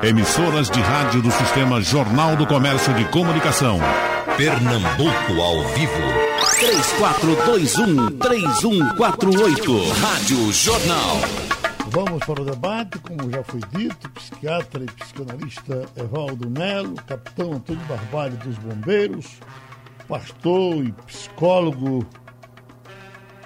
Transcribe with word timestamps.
Emissoras 0.00 0.70
de 0.70 0.80
rádio 0.80 1.20
do 1.20 1.30
Sistema 1.32 1.80
Jornal 1.80 2.36
do 2.36 2.46
Comércio 2.46 2.94
de 2.94 3.04
Comunicação. 3.06 3.80
Pernambuco 4.36 5.42
ao 5.42 5.60
vivo. 5.74 5.92
3421-3148. 8.20 9.90
Rádio 10.00 10.52
Jornal. 10.52 11.16
Vamos 11.88 12.24
para 12.24 12.42
o 12.42 12.44
debate, 12.44 12.96
como 13.00 13.28
já 13.28 13.42
foi 13.42 13.58
dito, 13.76 14.08
psiquiatra 14.10 14.84
e 14.84 14.86
psicanalista 14.86 15.84
Evaldo 15.96 16.48
Melo, 16.48 16.94
capitão 16.94 17.54
Antônio 17.54 17.84
Barbalho 17.86 18.36
dos 18.36 18.56
Bombeiros, 18.58 19.26
pastor 20.06 20.84
e 20.84 20.92
psicólogo 21.06 22.06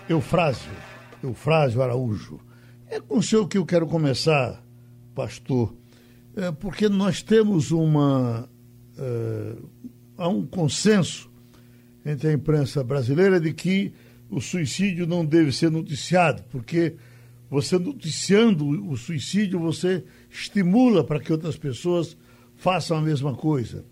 Eufrásio, 0.07 0.71
Eufrásio 1.23 1.81
Araújo. 1.81 2.39
É 2.91 3.01
com 3.01 3.21
o 3.21 3.23
senhor 3.23 3.49
que 3.49 3.57
eu 3.57 3.65
quero 3.65 3.87
começar, 3.87 4.63
pastor, 5.15 5.73
é 6.37 6.51
porque 6.53 6.89
nós 6.89 7.23
temos 7.23 7.71
uma. 7.71 8.49
É, 8.99 9.57
há 10.17 10.29
um 10.29 10.47
consenso 10.47 11.31
entre 12.05 12.29
a 12.29 12.33
imprensa 12.33 12.83
brasileira 12.83 13.41
de 13.41 13.53
que 13.53 13.93
o 14.29 14.41
suicídio 14.41 15.07
não 15.07 15.25
deve 15.25 15.53
ser 15.53 15.71
noticiado, 15.71 16.43
porque 16.51 16.97
você 17.51 17.79
noticiando 17.79 18.67
o 18.91 18.97
suicídio, 18.97 19.59
você 19.59 20.05
estimula 20.31 21.05
para 21.05 21.21
que 21.21 21.31
outras 21.31 21.57
pessoas 21.57 22.17
façam 22.57 22.97
a 22.97 23.03
mesma 23.03 23.35
coisa. 23.35 23.85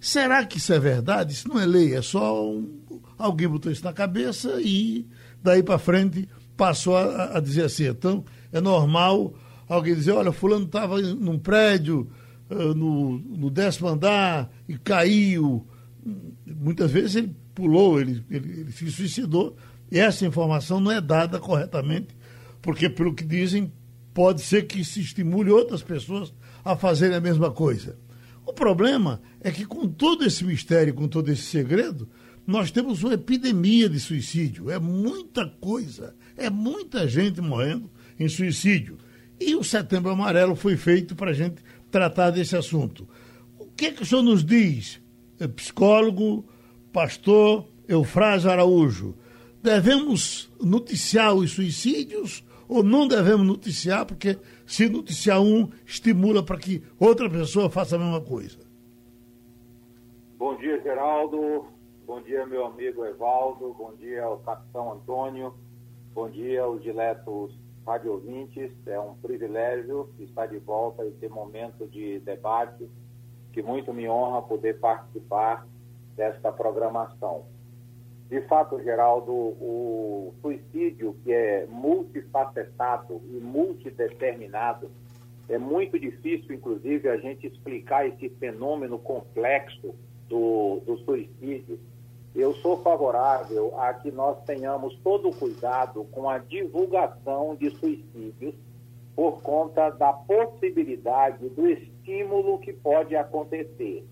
Será 0.00 0.44
que 0.46 0.58
isso 0.58 0.72
é 0.72 0.80
verdade? 0.80 1.32
Isso 1.32 1.46
não 1.46 1.60
é 1.60 1.66
lei, 1.66 1.94
é 1.94 2.02
só 2.02 2.42
um, 2.50 2.80
alguém 3.18 3.46
botou 3.46 3.70
isso 3.70 3.84
na 3.84 3.92
cabeça 3.92 4.60
e 4.60 5.06
daí 5.42 5.62
para 5.62 5.78
frente 5.78 6.28
passou 6.56 6.96
a, 6.96 7.36
a, 7.36 7.40
dizer 7.40 7.64
assim. 7.64 7.86
Então, 7.86 8.24
é 8.50 8.60
normal 8.60 9.34
alguém 9.68 9.94
dizer, 9.94 10.12
olha, 10.12 10.32
fulano 10.32 10.66
estava 10.66 11.00
num 11.00 11.38
prédio, 11.38 12.10
uh, 12.50 12.74
no, 12.74 13.18
no 13.18 13.50
décimo 13.50 13.88
andar, 13.88 14.52
e 14.68 14.76
caiu. 14.76 15.66
Muitas 16.46 16.90
vezes 16.90 17.16
ele 17.16 17.34
pulou, 17.54 18.00
ele, 18.00 18.24
ele, 18.30 18.60
ele 18.60 18.72
se 18.72 18.90
suicidou, 18.90 19.56
e 19.90 19.98
essa 19.98 20.26
informação 20.26 20.80
não 20.80 20.90
é 20.90 21.00
dada 21.00 21.38
corretamente, 21.38 22.16
porque, 22.60 22.88
pelo 22.88 23.14
que 23.14 23.24
dizem, 23.24 23.72
pode 24.14 24.40
ser 24.40 24.66
que 24.66 24.84
se 24.84 25.00
estimule 25.00 25.50
outras 25.50 25.82
pessoas 25.82 26.32
a 26.64 26.76
fazerem 26.76 27.16
a 27.16 27.20
mesma 27.20 27.50
coisa. 27.50 27.98
O 28.46 28.52
problema 28.52 29.20
é 29.40 29.50
que, 29.50 29.64
com 29.64 29.88
todo 29.88 30.24
esse 30.24 30.44
mistério, 30.44 30.94
com 30.94 31.08
todo 31.08 31.30
esse 31.30 31.42
segredo, 31.42 32.08
nós 32.46 32.70
temos 32.70 33.02
uma 33.02 33.14
epidemia 33.14 33.88
de 33.88 34.00
suicídio. 34.00 34.70
É 34.70 34.78
muita 34.78 35.46
coisa, 35.46 36.14
é 36.36 36.50
muita 36.50 37.06
gente 37.06 37.40
morrendo 37.40 37.90
em 38.18 38.28
suicídio. 38.28 38.98
E 39.44 39.56
o 39.56 39.64
Setembro 39.64 40.12
Amarelo 40.12 40.54
foi 40.54 40.76
feito 40.76 41.16
para 41.16 41.30
a 41.30 41.34
gente 41.34 41.62
tratar 41.90 42.30
desse 42.30 42.56
assunto. 42.56 43.08
O 43.58 43.66
que, 43.66 43.86
é 43.86 43.90
que 43.90 44.02
o 44.02 44.06
senhor 44.06 44.22
nos 44.22 44.44
diz, 44.44 45.02
é 45.40 45.48
psicólogo, 45.48 46.44
pastor 46.92 47.66
Eufrásio 47.88 48.50
Araújo? 48.50 49.16
Devemos 49.60 50.48
noticiar 50.60 51.34
os 51.34 51.50
suicídios 51.50 52.44
ou 52.68 52.84
não 52.84 53.08
devemos 53.08 53.44
noticiar? 53.44 54.06
Porque 54.06 54.38
se 54.64 54.88
noticiar 54.88 55.40
um, 55.42 55.68
estimula 55.84 56.42
para 56.44 56.58
que 56.58 56.80
outra 56.98 57.28
pessoa 57.28 57.68
faça 57.68 57.96
a 57.96 57.98
mesma 57.98 58.20
coisa. 58.20 58.58
Bom 60.38 60.56
dia, 60.56 60.80
Geraldo. 60.82 61.66
Bom 62.06 62.22
dia, 62.22 62.46
meu 62.46 62.64
amigo 62.66 63.04
Evaldo. 63.04 63.74
Bom 63.74 63.92
dia 63.96 64.22
ao 64.22 64.38
capitão 64.38 64.92
Antônio. 64.92 65.52
Bom 66.14 66.30
dia 66.30 66.62
aos 66.62 66.80
diletos 66.82 67.61
rádio 67.86 68.12
ouvintes. 68.12 68.70
É 68.86 68.98
um 68.98 69.14
privilégio 69.14 70.08
estar 70.18 70.46
de 70.46 70.58
volta 70.58 71.04
e 71.04 71.10
ter 71.12 71.28
momento 71.28 71.86
de 71.86 72.20
debate, 72.20 72.88
que 73.52 73.62
muito 73.62 73.92
me 73.92 74.08
honra 74.08 74.42
poder 74.42 74.78
participar 74.78 75.66
desta 76.16 76.52
programação. 76.52 77.44
De 78.28 78.40
fato, 78.42 78.82
Geraldo, 78.82 79.32
o 79.32 80.34
suicídio, 80.40 81.14
que 81.22 81.32
é 81.32 81.66
multifacetado 81.66 83.20
e 83.30 83.34
multideterminado, 83.34 84.90
é 85.48 85.58
muito 85.58 85.98
difícil, 85.98 86.54
inclusive, 86.54 87.08
a 87.10 87.18
gente 87.18 87.46
explicar 87.46 88.06
esse 88.06 88.30
fenômeno 88.30 88.98
complexo 88.98 89.94
do, 90.28 90.80
do 90.86 90.96
suicídio 90.98 91.78
eu 92.34 92.54
sou 92.54 92.78
favorável 92.78 93.78
a 93.78 93.92
que 93.92 94.10
nós 94.10 94.42
tenhamos 94.44 94.98
todo 95.00 95.28
o 95.28 95.36
cuidado 95.36 96.04
com 96.04 96.30
a 96.30 96.38
divulgação 96.38 97.54
de 97.54 97.70
suicídios 97.70 98.54
por 99.14 99.42
conta 99.42 99.90
da 99.90 100.14
possibilidade 100.14 101.50
do 101.50 101.68
estímulo 101.68 102.58
que 102.58 102.72
pode 102.72 103.14
acontecer. 103.14 104.06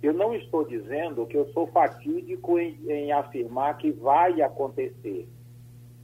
Eu 0.00 0.14
não 0.14 0.32
estou 0.32 0.64
dizendo 0.64 1.26
que 1.26 1.36
eu 1.36 1.46
sou 1.52 1.66
fatídico 1.66 2.56
em, 2.58 2.78
em 2.88 3.10
afirmar 3.10 3.76
que 3.76 3.90
vai 3.90 4.40
acontecer, 4.40 5.28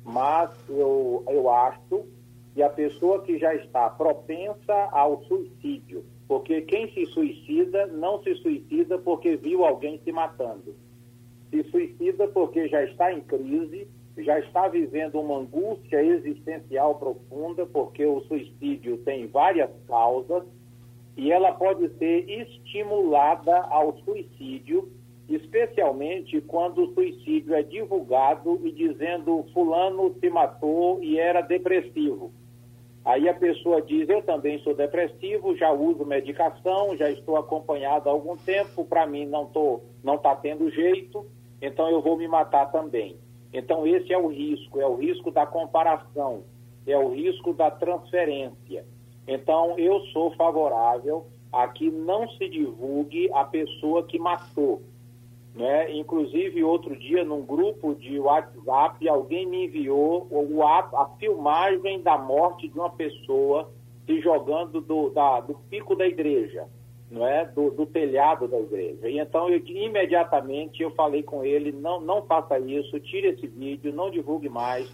mas 0.04 0.50
eu, 0.68 1.22
eu 1.28 1.48
acho 1.48 2.04
que 2.52 2.62
a 2.62 2.68
pessoa 2.68 3.22
que 3.22 3.38
já 3.38 3.54
está 3.54 3.88
propensa 3.88 4.88
ao 4.90 5.22
suicídio, 5.24 6.04
porque 6.26 6.62
quem 6.62 6.92
se 6.92 7.06
suicida 7.06 7.86
não 7.86 8.20
se 8.24 8.34
suicida 8.34 8.98
porque 8.98 9.36
viu 9.36 9.64
alguém 9.64 10.00
se 10.02 10.10
matando 10.10 10.74
se 11.62 11.70
suicida 11.70 12.28
porque 12.28 12.68
já 12.68 12.82
está 12.84 13.12
em 13.12 13.20
crise, 13.20 13.88
já 14.18 14.38
está 14.38 14.68
vivendo 14.68 15.20
uma 15.20 15.38
angústia 15.38 16.02
existencial 16.02 16.96
profunda, 16.96 17.66
porque 17.66 18.04
o 18.04 18.20
suicídio 18.22 18.98
tem 18.98 19.26
várias 19.26 19.70
causas 19.86 20.44
e 21.16 21.32
ela 21.32 21.52
pode 21.52 21.88
ser 21.96 22.28
estimulada 22.28 23.58
ao 23.70 23.96
suicídio, 23.98 24.90
especialmente 25.28 26.40
quando 26.42 26.84
o 26.84 26.94
suicídio 26.94 27.54
é 27.54 27.62
divulgado 27.62 28.60
e 28.64 28.72
dizendo 28.72 29.44
fulano 29.52 30.14
se 30.20 30.28
matou 30.28 31.02
e 31.02 31.18
era 31.18 31.40
depressivo. 31.40 32.32
Aí 33.04 33.28
a 33.28 33.34
pessoa 33.34 33.80
diz: 33.80 34.08
Eu 34.08 34.20
também 34.22 34.58
sou 34.60 34.74
depressivo, 34.74 35.56
já 35.56 35.70
uso 35.70 36.04
medicação, 36.04 36.96
já 36.96 37.08
estou 37.10 37.36
acompanhado 37.36 38.08
há 38.08 38.12
algum 38.12 38.36
tempo, 38.36 38.84
para 38.84 39.06
mim 39.06 39.24
não 39.26 39.44
está 39.44 39.60
não 40.02 40.18
tá 40.18 40.34
tendo 40.34 40.70
jeito 40.70 41.24
então 41.60 41.88
eu 41.88 42.00
vou 42.00 42.16
me 42.16 42.28
matar 42.28 42.70
também. 42.70 43.16
Então 43.52 43.86
esse 43.86 44.12
é 44.12 44.18
o 44.18 44.28
risco, 44.28 44.80
é 44.80 44.86
o 44.86 44.94
risco 44.94 45.30
da 45.30 45.46
comparação, 45.46 46.42
é 46.86 46.96
o 46.98 47.08
risco 47.08 47.52
da 47.52 47.70
transferência. 47.70 48.84
Então 49.26 49.78
eu 49.78 50.00
sou 50.06 50.30
favorável 50.32 51.26
a 51.52 51.66
que 51.68 51.90
não 51.90 52.28
se 52.30 52.48
divulgue 52.48 53.30
a 53.32 53.44
pessoa 53.44 54.04
que 54.04 54.18
matou. 54.18 54.82
Né? 55.54 55.96
Inclusive, 55.96 56.62
outro 56.62 56.94
dia, 56.94 57.24
num 57.24 57.42
grupo 57.42 57.94
de 57.94 58.18
WhatsApp, 58.20 59.08
alguém 59.08 59.46
me 59.46 59.64
enviou 59.64 60.28
o, 60.30 60.62
a, 60.62 61.10
filmagem 61.18 62.02
da 62.02 62.18
morte 62.18 62.68
de 62.68 62.78
uma 62.78 62.90
pessoa 62.90 63.72
se 64.04 64.20
jogando 64.20 64.82
do, 64.82 65.08
da, 65.08 65.40
do 65.40 65.54
pico 65.70 65.96
da 65.96 66.06
igreja 66.06 66.68
não 67.10 67.26
é, 67.26 67.44
do, 67.44 67.70
do, 67.70 67.86
telhado 67.86 68.48
da 68.48 68.58
igreja. 68.58 69.08
E 69.08 69.18
então, 69.18 69.48
eu, 69.48 69.58
imediatamente, 69.64 70.82
eu 70.82 70.90
falei 70.90 71.22
com 71.22 71.44
ele, 71.44 71.70
não, 71.72 72.00
não 72.00 72.22
faça 72.22 72.58
isso, 72.58 72.98
tire 73.00 73.28
esse 73.28 73.46
vídeo, 73.46 73.92
não 73.92 74.10
divulgue 74.10 74.48
mais, 74.48 74.90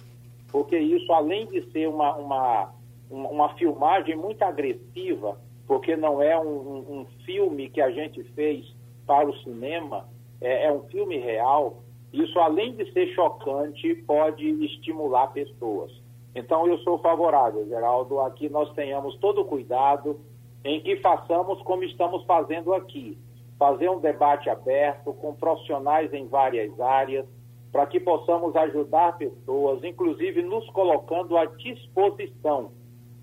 porque 0.51 0.79
isso, 0.79 1.11
além 1.13 1.47
de 1.47 1.63
ser 1.71 1.89
uma, 1.89 2.15
uma, 2.17 2.75
uma 3.11 3.55
filmagem 3.55 4.15
muito 4.15 4.43
agressiva, 4.43 5.41
porque 5.67 5.97
não 5.97 6.21
é 6.21 6.39
um, 6.39 7.01
um 7.01 7.07
filme 7.25 7.71
que 7.71 7.81
a 7.81 7.91
gente 7.91 8.23
fez 8.35 8.75
para 9.07 9.29
o 9.29 9.37
cinema, 9.39 10.07
é, 10.41 10.67
é 10.67 10.73
um 10.73 10.83
filme 10.89 11.17
real, 11.17 11.83
isso, 12.13 12.39
além 12.39 12.75
de 12.75 12.93
ser 12.93 13.07
chocante, 13.15 13.95
pode 14.07 14.47
estimular 14.65 15.29
pessoas. 15.29 15.91
Então, 16.35 16.67
eu 16.67 16.79
sou 16.79 16.99
favorável, 16.99 17.67
Geraldo, 17.67 18.21
a 18.21 18.31
que 18.31 18.49
nós 18.51 18.71
tenhamos 18.75 19.17
todo 19.17 19.41
o 19.41 19.45
cuidado, 19.45 20.21
em 20.65 20.81
que 20.81 20.97
façamos 20.97 21.61
como 21.63 21.83
estamos 21.85 22.25
fazendo 22.25 22.73
aqui, 22.73 23.19
fazer 23.59 23.89
um 23.89 24.01
debate 24.01 24.49
aberto 24.49 25.13
com 25.15 25.35
profissionais 25.35 26.13
em 26.13 26.27
várias 26.27 26.79
áreas, 26.81 27.27
para 27.71 27.87
que 27.87 27.99
possamos 27.99 28.55
ajudar 28.55 29.17
pessoas, 29.17 29.83
inclusive 29.83 30.43
nos 30.43 30.69
colocando 30.71 31.37
à 31.37 31.47
disposição, 31.47 32.73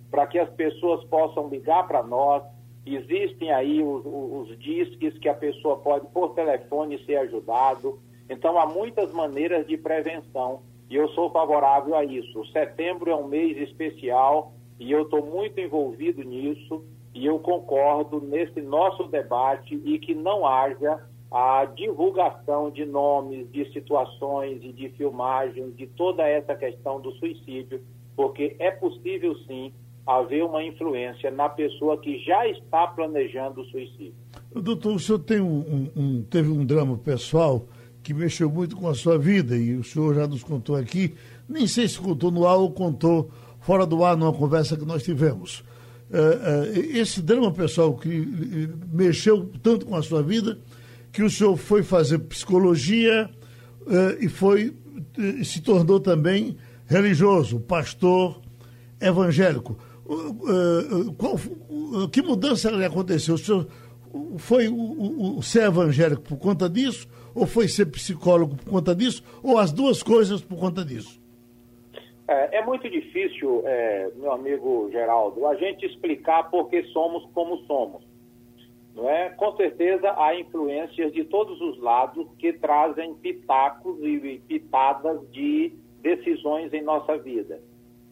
para 0.09 0.25
que 0.25 0.39
as 0.39 0.49
pessoas 0.51 1.03
possam 1.05 1.47
ligar 1.49 1.87
para 1.87 2.01
nós. 2.01 2.43
Existem 2.85 3.51
aí 3.51 3.83
os, 3.83 4.03
os 4.05 4.57
disques 4.57 5.17
que 5.19 5.29
a 5.29 5.35
pessoa 5.35 5.77
pode, 5.77 6.07
por 6.07 6.33
telefone, 6.33 7.03
ser 7.05 7.17
ajudado. 7.17 7.99
Então, 8.27 8.57
há 8.57 8.65
muitas 8.65 9.13
maneiras 9.13 9.67
de 9.67 9.77
prevenção 9.77 10.61
e 10.89 10.95
eu 10.95 11.07
sou 11.09 11.29
favorável 11.29 11.95
a 11.95 12.03
isso. 12.03 12.43
Setembro 12.47 13.11
é 13.11 13.15
um 13.15 13.27
mês 13.27 13.55
especial 13.57 14.53
e 14.79 14.91
eu 14.91 15.03
estou 15.03 15.23
muito 15.23 15.59
envolvido 15.59 16.23
nisso 16.23 16.83
e 17.13 17.25
eu 17.25 17.39
concordo 17.39 18.21
nesse 18.21 18.61
nosso 18.61 19.03
debate 19.07 19.75
e 19.83 19.97
que 19.99 20.13
não 20.13 20.45
haja 20.45 20.99
a 21.31 21.65
divulgação 21.65 22.71
de 22.71 22.85
nomes, 22.85 23.49
de 23.51 23.71
situações 23.71 24.59
e 24.63 24.71
de 24.71 24.89
filmagens 24.89 25.75
de 25.75 25.87
toda 25.87 26.27
essa 26.27 26.55
questão 26.55 26.99
do 26.99 27.11
suicídio, 27.13 27.81
porque 28.15 28.55
é 28.59 28.71
possível 28.71 29.35
sim 29.47 29.71
haver 30.05 30.43
uma 30.43 30.63
influência 30.63 31.29
na 31.29 31.47
pessoa 31.47 31.99
que 31.99 32.17
já 32.23 32.47
está 32.47 32.87
planejando 32.87 33.61
o 33.61 33.65
suicídio. 33.65 34.15
Doutor, 34.51 34.95
o 34.95 34.99
senhor 34.99 35.19
tem 35.19 35.39
um, 35.39 35.87
um, 35.95 36.23
teve 36.23 36.49
um 36.49 36.65
drama 36.65 36.97
pessoal 36.97 37.67
que 38.01 38.13
mexeu 38.13 38.49
muito 38.49 38.75
com 38.75 38.87
a 38.87 38.95
sua 38.95 39.19
vida 39.19 39.55
e 39.55 39.75
o 39.75 39.83
senhor 39.83 40.15
já 40.15 40.27
nos 40.27 40.43
contou 40.43 40.75
aqui, 40.75 41.13
nem 41.47 41.67
sei 41.67 41.87
se 41.87 41.99
contou 41.99 42.31
no 42.31 42.47
ar 42.47 42.57
ou 42.57 42.71
contou 42.71 43.29
fora 43.59 43.85
do 43.85 44.03
ar 44.03 44.17
numa 44.17 44.33
conversa 44.33 44.75
que 44.75 44.85
nós 44.85 45.03
tivemos. 45.03 45.63
Uh, 46.09 46.15
uh, 46.15 46.97
esse 46.97 47.21
drama 47.21 47.51
pessoal 47.51 47.95
que 47.95 48.09
uh, 48.09 48.79
mexeu 48.91 49.51
tanto 49.61 49.85
com 49.85 49.95
a 49.95 50.01
sua 50.01 50.23
vida 50.23 50.57
que 51.11 51.21
o 51.21 51.29
senhor 51.29 51.55
foi 51.55 51.83
fazer 51.83 52.17
psicologia 52.19 53.29
e 54.19 54.29
foi 54.29 54.75
se 55.43 55.59
tornou 55.61 55.99
também 55.99 56.55
religioso, 56.85 57.59
pastor 57.59 58.39
evangélico. 59.01 59.75
Qual, 61.17 61.39
que 62.11 62.21
mudança 62.21 62.69
aconteceu? 62.85 63.33
O 63.33 63.37
senhor 63.39 63.67
foi 64.37 64.67
o, 64.67 65.37
o, 65.37 65.41
ser 65.41 65.63
evangélico 65.63 66.21
por 66.21 66.37
conta 66.37 66.69
disso? 66.69 67.07
Ou 67.33 67.47
foi 67.47 67.67
ser 67.67 67.87
psicólogo 67.87 68.55
por 68.55 68.69
conta 68.69 68.93
disso? 68.95 69.23
Ou 69.41 69.57
as 69.57 69.71
duas 69.71 70.03
coisas 70.03 70.41
por 70.41 70.59
conta 70.59 70.85
disso? 70.85 71.19
É, 72.29 72.57
é 72.57 72.61
muito 72.63 72.87
difícil, 72.87 73.63
é, 73.65 74.11
meu 74.15 74.31
amigo 74.31 74.87
Geraldo, 74.91 75.47
a 75.47 75.55
gente 75.55 75.83
explicar 75.83 76.47
por 76.51 76.69
que 76.69 76.83
somos 76.83 77.25
como 77.33 77.57
somos. 77.65 78.03
Não 78.95 79.09
é? 79.09 79.29
Com 79.29 79.55
certeza 79.55 80.13
há 80.15 80.35
influências 80.35 81.11
de 81.11 81.23
todos 81.23 81.59
os 81.59 81.79
lados 81.79 82.27
que 82.37 82.53
trazem 82.53 83.15
pitacos 83.15 83.97
e 84.03 84.39
pitadas 84.47 85.27
de 85.31 85.73
decisões 86.03 86.71
em 86.71 86.83
nossa 86.83 87.17
vida. 87.17 87.59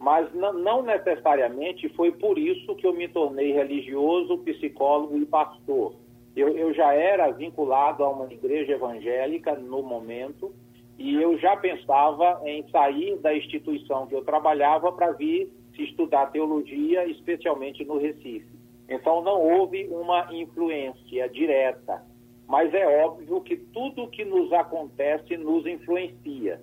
Mas 0.00 0.28
não 0.34 0.82
necessariamente 0.82 1.88
foi 1.90 2.10
por 2.10 2.38
isso 2.38 2.74
que 2.74 2.88
eu 2.88 2.94
me 2.94 3.06
tornei 3.06 3.52
religioso, 3.52 4.38
psicólogo 4.38 5.16
e 5.16 5.26
pastor. 5.26 5.94
Eu, 6.34 6.48
eu 6.56 6.74
já 6.74 6.92
era 6.92 7.30
vinculado 7.30 8.02
a 8.02 8.08
uma 8.08 8.32
igreja 8.32 8.72
evangélica 8.72 9.54
no 9.54 9.80
momento 9.80 10.52
e 10.98 11.14
eu 11.14 11.38
já 11.38 11.56
pensava 11.56 12.40
em 12.44 12.68
sair 12.70 13.16
da 13.18 13.34
instituição 13.34 14.06
que 14.06 14.14
eu 14.14 14.24
trabalhava 14.24 14.90
para 14.90 15.12
vir 15.12 15.48
estudar 15.78 16.26
teologia, 16.32 17.06
especialmente 17.06 17.84
no 17.84 17.98
Recife. 17.98 18.58
Então 18.88 19.22
não 19.22 19.40
houve 19.40 19.86
uma 19.88 20.26
influência 20.34 21.28
direta, 21.28 22.02
mas 22.48 22.74
é 22.74 23.04
óbvio 23.04 23.40
que 23.42 23.56
tudo 23.56 24.08
que 24.08 24.24
nos 24.24 24.52
acontece 24.52 25.36
nos 25.36 25.64
influencia. 25.66 26.60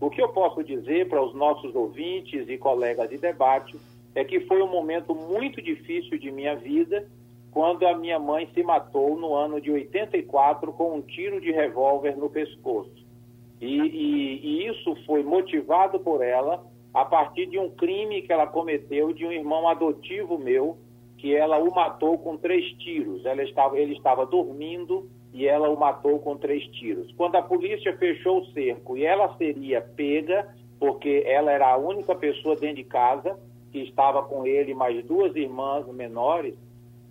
O 0.00 0.10
que 0.10 0.20
eu 0.20 0.28
posso 0.30 0.64
dizer 0.64 1.08
para 1.08 1.22
os 1.22 1.34
nossos 1.34 1.74
ouvintes 1.74 2.48
e 2.48 2.58
colegas 2.58 3.08
de 3.08 3.18
debate 3.18 3.78
é 4.14 4.24
que 4.24 4.40
foi 4.40 4.60
um 4.60 4.68
momento 4.68 5.14
muito 5.14 5.62
difícil 5.62 6.18
de 6.18 6.30
minha 6.32 6.56
vida 6.56 7.06
quando 7.52 7.86
a 7.86 7.96
minha 7.96 8.18
mãe 8.18 8.48
se 8.54 8.62
matou 8.62 9.16
no 9.16 9.34
ano 9.34 9.60
de 9.60 9.70
84 9.70 10.72
com 10.72 10.96
um 10.96 11.02
tiro 11.02 11.40
de 11.40 11.52
revólver 11.52 12.16
no 12.16 12.28
pescoço. 12.28 13.07
E, 13.60 13.66
e, 13.66 14.46
e, 14.46 14.66
isso 14.68 14.94
foi 15.04 15.22
motivado 15.22 15.98
por 15.98 16.22
ela 16.22 16.64
a 16.94 17.04
partir 17.04 17.46
de 17.46 17.58
um 17.58 17.70
crime 17.70 18.22
que 18.22 18.32
ela 18.32 18.46
cometeu 18.46 19.12
de 19.12 19.26
um 19.26 19.32
irmão 19.32 19.68
adotivo 19.68 20.38
meu, 20.38 20.78
que 21.16 21.34
ela 21.34 21.58
o 21.58 21.74
matou 21.74 22.18
com 22.18 22.36
três 22.36 22.64
tiros. 22.78 23.24
Ela 23.24 23.42
estava, 23.42 23.78
ele 23.78 23.94
estava 23.94 24.24
dormindo 24.24 25.10
e 25.32 25.46
ela 25.46 25.68
o 25.68 25.78
matou 25.78 26.18
com 26.20 26.36
três 26.36 26.64
tiros. 26.68 27.12
Quando 27.16 27.36
a 27.36 27.42
polícia 27.42 27.96
fechou 27.96 28.40
o 28.40 28.46
cerco 28.46 28.96
e 28.96 29.04
ela 29.04 29.36
seria 29.36 29.80
pega, 29.80 30.48
porque 30.78 31.24
ela 31.26 31.50
era 31.50 31.72
a 31.72 31.76
única 31.76 32.14
pessoa 32.14 32.54
dentro 32.54 32.76
de 32.76 32.84
casa 32.84 33.38
que 33.72 33.80
estava 33.80 34.22
com 34.22 34.46
ele 34.46 34.72
mais 34.72 35.04
duas 35.04 35.34
irmãs 35.36 35.86
menores, 35.88 36.54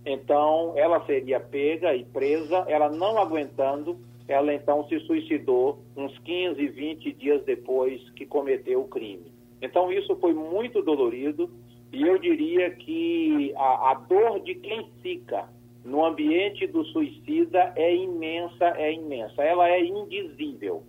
então 0.05 0.73
ela 0.75 1.05
seria 1.05 1.39
pega 1.39 1.93
e 1.93 2.03
presa, 2.05 2.65
ela 2.67 2.89
não 2.89 3.17
aguentando, 3.17 3.99
ela 4.27 4.53
então 4.53 4.87
se 4.87 4.99
suicidou 5.01 5.79
uns 5.95 6.17
15, 6.19 6.67
20 6.67 7.13
dias 7.13 7.43
depois 7.45 8.09
que 8.11 8.25
cometeu 8.25 8.81
o 8.81 8.87
crime. 8.87 9.31
Então 9.61 9.91
isso 9.91 10.15
foi 10.17 10.33
muito 10.33 10.81
dolorido 10.81 11.49
e 11.91 12.01
eu 12.01 12.17
diria 12.17 12.69
que 12.71 13.53
a, 13.55 13.91
a 13.91 13.93
dor 13.93 14.41
de 14.41 14.55
quem 14.55 14.89
fica 15.01 15.47
no 15.83 16.03
ambiente 16.03 16.67
do 16.67 16.83
suicida 16.85 17.71
é 17.75 17.95
imensa, 17.95 18.65
é 18.75 18.93
imensa. 18.93 19.41
Ela 19.41 19.69
é 19.69 19.83
indizível. 19.83 20.83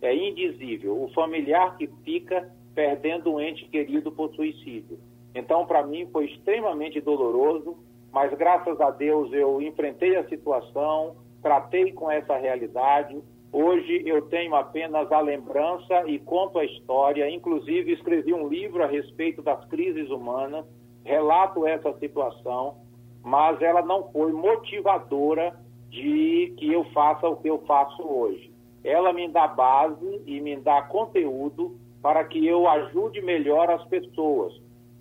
É 0.00 0.14
indizível. 0.14 1.02
O 1.02 1.08
familiar 1.08 1.76
que 1.76 1.88
fica 2.04 2.48
perdendo 2.74 3.32
um 3.32 3.40
ente 3.40 3.64
querido 3.66 4.12
por 4.12 4.32
suicídio. 4.34 4.98
Então, 5.34 5.66
para 5.66 5.84
mim, 5.84 6.06
foi 6.12 6.26
extremamente 6.26 7.00
doloroso, 7.00 7.76
mas 8.12 8.32
graças 8.34 8.80
a 8.80 8.90
Deus 8.90 9.32
eu 9.32 9.60
enfrentei 9.60 10.16
a 10.16 10.28
situação, 10.28 11.16
tratei 11.44 11.92
com 11.92 12.10
essa 12.10 12.36
realidade. 12.36 13.22
Hoje 13.52 14.02
eu 14.04 14.22
tenho 14.22 14.56
apenas 14.56 15.12
a 15.12 15.20
lembrança 15.20 16.08
e 16.08 16.18
conto 16.18 16.58
a 16.58 16.64
história. 16.64 17.30
Inclusive, 17.30 17.92
escrevi 17.92 18.34
um 18.34 18.48
livro 18.48 18.82
a 18.82 18.88
respeito 18.88 19.42
das 19.42 19.64
crises 19.66 20.10
humanas, 20.10 20.64
relato 21.04 21.64
essa 21.64 21.92
situação 21.98 22.82
mas 23.24 23.60
ela 23.62 23.80
não 23.80 24.12
foi 24.12 24.32
motivadora 24.32 25.58
de 25.88 26.52
que 26.58 26.70
eu 26.70 26.84
faça 26.92 27.26
o 27.26 27.36
que 27.36 27.48
eu 27.48 27.58
faço 27.66 28.02
hoje. 28.02 28.52
Ela 28.84 29.14
me 29.14 29.26
dá 29.28 29.48
base 29.48 30.22
e 30.26 30.40
me 30.40 30.56
dá 30.56 30.82
conteúdo 30.82 31.78
para 32.02 32.22
que 32.24 32.46
eu 32.46 32.68
ajude 32.68 33.22
melhor 33.22 33.70
as 33.70 33.82
pessoas, 33.86 34.52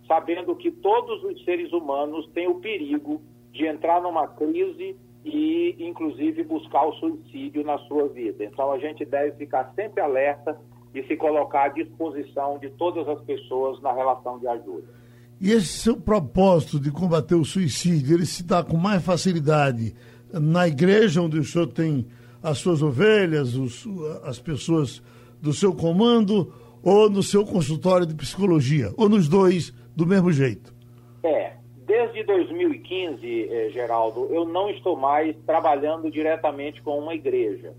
sabendo 0.07 0.55
que 0.55 0.71
todos 0.71 1.21
os 1.25 1.43
seres 1.43 1.73
humanos 1.73 2.25
têm 2.29 2.47
o 2.47 2.61
perigo 2.61 3.21
de 3.51 3.67
entrar 3.67 4.01
numa 4.01 4.25
crise 4.25 4.95
e, 5.23 5.75
inclusive, 5.79 6.43
buscar 6.43 6.85
o 6.85 6.93
suicídio 6.93 7.63
na 7.63 7.77
sua 7.79 8.07
vida. 8.09 8.43
Então, 8.43 8.71
a 8.71 8.79
gente 8.79 9.05
deve 9.05 9.31
ficar 9.37 9.71
sempre 9.75 10.01
alerta 10.01 10.59
e 10.93 11.01
se 11.03 11.15
colocar 11.15 11.65
à 11.65 11.67
disposição 11.69 12.59
de 12.59 12.69
todas 12.71 13.07
as 13.07 13.21
pessoas 13.21 13.81
na 13.81 13.93
relação 13.93 14.37
de 14.39 14.47
ajuda. 14.47 14.87
E 15.39 15.51
esse 15.51 15.67
seu 15.67 15.97
propósito 15.97 16.79
de 16.79 16.91
combater 16.91 17.35
o 17.35 17.43
suicídio, 17.43 18.15
ele 18.15 18.25
se 18.25 18.43
dá 18.43 18.63
com 18.63 18.77
mais 18.77 19.03
facilidade 19.03 19.95
na 20.31 20.67
igreja, 20.67 21.21
onde 21.21 21.39
o 21.39 21.43
senhor 21.43 21.67
tem 21.67 22.05
as 22.41 22.57
suas 22.59 22.81
ovelhas, 22.81 23.55
os, 23.55 23.87
as 24.23 24.39
pessoas 24.39 25.01
do 25.41 25.53
seu 25.53 25.73
comando, 25.73 26.53
ou 26.81 27.09
no 27.09 27.23
seu 27.23 27.45
consultório 27.45 28.05
de 28.05 28.13
psicologia, 28.13 28.93
ou 28.97 29.07
nos 29.07 29.27
dois 29.27 29.73
do 29.95 30.05
mesmo 30.05 30.31
jeito? 30.31 30.72
Desde 31.93 32.23
2015, 32.23 33.49
eh, 33.51 33.69
Geraldo, 33.69 34.27
eu 34.31 34.45
não 34.45 34.67
estou 34.67 34.95
mais 34.97 35.37
trabalhando 35.45 36.09
diretamente 36.09 36.81
com 36.81 36.97
uma 36.97 37.13
igreja. 37.13 37.75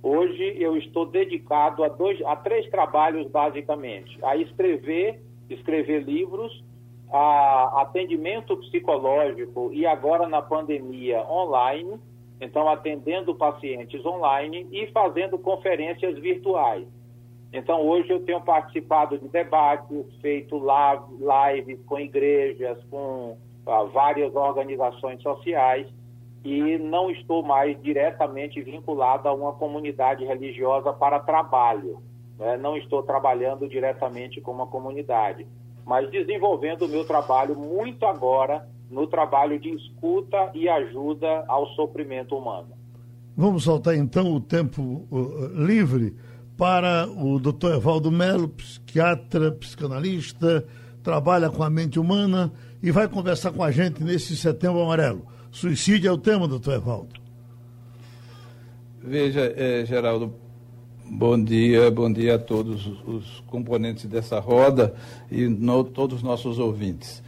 Hoje 0.00 0.54
eu 0.60 0.76
estou 0.76 1.04
dedicado 1.04 1.82
a, 1.82 1.88
dois, 1.88 2.24
a 2.24 2.36
três 2.36 2.70
trabalhos, 2.70 3.28
basicamente: 3.28 4.16
a 4.24 4.36
escrever, 4.36 5.20
escrever 5.50 6.04
livros 6.04 6.62
a 7.10 7.82
atendimento 7.82 8.56
psicológico 8.58 9.72
e 9.72 9.84
agora 9.84 10.28
na 10.28 10.40
pandemia 10.40 11.28
online, 11.28 11.98
então 12.40 12.68
atendendo 12.68 13.34
pacientes 13.34 14.06
online 14.06 14.68
e 14.70 14.86
fazendo 14.92 15.36
conferências 15.36 16.16
virtuais. 16.16 16.86
Então 17.52 17.84
hoje 17.84 18.08
eu 18.08 18.20
tenho 18.20 18.40
participado 18.40 19.18
de 19.18 19.26
debates, 19.26 20.06
feito 20.20 20.62
lives 20.62 21.80
com 21.86 21.98
igrejas, 21.98 22.78
com 22.88 23.36
várias 23.92 24.34
organizações 24.34 25.22
sociais 25.22 25.86
e 26.44 26.78
não 26.78 27.10
estou 27.10 27.42
mais 27.42 27.80
diretamente 27.82 28.62
vinculado 28.62 29.28
a 29.28 29.32
uma 29.32 29.52
comunidade 29.52 30.24
religiosa 30.24 30.92
para 30.92 31.20
trabalho. 31.20 32.02
Né? 32.38 32.56
Não 32.56 32.76
estou 32.76 33.02
trabalhando 33.02 33.68
diretamente 33.68 34.40
com 34.40 34.52
uma 34.52 34.66
comunidade 34.66 35.46
mas 35.88 36.10
desenvolvendo 36.10 36.82
o 36.82 36.88
meu 36.88 37.02
trabalho 37.02 37.58
muito 37.58 38.04
agora 38.04 38.68
no 38.90 39.06
trabalho 39.06 39.58
de 39.58 39.70
escuta 39.70 40.50
e 40.54 40.68
ajuda 40.68 41.44
ao 41.48 41.66
sofrimento 41.68 42.36
humano. 42.36 42.68
Vamos 43.34 43.64
soltar 43.64 43.96
então 43.96 44.34
o 44.34 44.40
tempo 44.40 45.06
uh, 45.10 45.64
livre 45.64 46.14
para 46.58 47.08
o 47.08 47.38
Dr. 47.40 47.76
Evaldo 47.76 48.10
Melo, 48.10 48.50
psiquiatra, 48.50 49.50
psicanalista, 49.52 50.66
trabalha 51.02 51.50
com 51.50 51.62
a 51.62 51.70
mente 51.70 51.98
humana 51.98 52.52
e 52.82 52.90
vai 52.90 53.08
conversar 53.08 53.52
com 53.52 53.62
a 53.62 53.70
gente 53.70 54.02
nesse 54.02 54.36
setembro 54.36 54.82
amarelo. 54.82 55.26
Suicídio 55.50 56.08
é 56.08 56.12
o 56.12 56.18
tema, 56.18 56.46
doutor 56.46 56.74
Evaldo. 56.74 57.14
Veja, 59.02 59.52
é, 59.56 59.84
Geraldo, 59.86 60.34
Bom 61.10 61.42
dia, 61.42 61.90
bom 61.90 62.12
dia 62.12 62.34
a 62.34 62.38
todos 62.38 62.86
os 63.06 63.42
componentes 63.46 64.04
dessa 64.04 64.38
roda 64.38 64.94
e 65.30 65.48
no, 65.48 65.82
todos 65.82 66.18
os 66.18 66.22
nossos 66.22 66.58
ouvintes. 66.58 67.22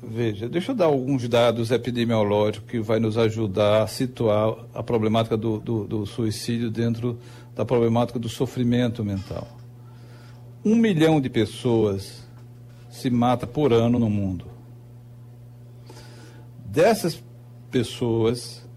Veja, 0.00 0.48
deixa 0.48 0.70
eu 0.70 0.76
dar 0.76 0.84
alguns 0.86 1.28
dados 1.28 1.72
epidemiológicos 1.72 2.70
que 2.70 2.78
vai 2.78 3.00
nos 3.00 3.18
ajudar 3.18 3.82
a 3.82 3.86
situar 3.88 4.54
a 4.72 4.80
problemática 4.82 5.36
do, 5.36 5.58
do, 5.58 5.84
do 5.88 6.06
suicídio 6.06 6.70
dentro 6.70 7.18
da 7.54 7.64
problemática 7.64 8.16
do 8.16 8.28
sofrimento 8.28 9.04
mental. 9.04 9.48
Um 10.64 10.76
milhão 10.76 11.20
de 11.20 11.28
pessoas 11.28 12.24
se 12.90 13.08
mata 13.08 13.46
por 13.46 13.72
ano 13.72 13.98
no 13.98 14.10
mundo. 14.10 14.46
Dessas 16.64 17.22
pessoas, 17.70 18.68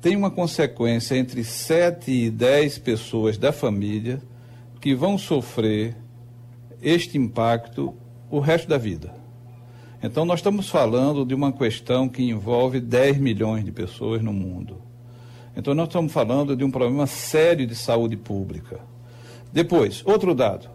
tem 0.00 0.16
uma 0.16 0.30
consequência 0.30 1.16
entre 1.16 1.44
7 1.44 2.10
e 2.10 2.30
10 2.30 2.78
pessoas 2.78 3.38
da 3.38 3.52
família 3.52 4.20
que 4.80 4.94
vão 4.94 5.16
sofrer 5.18 5.96
este 6.82 7.18
impacto 7.18 7.94
o 8.30 8.38
resto 8.40 8.68
da 8.68 8.78
vida. 8.78 9.14
Então, 10.02 10.24
nós 10.24 10.40
estamos 10.40 10.68
falando 10.68 11.24
de 11.24 11.34
uma 11.34 11.52
questão 11.52 12.08
que 12.08 12.22
envolve 12.22 12.80
10 12.80 13.18
milhões 13.18 13.64
de 13.64 13.72
pessoas 13.72 14.22
no 14.22 14.32
mundo. 14.32 14.82
Então, 15.56 15.74
nós 15.74 15.88
estamos 15.88 16.12
falando 16.12 16.54
de 16.54 16.64
um 16.64 16.70
problema 16.70 17.06
sério 17.06 17.66
de 17.66 17.74
saúde 17.74 18.16
pública. 18.16 18.80
Depois, 19.52 20.02
outro 20.04 20.34
dado: 20.34 20.68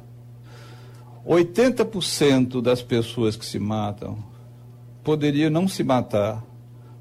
80% 1.26 2.62
das 2.62 2.82
pessoas 2.82 3.36
que 3.36 3.46
se 3.46 3.60
matam 3.60 4.18
poderiam 5.04 5.50
não 5.50 5.68
se 5.68 5.84
matar 5.84 6.44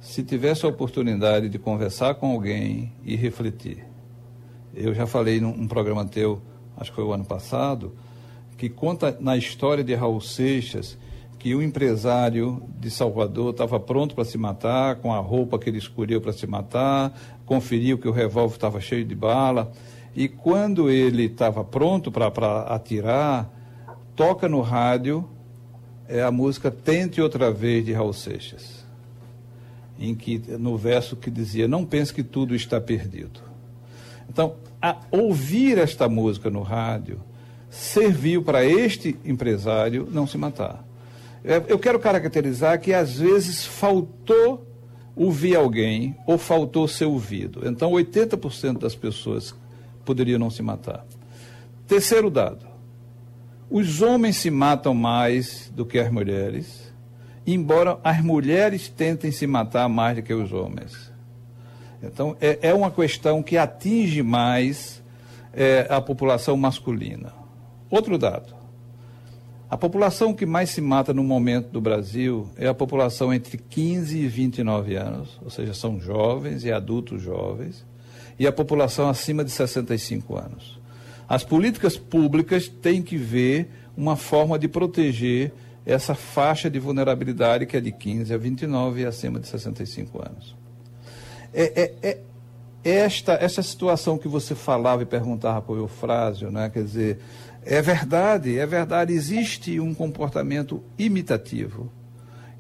se 0.01 0.23
tivesse 0.23 0.65
a 0.65 0.69
oportunidade 0.69 1.49
de 1.49 1.59
conversar 1.59 2.15
com 2.15 2.33
alguém 2.33 2.93
e 3.05 3.17
refletir. 3.17 3.85
Eu 4.75 4.95
já 4.95 5.07
falei 5.07 5.41
num 5.41 5.67
programa 5.67 6.05
teu, 6.05 6.41
acho 6.77 6.91
que 6.91 6.97
foi 6.97 7.05
o 7.05 7.13
ano 7.13 7.25
passado, 7.25 7.95
que 8.57 8.69
conta 8.69 9.17
na 9.21 9.37
história 9.37 9.85
de 9.85 9.95
Raul 9.95 10.21
Seixas 10.21 10.99
que 11.39 11.55
o 11.55 11.63
empresário 11.63 12.63
de 12.79 12.91
Salvador 12.91 13.53
estava 13.53 13.81
pronto 13.81 14.15
para 14.15 14.27
se 14.27 14.37
matar, 14.37 14.97
com 14.97 15.13
a 15.13 15.19
roupa 15.19 15.59
que 15.59 15.71
ele 15.71 15.79
escolheu 15.79 16.21
para 16.21 16.35
se 16.35 16.47
matar, 16.47 17.19
conferiu 17.47 17.97
que 17.97 18.07
o 18.07 18.13
revólver 18.13 18.57
estava 18.57 18.79
cheio 18.79 19.07
de 19.07 19.15
bala, 19.15 19.73
e 20.15 20.29
quando 20.29 20.91
ele 20.91 21.25
estava 21.25 21.65
pronto 21.65 22.13
para 22.13 22.63
atirar, 22.65 23.51
toca 24.21 24.51
no 24.51 24.61
rádio 24.61 25.27
é 26.07 26.21
a 26.21 26.31
música 26.31 26.71
Tente 26.71 27.23
Outra 27.23 27.51
Vez 27.51 27.87
de 27.87 27.95
Raul 27.95 28.13
Seixas, 28.13 28.85
em 29.99 30.15
que, 30.15 30.39
no 30.59 30.77
verso 30.77 31.17
que 31.17 31.31
dizia, 31.31 31.67
não 31.67 31.87
pense 31.87 32.13
que 32.13 32.23
tudo 32.23 32.55
está 32.55 32.79
perdido. 32.79 33.41
Então, 34.29 34.57
ouvir 35.11 35.79
esta 35.79 36.07
música 36.07 36.51
no 36.51 36.61
rádio 36.61 37.19
serviu 37.71 38.43
para 38.43 38.63
este 38.63 39.19
empresário 39.25 40.07
não 40.13 40.27
se 40.27 40.37
matar. 40.37 40.85
É, 41.43 41.63
eu 41.67 41.79
quero 41.79 41.99
caracterizar 41.99 42.79
que 42.79 42.93
às 42.93 43.17
vezes 43.21 43.65
faltou 43.65 44.67
ouvir 45.17 45.57
alguém 45.57 46.15
ou 46.27 46.37
faltou 46.37 46.87
ser 46.87 47.07
ouvido. 47.07 47.67
Então, 47.67 47.93
80% 47.93 48.81
das 48.81 48.95
pessoas 48.95 49.55
poderiam 50.05 50.39
não 50.39 50.51
se 50.51 50.61
matar. 50.61 51.07
Terceiro 51.89 52.29
dado: 52.29 52.70
os 53.71 54.03
homens 54.03 54.37
se 54.37 54.51
matam 54.51 54.93
mais 54.93 55.71
do 55.75 55.87
que 55.87 55.99
as 55.99 56.11
mulheres, 56.11 56.93
embora 57.47 58.01
as 58.03 58.21
mulheres 58.21 58.89
tentem 58.89 59.31
se 59.31 59.47
matar 59.47 59.89
mais 59.89 60.17
do 60.17 60.23
que 60.23 60.35
os 60.35 60.53
homens. 60.53 61.11
Então, 62.03 62.37
é, 62.41 62.59
é 62.63 62.75
uma 62.75 62.91
questão 62.91 63.43
que 63.43 63.57
atinge 63.57 64.23
mais 64.23 65.01
é, 65.53 65.87
a 65.89 66.01
população 66.01 66.57
masculina. 66.57 67.33
Outro 67.89 68.19
dado: 68.19 68.55
a 69.69 69.77
população 69.77 70.35
que 70.35 70.45
mais 70.45 70.71
se 70.71 70.81
mata 70.81 71.15
no 71.15 71.23
momento 71.23 71.71
do 71.71 71.81
Brasil 71.81 72.49
é 72.57 72.67
a 72.67 72.75
população 72.75 73.33
entre 73.33 73.57
15 73.57 74.19
e 74.19 74.27
29 74.27 74.97
anos, 74.97 75.39
ou 75.45 75.51
seja, 75.51 75.73
são 75.75 76.01
jovens 76.01 76.65
e 76.65 76.73
adultos 76.73 77.23
jovens, 77.23 77.87
e 78.37 78.49
a 78.49 78.53
população 78.53 79.09
acima 79.09 79.45
de 79.45 79.51
65 79.53 80.37
anos. 80.37 80.80
As 81.31 81.45
políticas 81.45 81.97
públicas 81.97 82.67
têm 82.67 83.01
que 83.01 83.17
ver 83.17 83.71
uma 83.97 84.17
forma 84.17 84.59
de 84.59 84.67
proteger 84.67 85.53
essa 85.87 86.13
faixa 86.13 86.69
de 86.69 86.81
vulnerabilidade 86.81 87.67
que 87.67 87.77
é 87.77 87.81
de 87.81 87.93
15 87.93 88.35
a 88.35 88.37
29 88.37 89.03
e 89.03 89.07
acima 89.07 89.39
de 89.39 89.47
65 89.47 90.21
anos. 90.21 90.57
É, 91.55 91.95
é, 92.03 92.09
é 92.11 92.19
esta, 92.83 93.35
essa 93.35 93.63
situação 93.63 94.19
que 94.19 94.27
você 94.27 94.57
falava 94.57 95.05
e 95.05 95.07
perguntava 95.07 95.63
para 95.63 95.73
o 95.73 95.79
Eufrásio, 95.79 96.51
né? 96.51 96.69
quer 96.69 96.83
dizer, 96.83 97.21
é 97.65 97.81
verdade, 97.81 98.59
é 98.59 98.67
verdade. 98.67 99.13
Existe 99.13 99.79
um 99.79 99.95
comportamento 99.95 100.83
imitativo 100.99 101.93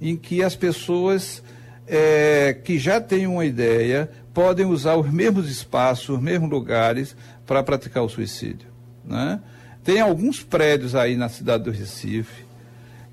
em 0.00 0.17
que 0.17 0.45
as 0.45 0.55
pessoas 0.55 1.43
é, 1.89 2.57
que 2.62 2.79
já 2.79 3.00
têm 3.00 3.27
uma 3.27 3.45
ideia 3.45 4.09
podem 4.33 4.65
usar 4.65 4.95
os 4.95 5.11
mesmos 5.11 5.50
espaços, 5.50 6.09
os 6.09 6.21
mesmos 6.21 6.49
lugares 6.49 7.17
para 7.50 7.64
praticar 7.64 8.04
o 8.04 8.09
suicídio. 8.09 8.69
Né? 9.04 9.40
Tem 9.83 10.00
alguns 10.00 10.40
prédios 10.40 10.95
aí 10.95 11.16
na 11.16 11.28
cidade 11.28 11.64
do 11.64 11.73
Recife 11.73 12.45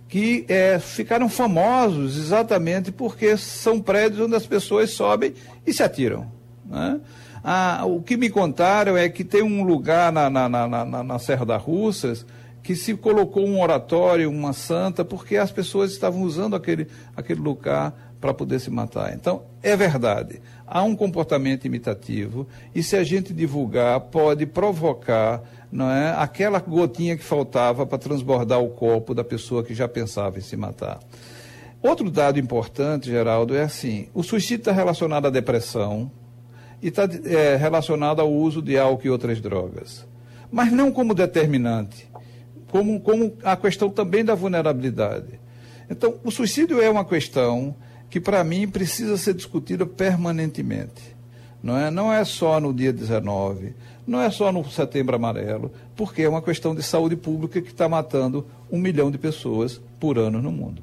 que 0.07 0.45
é, 0.47 0.77
ficaram 0.77 1.27
famosos 1.27 2.15
exatamente 2.15 2.91
porque 2.91 3.35
são 3.35 3.81
prédios 3.81 4.21
onde 4.21 4.35
as 4.35 4.45
pessoas 4.45 4.91
sobem 4.91 5.33
e 5.65 5.73
se 5.73 5.81
atiram. 5.81 6.31
Né? 6.63 6.99
Ah, 7.43 7.81
o 7.87 7.99
que 7.99 8.15
me 8.15 8.29
contaram 8.29 8.95
é 8.95 9.09
que 9.09 9.23
tem 9.23 9.41
um 9.41 9.63
lugar 9.63 10.13
na, 10.13 10.29
na, 10.29 10.47
na, 10.47 11.03
na, 11.03 11.17
Serra 11.17 11.43
da 11.43 11.57
Russas 11.57 12.23
que 12.61 12.75
se 12.75 12.93
colocou 12.93 13.43
um 13.43 13.59
oratório, 13.59 14.29
uma 14.29 14.53
santa, 14.53 15.03
porque 15.03 15.35
as 15.35 15.51
pessoas 15.51 15.91
estavam 15.91 16.21
usando 16.21 16.55
aquele, 16.55 16.87
aquele 17.15 17.39
lugar 17.39 18.06
para 18.19 18.33
poder 18.33 18.59
se 18.59 18.69
matar. 18.69 19.13
Então, 19.13 19.43
é 19.61 19.75
verdade, 19.75 20.41
há 20.65 20.83
um 20.83 20.95
comportamento 20.95 21.65
imitativo 21.65 22.47
e 22.73 22.81
se 22.81 22.95
a 22.95 23.03
gente 23.03 23.33
divulgar, 23.33 23.99
pode 23.99 24.45
provocar 24.45 25.43
não 25.71 25.91
é, 25.91 26.13
aquela 26.17 26.59
gotinha 26.59 27.17
que 27.17 27.23
faltava 27.23 27.85
para 27.85 27.97
transbordar 27.97 28.59
o 28.59 28.69
copo 28.69 29.13
da 29.13 29.23
pessoa 29.23 29.63
que 29.63 29.73
já 29.73 29.87
pensava 29.87 30.37
em 30.37 30.41
se 30.41 30.55
matar. 30.55 30.99
Outro 31.81 32.09
dado 32.09 32.39
importante, 32.39 33.09
Geraldo, 33.09 33.55
é 33.55 33.63
assim: 33.63 34.07
o 34.13 34.23
suicídio 34.23 34.61
está 34.61 34.71
relacionado 34.71 35.27
à 35.27 35.29
depressão, 35.29 36.09
e 36.81 36.87
está 36.87 37.03
é, 37.25 37.55
relacionado 37.55 38.21
ao 38.21 38.31
uso 38.31 38.61
de 38.61 38.77
álcool 38.77 39.07
e 39.07 39.09
outras 39.09 39.41
drogas. 39.41 40.05
Mas 40.51 40.71
não 40.71 40.91
como 40.91 41.13
determinante, 41.13 42.07
como, 42.69 42.99
como 43.01 43.35
a 43.43 43.55
questão 43.55 43.89
também 43.89 44.23
da 44.23 44.35
vulnerabilidade. 44.35 45.39
Então, 45.89 46.15
o 46.23 46.31
suicídio 46.31 46.81
é 46.81 46.89
uma 46.89 47.05
questão 47.05 47.75
que, 48.09 48.19
para 48.19 48.43
mim, 48.43 48.67
precisa 48.67 49.17
ser 49.17 49.33
discutida 49.33 49.85
permanentemente. 49.85 51.15
Não 51.61 51.77
é, 51.77 51.91
não 51.91 52.13
é 52.13 52.23
só 52.23 52.59
no 52.59 52.73
dia 52.73 52.93
19, 52.93 53.73
não 54.05 54.21
é 54.21 54.29
só 54.29 54.51
no 54.51 54.63
setembro 54.69 55.15
amarelo, 55.15 55.71
porque 55.95 56.21
é 56.21 56.29
uma 56.29 56.41
questão 56.41 56.73
de 56.73 56.83
saúde 56.83 57.15
pública 57.15 57.61
que 57.61 57.71
está 57.71 57.89
matando 57.89 58.45
um 58.71 58.79
milhão 58.79 59.11
de 59.11 59.17
pessoas 59.17 59.81
por 59.99 60.17
ano 60.17 60.41
no 60.41 60.51
mundo. 60.51 60.81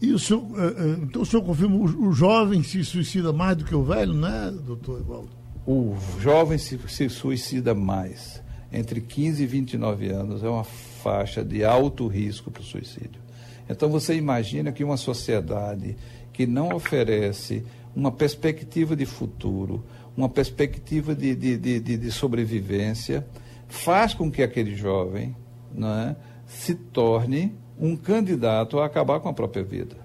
E 0.00 0.12
o 0.12 0.18
senhor, 0.18 0.44
eh, 0.56 0.74
eh, 0.78 0.96
então 1.02 1.22
o 1.22 1.26
senhor 1.26 1.42
confirma, 1.42 1.76
o, 1.76 2.08
o 2.08 2.12
jovem 2.12 2.62
se 2.62 2.84
suicida 2.84 3.32
mais 3.32 3.56
do 3.56 3.64
que 3.64 3.74
o 3.74 3.82
velho, 3.82 4.12
né, 4.12 4.52
doutor 4.64 5.00
Evaldo? 5.00 5.30
O 5.66 5.96
jovem 6.20 6.58
se, 6.58 6.78
se 6.88 7.08
suicida 7.08 7.74
mais. 7.74 8.42
Entre 8.72 9.00
15 9.00 9.42
e 9.42 9.46
29 9.46 10.08
anos 10.08 10.42
é 10.42 10.48
uma 10.48 10.64
faixa 10.64 11.44
de 11.44 11.64
alto 11.64 12.06
risco 12.06 12.50
para 12.50 12.62
o 12.62 12.64
suicídio. 12.64 13.25
Então 13.68 13.88
você 13.88 14.14
imagina 14.14 14.72
que 14.72 14.84
uma 14.84 14.96
sociedade 14.96 15.96
que 16.32 16.46
não 16.46 16.74
oferece 16.74 17.64
uma 17.94 18.12
perspectiva 18.12 18.94
de 18.94 19.06
futuro, 19.06 19.84
uma 20.16 20.28
perspectiva 20.28 21.14
de, 21.14 21.34
de, 21.34 21.56
de, 21.56 21.80
de 21.80 22.10
sobrevivência, 22.10 23.26
faz 23.68 24.14
com 24.14 24.30
que 24.30 24.42
aquele 24.42 24.76
jovem 24.76 25.34
não 25.74 25.88
é, 25.88 26.16
se 26.46 26.74
torne 26.74 27.54
um 27.78 27.96
candidato 27.96 28.78
a 28.78 28.86
acabar 28.86 29.20
com 29.20 29.28
a 29.28 29.32
própria 29.32 29.64
vida. 29.64 29.96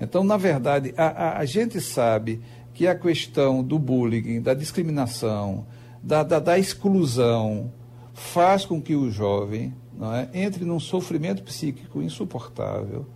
Então, 0.00 0.22
na 0.24 0.36
verdade, 0.36 0.92
a, 0.96 1.06
a, 1.06 1.38
a 1.38 1.44
gente 1.44 1.80
sabe 1.80 2.40
que 2.74 2.86
a 2.86 2.94
questão 2.94 3.62
do 3.62 3.78
bullying, 3.78 4.40
da 4.40 4.52
discriminação, 4.52 5.66
da, 6.02 6.22
da, 6.22 6.38
da 6.38 6.58
exclusão, 6.58 7.72
faz 8.12 8.64
com 8.64 8.80
que 8.80 8.94
o 8.94 9.10
jovem 9.10 9.72
é, 10.02 10.42
entre 10.42 10.64
num 10.64 10.80
sofrimento 10.80 11.42
psíquico 11.42 12.02
insuportável 12.02 13.06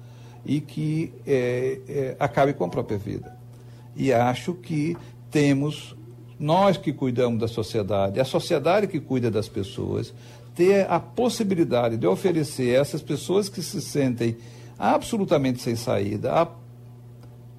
e 0.44 0.60
que 0.60 1.12
é, 1.26 1.80
é, 1.88 2.16
acabe 2.18 2.52
com 2.52 2.64
a 2.64 2.68
própria 2.68 2.96
vida. 2.96 3.36
E 3.96 4.12
acho 4.12 4.54
que 4.54 4.96
temos, 5.30 5.96
nós 6.38 6.76
que 6.76 6.92
cuidamos 6.92 7.40
da 7.40 7.48
sociedade, 7.48 8.20
a 8.20 8.24
sociedade 8.24 8.86
que 8.86 9.00
cuida 9.00 9.30
das 9.30 9.48
pessoas, 9.48 10.14
ter 10.54 10.90
a 10.90 10.98
possibilidade 10.98 11.96
de 11.96 12.06
oferecer 12.06 12.76
a 12.76 12.80
essas 12.80 13.02
pessoas 13.02 13.48
que 13.48 13.62
se 13.62 13.80
sentem 13.80 14.36
absolutamente 14.78 15.60
sem 15.60 15.74
saída 15.74 16.32
a, 16.32 16.48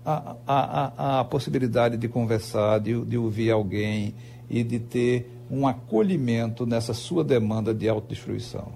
a, 0.05 0.35
a, 0.47 1.19
a 1.19 1.23
possibilidade 1.25 1.97
de 1.97 2.07
conversar, 2.07 2.79
de, 2.79 2.99
de 3.05 3.17
ouvir 3.17 3.51
alguém 3.51 4.15
e 4.49 4.63
de 4.63 4.79
ter 4.79 5.29
um 5.51 5.67
acolhimento 5.67 6.65
nessa 6.65 6.93
sua 6.93 7.23
demanda 7.23 7.73
de 7.73 7.87
autodestruição. 7.87 8.71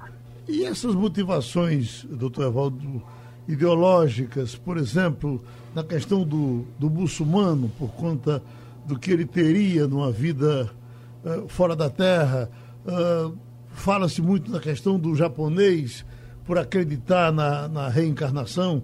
E 0.47 0.65
essas 0.65 0.93
motivações, 0.95 2.05
doutor 2.09 2.47
Evaldo, 2.47 3.01
ideológicas, 3.47 4.55
por 4.55 4.77
exemplo, 4.77 5.43
na 5.73 5.83
questão 5.83 6.23
do, 6.23 6.65
do 6.77 6.89
muçulmano, 6.89 7.69
por 7.77 7.89
conta 7.91 8.41
do 8.85 8.97
que 8.99 9.11
ele 9.11 9.25
teria 9.25 9.87
numa 9.87 10.11
vida 10.11 10.69
uh, 11.23 11.47
fora 11.47 11.75
da 11.75 11.89
terra, 11.89 12.49
uh, 12.85 13.37
Fala-se 13.73 14.21
muito 14.21 14.51
na 14.51 14.59
questão 14.59 14.99
do 14.99 15.15
japonês 15.15 16.05
por 16.45 16.57
acreditar 16.57 17.31
na, 17.33 17.67
na 17.67 17.89
reencarnação. 17.89 18.83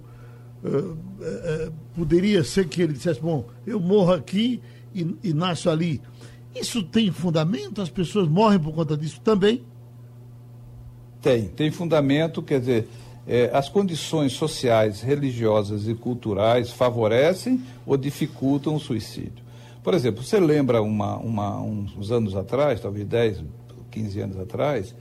uh, 0.64 1.72
poderia 1.96 2.44
ser 2.44 2.68
que 2.68 2.82
ele 2.82 2.94
dissesse, 2.94 3.22
bom, 3.22 3.48
eu 3.66 3.80
morro 3.80 4.14
aqui 4.14 4.62
e, 4.94 5.16
e 5.24 5.34
nasço 5.34 5.70
ali. 5.70 6.02
Isso 6.56 6.84
tem 6.84 7.12
fundamento? 7.12 7.82
As 7.82 7.90
pessoas 7.90 8.28
morrem 8.28 8.60
por 8.60 8.74
conta 8.74 8.98
disso 8.98 9.22
também? 9.22 9.64
Tem, 11.22 11.48
tem 11.48 11.70
fundamento, 11.70 12.42
quer 12.42 12.60
dizer, 12.60 12.88
é, 13.28 13.50
as 13.54 13.70
condições 13.70 14.34
sociais, 14.34 15.02
religiosas 15.02 15.88
e 15.88 15.94
culturais 15.94 16.72
favorecem 16.72 17.62
ou 17.86 17.98
dificultam 17.98 18.76
o 18.76 18.80
suicídio. 18.80 19.44
Por 19.84 19.94
exemplo, 19.94 20.24
você 20.24 20.40
lembra 20.40 20.82
uma, 20.82 21.18
uma, 21.18 21.62
uns 21.62 22.12
anos 22.12 22.36
atrás, 22.36 22.82
talvez 22.82 23.06
10, 23.08 23.44
15 23.92 24.20
anos 24.22 24.40
atrás, 24.40 24.96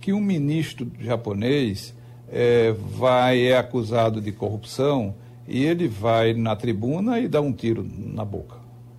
que 0.00 0.12
um 0.12 0.20
ministro 0.20 0.90
japonês 1.00 1.94
é, 2.30 2.72
vai, 2.72 3.42
é 3.42 3.56
acusado 3.56 4.20
de 4.20 4.32
corrupção 4.32 5.14
e 5.46 5.64
ele 5.64 5.88
vai 5.88 6.34
na 6.34 6.56
tribuna 6.56 7.18
e 7.18 7.28
dá 7.28 7.40
um 7.40 7.52
tiro 7.52 7.86
na 7.96 8.24
boca. 8.24 8.56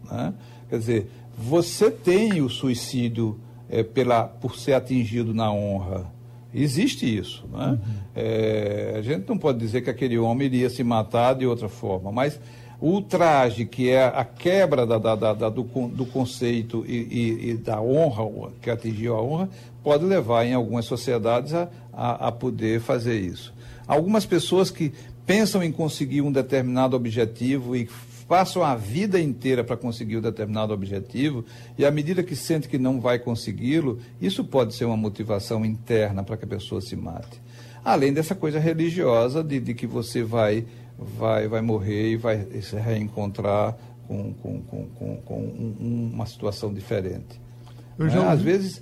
Né? 0.10 0.34
Quer 0.70 0.79
dizer, 0.79 1.12
você 1.38 1.91
tem 1.91 2.41
o 2.41 2.50
suicídio 2.50 3.39
é, 3.70 3.84
pela, 3.84 4.24
por 4.24 4.55
ser 4.55 4.74
atingido 4.74 5.34
na 5.34 5.51
honra. 5.51 6.13
Existe 6.56 7.06
isso. 7.06 7.46
Né? 7.52 7.68
Uhum. 7.68 7.78
É, 8.16 8.96
a 8.98 9.02
gente 9.02 9.28
não 9.28 9.38
pode 9.38 9.60
dizer 9.60 9.82
que 9.82 9.90
aquele 9.90 10.18
homem 10.18 10.48
iria 10.48 10.70
se 10.70 10.84
matar 10.84 11.36
de 11.36 11.46
outra 11.46 11.68
forma, 11.68 12.12
mas 12.12 12.40
o 12.80 12.92
ultraje, 12.92 13.66
que 13.66 13.90
é 13.90 14.06
a 14.06 14.24
quebra 14.24 14.86
da, 14.86 14.98
da, 14.98 15.16
da, 15.16 15.50
do, 15.50 15.64
do, 15.64 16.06
conceito 16.06 16.86
e, 16.88 16.96
e, 16.96 17.50
e, 17.50 17.54
da 17.56 17.82
honra, 17.82 18.52
que 18.62 18.70
atingiu 18.70 19.16
a 19.16 19.22
honra, 19.22 19.50
pode 19.84 20.04
levar 20.06 20.46
em 20.46 20.54
algumas 20.54 20.86
sociedades 20.86 21.54
a, 21.54 21.70
a, 21.94 22.28
a 22.28 22.32
poder 22.32 22.82
fazer 22.82 23.20
isso. 23.20 23.54
Algumas 23.88 24.26
pessoas 24.26 24.72
que 24.72 24.92
pensam 25.26 25.64
em 25.64 25.72
conseguir 25.72 26.22
um 26.22 26.32
determinado 26.32 26.96
objetivo 26.96 27.76
e 27.76 27.88
passam 28.27 28.63
a 28.63 28.75
vida 28.75 29.20
inteira 29.20 29.63
para 29.63 29.77
conseguir 29.77 30.17
um 30.17 30.22
determinado 30.22 30.74
objetivo, 30.74 31.46
e 31.77 31.86
à 31.86 31.91
medida 31.91 32.24
que 32.24 32.36
sente 32.36 32.67
que 32.67 32.77
não 32.77 33.00
vai 33.00 33.20
consegui-lo, 33.20 34.00
isso 34.20 34.44
pode 34.44 34.74
ser 34.74 34.86
uma 34.86 34.98
motivação 34.98 35.63
interna 35.65 36.24
para 36.24 36.38
que 36.38 36.46
a 36.46 36.48
pessoa 36.48 36.82
se 36.82 36.96
mate. 36.96 37.41
Além 37.84 38.12
dessa 38.12 38.34
coisa 38.34 38.60
religiosa 38.60 39.44
de, 39.44 39.60
de 39.60 39.74
que 39.75 39.86
você 39.86 40.24
vai, 40.24 40.65
vai, 40.98 41.48
vai 41.48 41.62
morrer 41.62 42.12
e 42.12 42.17
vai 42.17 42.46
se 42.62 42.75
reencontrar 42.75 43.77
com, 44.08 44.34
com, 44.34 44.60
com, 44.62 45.17
com, 45.17 45.36
um, 45.36 46.12
uma 46.13 46.25
situação 46.25 46.74
diferente. 46.74 47.39
Né? 47.98 48.08
Às, 48.27 48.41
vezes, 48.41 48.82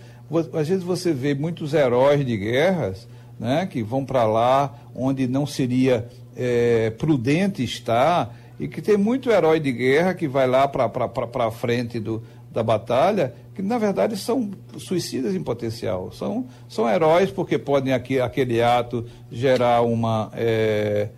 às 0.53 0.67
vezes 0.67 0.83
você 0.83 1.13
vê 1.13 1.33
muitos 1.33 1.73
heróis 1.73 2.25
de 2.25 2.37
guerras 2.37 3.07
né, 3.39 3.65
que 3.65 3.83
vão 3.83 4.05
para 4.05 4.23
lá 4.23 4.73
onde 4.95 5.27
não 5.27 5.45
seria 5.45 6.07
é, 6.35 6.89
prudente 6.91 7.63
estar 7.63 8.33
e 8.59 8.67
que 8.67 8.81
tem 8.81 8.97
muito 8.97 9.31
herói 9.31 9.59
de 9.59 9.71
guerra 9.71 10.13
que 10.13 10.27
vai 10.27 10.47
lá 10.47 10.67
para 10.67 11.47
a 11.47 11.51
frente 11.51 11.99
do, 11.99 12.23
da 12.51 12.61
batalha, 12.61 13.33
que 13.55 13.61
na 13.61 13.77
verdade 13.77 14.15
são 14.15 14.51
suicidas 14.77 15.35
em 15.35 15.43
potencial. 15.43 16.11
São, 16.11 16.45
são 16.69 16.87
heróis 16.87 17.31
porque 17.31 17.57
podem 17.57 17.93
aqui, 17.93 18.19
aquele 18.19 18.61
ato 18.61 19.05
gerar 19.31 19.81
uma, 19.81 20.31
é, 20.35 21.09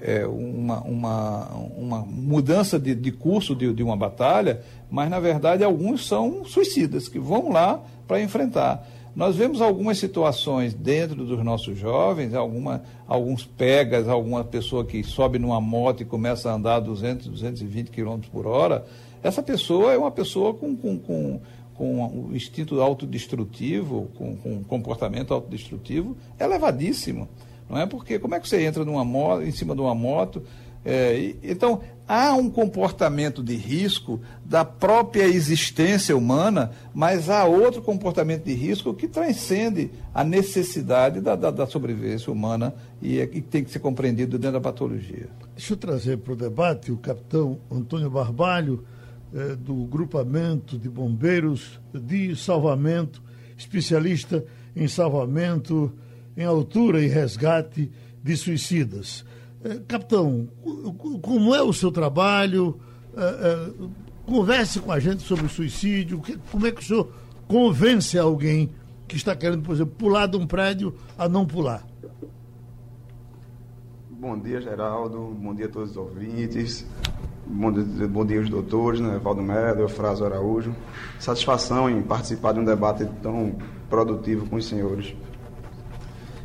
é, 0.00 0.26
uma, 0.26 0.80
uma, 0.82 1.48
uma 1.76 1.98
mudança 2.00 2.78
de, 2.78 2.94
de 2.94 3.10
curso 3.10 3.54
de, 3.54 3.72
de 3.72 3.82
uma 3.82 3.96
batalha, 3.96 4.60
mas 4.90 5.08
na 5.08 5.18
verdade 5.18 5.64
alguns 5.64 6.06
são 6.06 6.44
suicidas 6.44 7.08
que 7.08 7.18
vão 7.18 7.50
lá 7.50 7.82
para 8.06 8.20
enfrentar. 8.20 8.86
Nós 9.14 9.36
vemos 9.36 9.60
algumas 9.60 9.98
situações 9.98 10.74
dentro 10.74 11.24
dos 11.24 11.42
nossos 11.44 11.78
jovens, 11.78 12.34
alguma, 12.34 12.82
alguns 13.06 13.46
pegas, 13.46 14.08
alguma 14.08 14.42
pessoa 14.42 14.84
que 14.84 15.04
sobe 15.04 15.38
numa 15.38 15.60
moto 15.60 16.02
e 16.02 16.04
começa 16.04 16.50
a 16.50 16.54
andar 16.54 16.80
200, 16.80 17.28
220 17.28 17.90
km 17.90 18.18
por 18.32 18.44
hora. 18.44 18.84
Essa 19.22 19.40
pessoa 19.40 19.92
é 19.92 19.96
uma 19.96 20.10
pessoa 20.10 20.52
com, 20.52 20.76
com, 20.76 20.98
com, 20.98 21.40
com 21.74 22.28
o 22.28 22.30
instinto 22.34 22.80
autodestrutivo, 22.80 24.08
com, 24.16 24.36
com 24.36 24.64
comportamento 24.64 25.32
autodestrutivo 25.32 26.16
elevadíssimo. 26.38 27.28
Não 27.70 27.78
é 27.78 27.86
porque 27.86 28.18
como 28.18 28.34
é 28.34 28.40
que 28.40 28.48
você 28.48 28.64
entra 28.64 28.84
numa 28.84 29.04
moto, 29.04 29.42
em 29.42 29.52
cima 29.52 29.76
de 29.76 29.80
uma 29.80 29.94
moto? 29.94 30.42
É, 30.84 31.18
e, 31.18 31.38
então, 31.42 31.80
há 32.06 32.34
um 32.34 32.50
comportamento 32.50 33.42
de 33.42 33.54
risco 33.54 34.20
da 34.44 34.64
própria 34.64 35.24
existência 35.24 36.16
humana, 36.16 36.72
mas 36.92 37.30
há 37.30 37.44
outro 37.44 37.80
comportamento 37.80 38.44
de 38.44 38.52
risco 38.52 38.92
que 38.92 39.08
transcende 39.08 39.90
a 40.12 40.22
necessidade 40.22 41.20
da, 41.20 41.34
da, 41.34 41.50
da 41.50 41.66
sobrevivência 41.66 42.32
humana 42.32 42.74
e, 43.00 43.18
é, 43.18 43.22
e, 43.32 43.40
tem 43.40 43.64
que 43.64 43.70
ser 43.70 43.78
compreendido 43.78 44.38
dentro 44.38 44.54
da 44.54 44.60
patologia. 44.60 45.28
Deixa 45.56 45.72
eu 45.72 45.76
trazer 45.76 46.18
para 46.18 46.32
o 46.32 46.36
debate 46.36 46.92
o 46.92 46.96
capitão 46.98 47.58
Antônio 47.70 48.10
Barbalho, 48.10 48.84
eh, 49.34 49.56
do 49.56 49.74
Grupamento 49.86 50.78
de 50.78 50.88
Bombeiros 50.88 51.80
de 51.92 52.36
Salvamento, 52.36 53.20
especialista 53.56 54.44
em 54.76 54.86
salvamento 54.86 55.92
em 56.36 56.44
altura 56.44 57.02
e 57.02 57.08
resgate 57.08 57.90
de 58.22 58.36
suicidas. 58.36 59.24
Eh, 59.64 59.80
capitão, 59.88 60.46
como 61.22 61.54
é 61.54 61.62
o 61.62 61.72
seu 61.72 61.90
trabalho? 61.90 62.78
Eh, 63.16 63.20
eh, 63.20 63.88
converse 64.26 64.78
com 64.78 64.92
a 64.92 65.00
gente 65.00 65.22
sobre 65.22 65.46
o 65.46 65.48
suicídio. 65.48 66.20
Como 66.52 66.66
é 66.66 66.70
que 66.70 66.82
o 66.82 66.84
senhor 66.84 67.10
convence 67.48 68.18
alguém 68.18 68.70
que 69.08 69.16
está 69.16 69.34
querendo, 69.34 69.62
por 69.62 69.74
exemplo, 69.74 69.94
pular 69.96 70.26
de 70.26 70.36
um 70.36 70.46
prédio 70.46 70.94
a 71.16 71.26
não 71.26 71.46
pular? 71.46 71.86
Bom 74.10 74.38
dia, 74.38 74.60
Geraldo. 74.60 75.18
Bom 75.18 75.54
dia 75.54 75.66
a 75.66 75.68
todos 75.68 75.92
os 75.92 75.96
ouvintes. 75.96 76.86
Bom 77.46 77.72
dia, 77.72 78.08
bom 78.08 78.24
dia 78.24 78.38
aos 78.40 78.50
doutores, 78.50 79.00
né? 79.00 79.18
Valdo 79.22 79.42
Melo, 79.42 79.80
Eufrásio 79.80 80.26
Araújo. 80.26 80.74
Satisfação 81.18 81.88
em 81.88 82.02
participar 82.02 82.52
de 82.52 82.60
um 82.60 82.64
debate 82.64 83.06
tão 83.22 83.56
produtivo 83.88 84.46
com 84.46 84.56
os 84.56 84.66
senhores. 84.66 85.14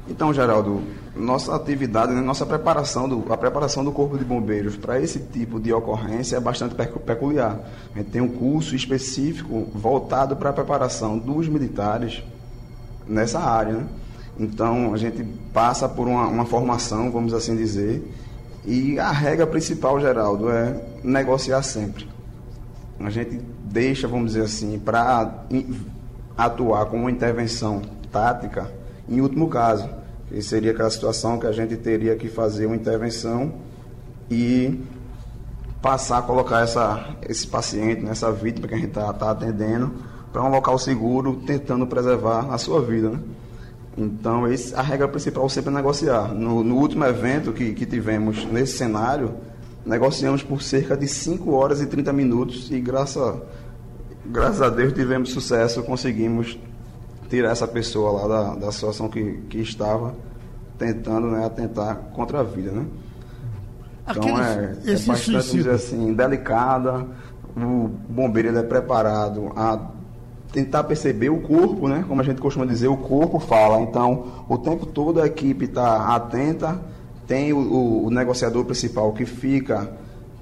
Então, 0.09 0.33
Geraldo, 0.33 0.81
nossa 1.15 1.55
atividade, 1.55 2.13
né, 2.13 2.21
nossa 2.21 2.45
preparação, 2.45 3.09
do, 3.09 3.31
a 3.31 3.37
preparação 3.37 3.83
do 3.83 3.91
Corpo 3.91 4.17
de 4.17 4.23
Bombeiros 4.23 4.77
para 4.77 4.99
esse 4.99 5.19
tipo 5.19 5.59
de 5.59 5.73
ocorrência 5.73 6.37
é 6.37 6.39
bastante 6.39 6.75
peculiar. 6.75 7.59
A 7.93 7.97
gente 7.97 8.11
tem 8.11 8.21
um 8.21 8.29
curso 8.29 8.75
específico 8.75 9.67
voltado 9.73 10.35
para 10.35 10.51
a 10.51 10.53
preparação 10.53 11.17
dos 11.17 11.47
militares 11.47 12.23
nessa 13.07 13.39
área. 13.39 13.73
Né? 13.73 13.87
Então, 14.39 14.93
a 14.93 14.97
gente 14.97 15.23
passa 15.53 15.89
por 15.89 16.07
uma, 16.07 16.27
uma 16.27 16.45
formação, 16.45 17.11
vamos 17.11 17.33
assim 17.33 17.55
dizer, 17.55 18.03
e 18.65 18.99
a 18.99 19.11
regra 19.11 19.47
principal, 19.47 19.99
Geraldo, 19.99 20.49
é 20.49 20.79
negociar 21.03 21.63
sempre. 21.63 22.07
A 22.99 23.09
gente 23.09 23.41
deixa, 23.63 24.07
vamos 24.07 24.33
dizer 24.33 24.43
assim, 24.43 24.77
para 24.77 25.45
atuar 26.37 26.85
com 26.85 26.97
uma 26.97 27.11
intervenção 27.11 27.81
tática 28.11 28.71
em 29.07 29.21
último 29.21 29.47
caso 29.47 29.89
que 30.29 30.41
seria 30.43 30.71
aquela 30.71 30.89
situação 30.89 31.39
que 31.39 31.47
a 31.47 31.51
gente 31.51 31.75
teria 31.75 32.15
que 32.15 32.29
fazer 32.29 32.67
uma 32.67 32.75
intervenção 32.75 33.51
e 34.29 34.79
passar 35.81 36.19
a 36.19 36.21
colocar 36.21 36.61
essa, 36.61 37.15
esse 37.27 37.47
paciente, 37.47 38.01
né, 38.01 38.11
essa 38.11 38.31
vítima 38.31 38.67
que 38.67 38.75
a 38.75 38.77
gente 38.77 38.89
está 38.89 39.11
tá 39.11 39.31
atendendo, 39.31 39.91
para 40.31 40.43
um 40.43 40.49
local 40.49 40.77
seguro, 40.77 41.41
tentando 41.47 41.87
preservar 41.87 42.53
a 42.53 42.57
sua 42.57 42.81
vida. 42.81 43.09
Né? 43.09 43.19
Então, 43.97 44.47
esse, 44.47 44.75
a 44.75 44.81
regra 44.81 45.07
principal 45.07 45.49
sempre 45.49 45.71
é 45.71 45.73
negociar. 45.73 46.33
No, 46.33 46.63
no 46.63 46.75
último 46.75 47.05
evento 47.05 47.51
que, 47.51 47.73
que 47.73 47.85
tivemos 47.85 48.45
nesse 48.45 48.77
cenário, 48.77 49.33
negociamos 49.85 50.43
por 50.43 50.61
cerca 50.61 50.95
de 50.95 51.07
5 51.07 51.51
horas 51.51 51.81
e 51.81 51.87
30 51.87 52.13
minutos 52.13 52.69
e 52.69 52.79
graças, 52.79 53.41
graças 54.25 54.61
a 54.61 54.69
Deus 54.69 54.93
tivemos 54.93 55.31
sucesso, 55.31 55.81
conseguimos 55.81 56.59
tirar 57.29 57.51
essa 57.51 57.67
pessoa 57.67 58.11
lá 58.11 58.27
da, 58.27 58.55
da 58.55 58.71
situação 58.71 59.07
que, 59.07 59.43
que 59.49 59.59
estava 59.59 60.15
tentando 60.77 61.27
né, 61.27 61.45
atentar 61.45 61.95
contra 62.13 62.39
a 62.39 62.43
vida, 62.43 62.71
né? 62.71 62.85
Então 64.09 64.35
Aqueles, 64.35 64.87
é, 64.87 64.93
é 64.93 65.07
bastante, 65.07 65.51
dizer 65.51 65.69
assim, 65.69 66.13
delicada. 66.13 67.05
O 67.55 67.87
bombeiro 67.87 68.57
é 68.57 68.63
preparado 68.63 69.51
a 69.55 69.91
tentar 70.51 70.83
perceber 70.85 71.29
o 71.29 71.41
corpo, 71.41 71.87
né? 71.87 72.03
Como 72.07 72.19
a 72.19 72.23
gente 72.23 72.41
costuma 72.41 72.65
dizer, 72.65 72.87
o 72.87 72.97
corpo 72.97 73.39
fala. 73.39 73.79
Então, 73.81 74.45
o 74.47 74.57
tempo 74.57 74.85
todo 74.85 75.21
a 75.21 75.27
equipe 75.27 75.65
está 75.65 76.15
atenta. 76.15 76.79
Tem 77.27 77.53
o, 77.53 77.59
o, 77.59 78.05
o, 78.07 78.09
negociador 78.09 78.65
principal 78.65 79.13
que 79.13 79.25
fica 79.25 79.91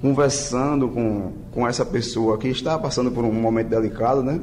conversando 0.00 0.88
com, 0.88 1.32
com 1.52 1.68
essa 1.68 1.84
pessoa 1.84 2.38
que 2.38 2.48
está 2.48 2.78
passando 2.78 3.10
por 3.10 3.24
um 3.24 3.32
momento 3.32 3.68
delicado, 3.68 4.22
né? 4.22 4.40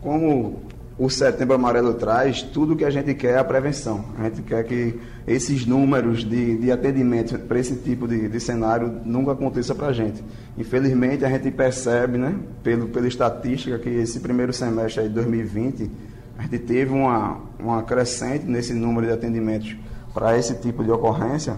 Como 0.00 0.62
o 1.02 1.10
Setembro 1.10 1.56
Amarelo 1.56 1.94
traz, 1.94 2.42
tudo 2.42 2.76
que 2.76 2.84
a 2.84 2.90
gente 2.90 3.12
quer 3.14 3.32
é 3.32 3.38
a 3.38 3.42
prevenção. 3.42 4.04
A 4.16 4.22
gente 4.22 4.40
quer 4.42 4.62
que 4.62 5.00
esses 5.26 5.66
números 5.66 6.24
de, 6.24 6.56
de 6.58 6.70
atendimento 6.70 7.36
para 7.40 7.58
esse 7.58 7.74
tipo 7.74 8.06
de, 8.06 8.28
de 8.28 8.38
cenário 8.38 9.00
nunca 9.04 9.32
aconteça 9.32 9.74
para 9.74 9.88
a 9.88 9.92
gente. 9.92 10.22
Infelizmente, 10.56 11.24
a 11.24 11.28
gente 11.28 11.50
percebe, 11.50 12.18
né, 12.18 12.36
pelo, 12.62 12.86
pela 12.86 13.08
estatística, 13.08 13.80
que 13.80 13.88
esse 13.88 14.20
primeiro 14.20 14.52
semestre 14.52 15.02
de 15.02 15.08
2020, 15.08 15.90
a 16.38 16.42
gente 16.42 16.60
teve 16.60 16.92
uma, 16.92 17.40
uma 17.58 17.82
crescente 17.82 18.44
nesse 18.46 18.72
número 18.72 19.08
de 19.08 19.12
atendimentos 19.12 19.74
para 20.14 20.38
esse 20.38 20.54
tipo 20.54 20.84
de 20.84 20.92
ocorrência, 20.92 21.56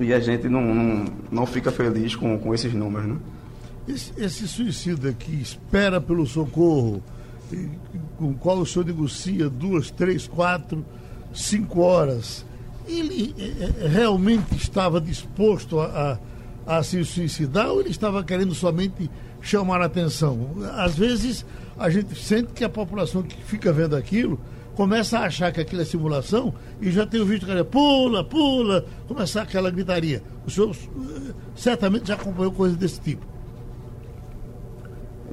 e 0.00 0.12
a 0.12 0.18
gente 0.18 0.48
não, 0.48 0.60
não, 0.60 1.04
não 1.30 1.46
fica 1.46 1.70
feliz 1.70 2.16
com, 2.16 2.36
com 2.40 2.52
esses 2.52 2.74
números. 2.74 3.06
Né? 3.06 3.16
Esse, 3.86 4.12
esse 4.18 4.48
suicida 4.48 5.12
que 5.12 5.30
espera 5.30 6.00
pelo 6.00 6.26
socorro, 6.26 7.00
com 8.16 8.30
o 8.30 8.34
qual 8.34 8.58
o 8.58 8.66
senhor 8.66 8.84
negocia 8.86 9.48
duas, 9.48 9.90
três, 9.90 10.26
quatro, 10.26 10.84
cinco 11.32 11.80
horas, 11.80 12.44
ele 12.86 13.34
é, 13.38 13.84
é, 13.84 13.88
realmente 13.88 14.54
estava 14.56 15.00
disposto 15.00 15.80
a, 15.80 16.18
a, 16.66 16.78
a, 16.78 16.82
se 16.82 17.04
suicidar 17.04 17.68
ou 17.68 17.80
ele 17.80 17.90
estava 17.90 18.22
querendo 18.22 18.54
somente 18.54 19.10
chamar 19.40 19.80
a 19.80 19.86
atenção? 19.86 20.50
Às 20.76 20.96
vezes 20.96 21.44
a 21.78 21.90
gente 21.90 22.14
sente 22.14 22.52
que 22.52 22.64
a 22.64 22.68
população 22.68 23.22
que 23.22 23.42
fica 23.44 23.72
vendo 23.72 23.96
aquilo 23.96 24.38
começa 24.74 25.18
a 25.18 25.26
achar 25.26 25.52
que 25.52 25.60
aquilo 25.60 25.82
é 25.82 25.84
simulação 25.84 26.52
e 26.80 26.90
já 26.90 27.06
tem 27.06 27.20
o 27.20 27.26
vídeo 27.26 27.46
que 27.46 27.64
pula, 27.64 28.24
pula, 28.24 28.84
começar 29.06 29.42
aquela 29.42 29.70
gritaria. 29.70 30.22
O 30.46 30.50
senhor 30.50 30.74
eh, 30.74 31.32
certamente 31.54 32.08
já 32.08 32.14
acompanhou 32.14 32.52
coisas 32.52 32.76
desse 32.76 33.00
tipo. 33.00 33.33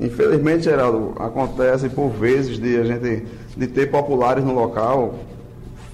Infelizmente, 0.02 0.64
Geraldo, 0.64 1.14
acontece 1.20 1.88
por 1.88 2.10
vezes 2.10 2.58
de 2.58 2.76
a 2.76 2.84
gente 2.84 3.24
de 3.56 3.68
ter 3.68 3.92
populares 3.92 4.44
no 4.44 4.52
local 4.54 5.14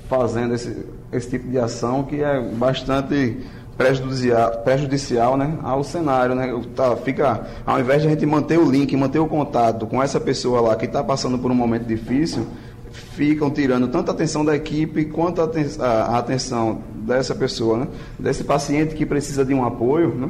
fazendo 0.08 0.56
esse, 0.56 0.86
esse 1.12 1.30
tipo 1.30 1.50
de 1.50 1.60
ação 1.60 2.04
que 2.04 2.24
é 2.24 2.40
bastante 2.40 3.38
prejudicial, 3.78 4.52
prejudicial 4.64 5.36
né, 5.36 5.58
ao 5.62 5.84
cenário. 5.84 6.34
Né? 6.36 6.58
Tá, 6.74 6.96
fica, 6.96 7.48
ao 7.66 7.82
invés 7.82 8.02
de 8.02 8.08
a 8.08 8.12
gente 8.12 8.26
manter 8.26 8.58
o 8.58 8.70
link, 8.70 8.96
manter 8.96 9.20
o 9.20 9.28
contato 9.28 9.86
com 9.86 10.02
essa 10.02 10.22
pessoa 10.22 10.62
lá 10.62 10.76
que 10.78 10.86
está 10.86 11.04
passando 11.04 11.38
por 11.38 11.52
um 11.52 11.56
momento 11.56 11.86
difícil, 11.86 12.48
ficam 12.92 13.50
tirando 13.50 13.90
tanto 13.90 14.10
a 14.10 14.14
atenção 14.14 14.46
da 14.46 14.56
equipe 14.56 15.04
quanto 15.06 15.42
a, 15.42 15.86
a, 15.86 16.18
atenção 16.18 16.82
dessa 16.96 17.36
pessoa, 17.36 17.80
né? 17.80 17.88
desse 18.18 18.46
paciente 18.46 18.96
que 18.96 19.06
precisa 19.06 19.44
de 19.44 19.54
um 19.54 19.66
apoio, 19.66 20.16
né? 20.16 20.30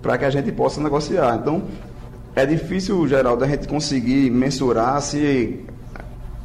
para 0.00 0.16
que 0.16 0.24
a 0.24 0.30
gente 0.30 0.52
possa 0.52 0.80
negociar. 0.80 1.36
Então, 1.40 1.62
é 2.34 2.46
difícil, 2.46 3.06
Geraldo, 3.08 3.44
a 3.44 3.48
gente 3.48 3.66
conseguir 3.66 4.30
mensurar 4.30 5.00
se 5.02 5.64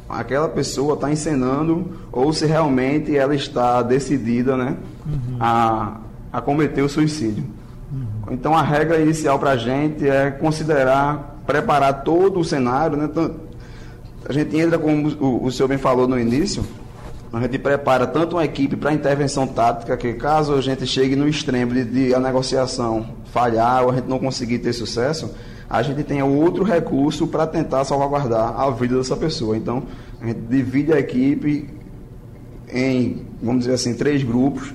aquela 0.08 0.48
pessoa 0.48 0.94
está 0.94 1.10
encenando 1.10 1.92
ou 2.12 2.32
se 2.32 2.46
realmente 2.46 3.16
ela 3.16 3.34
está 3.34 3.82
decidida 3.82 4.56
né, 4.56 4.76
uhum. 5.06 5.36
a, 5.40 5.98
a 6.32 6.40
cometer 6.40 6.82
o 6.82 6.88
suicídio. 6.88 7.44
Uhum. 7.92 8.32
Então 8.32 8.54
a 8.54 8.62
regra 8.62 9.00
inicial 9.00 9.38
para 9.38 9.52
a 9.52 9.56
gente 9.56 10.08
é 10.08 10.30
considerar, 10.30 11.40
preparar 11.46 12.02
todo 12.02 12.40
o 12.40 12.44
cenário. 12.44 12.96
Né, 12.96 13.08
a 14.28 14.32
gente 14.32 14.56
entra, 14.56 14.78
como 14.78 15.08
o, 15.08 15.46
o 15.46 15.52
senhor 15.52 15.68
bem 15.68 15.78
falou 15.78 16.08
no 16.08 16.18
início, 16.18 16.64
a 17.32 17.40
gente 17.40 17.58
prepara 17.58 18.06
tanto 18.06 18.36
uma 18.36 18.44
equipe 18.44 18.76
para 18.76 18.92
intervenção 18.92 19.46
tática, 19.46 19.96
que 19.96 20.14
caso 20.14 20.54
a 20.54 20.60
gente 20.60 20.86
chegue 20.86 21.14
no 21.14 21.28
extremo 21.28 21.72
de, 21.74 21.84
de 21.84 22.14
a 22.14 22.20
negociação 22.20 23.06
falhar 23.32 23.84
ou 23.84 23.90
a 23.90 23.94
gente 23.96 24.08
não 24.08 24.18
conseguir 24.18 24.58
ter 24.58 24.72
sucesso, 24.72 25.34
a 25.68 25.82
gente 25.82 26.04
tem 26.04 26.22
outro 26.22 26.62
recurso 26.62 27.26
para 27.26 27.46
tentar 27.46 27.84
salvaguardar 27.84 28.58
a 28.58 28.70
vida 28.70 28.96
dessa 28.96 29.16
pessoa. 29.16 29.56
Então, 29.56 29.82
a 30.20 30.26
gente 30.26 30.40
divide 30.40 30.92
a 30.92 30.98
equipe 30.98 31.68
em, 32.72 33.26
vamos 33.42 33.60
dizer 33.60 33.74
assim, 33.74 33.94
três 33.94 34.22
grupos, 34.22 34.72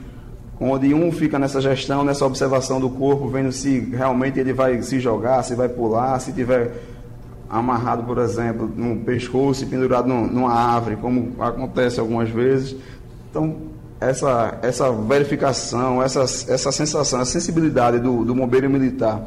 onde 0.60 0.94
um 0.94 1.12
fica 1.12 1.40
nessa 1.40 1.62
gestão, 1.62 2.04
nessa 2.04 2.26
observação 2.26 2.80
do 2.80 2.90
corpo, 2.90 3.28
vendo 3.30 3.52
se 3.52 3.80
realmente 3.80 4.40
ele 4.40 4.54
vai 4.54 4.82
se 4.82 5.00
jogar, 5.00 5.44
se 5.44 5.56
vai 5.56 5.70
pular, 5.70 6.20
se 6.20 6.34
tiver 6.34 6.72
amarrado, 7.50 8.04
por 8.04 8.18
exemplo, 8.18 8.70
no 8.76 8.98
pescoço 8.98 9.64
e 9.64 9.68
pendurado 9.68 10.08
numa 10.08 10.54
árvore, 10.54 10.98
como 10.98 11.42
acontece 11.42 12.00
algumas 12.00 12.30
vezes. 12.30 12.76
Então, 13.30 13.58
essa, 14.00 14.60
essa 14.62 14.92
verificação, 14.92 16.02
essa, 16.02 16.22
essa 16.22 16.72
sensação, 16.72 17.22
a 17.22 17.26
sensibilidade 17.26 18.00
do, 18.00 18.24
do 18.24 18.36
bombeiro 18.36 18.70
militar 18.70 19.26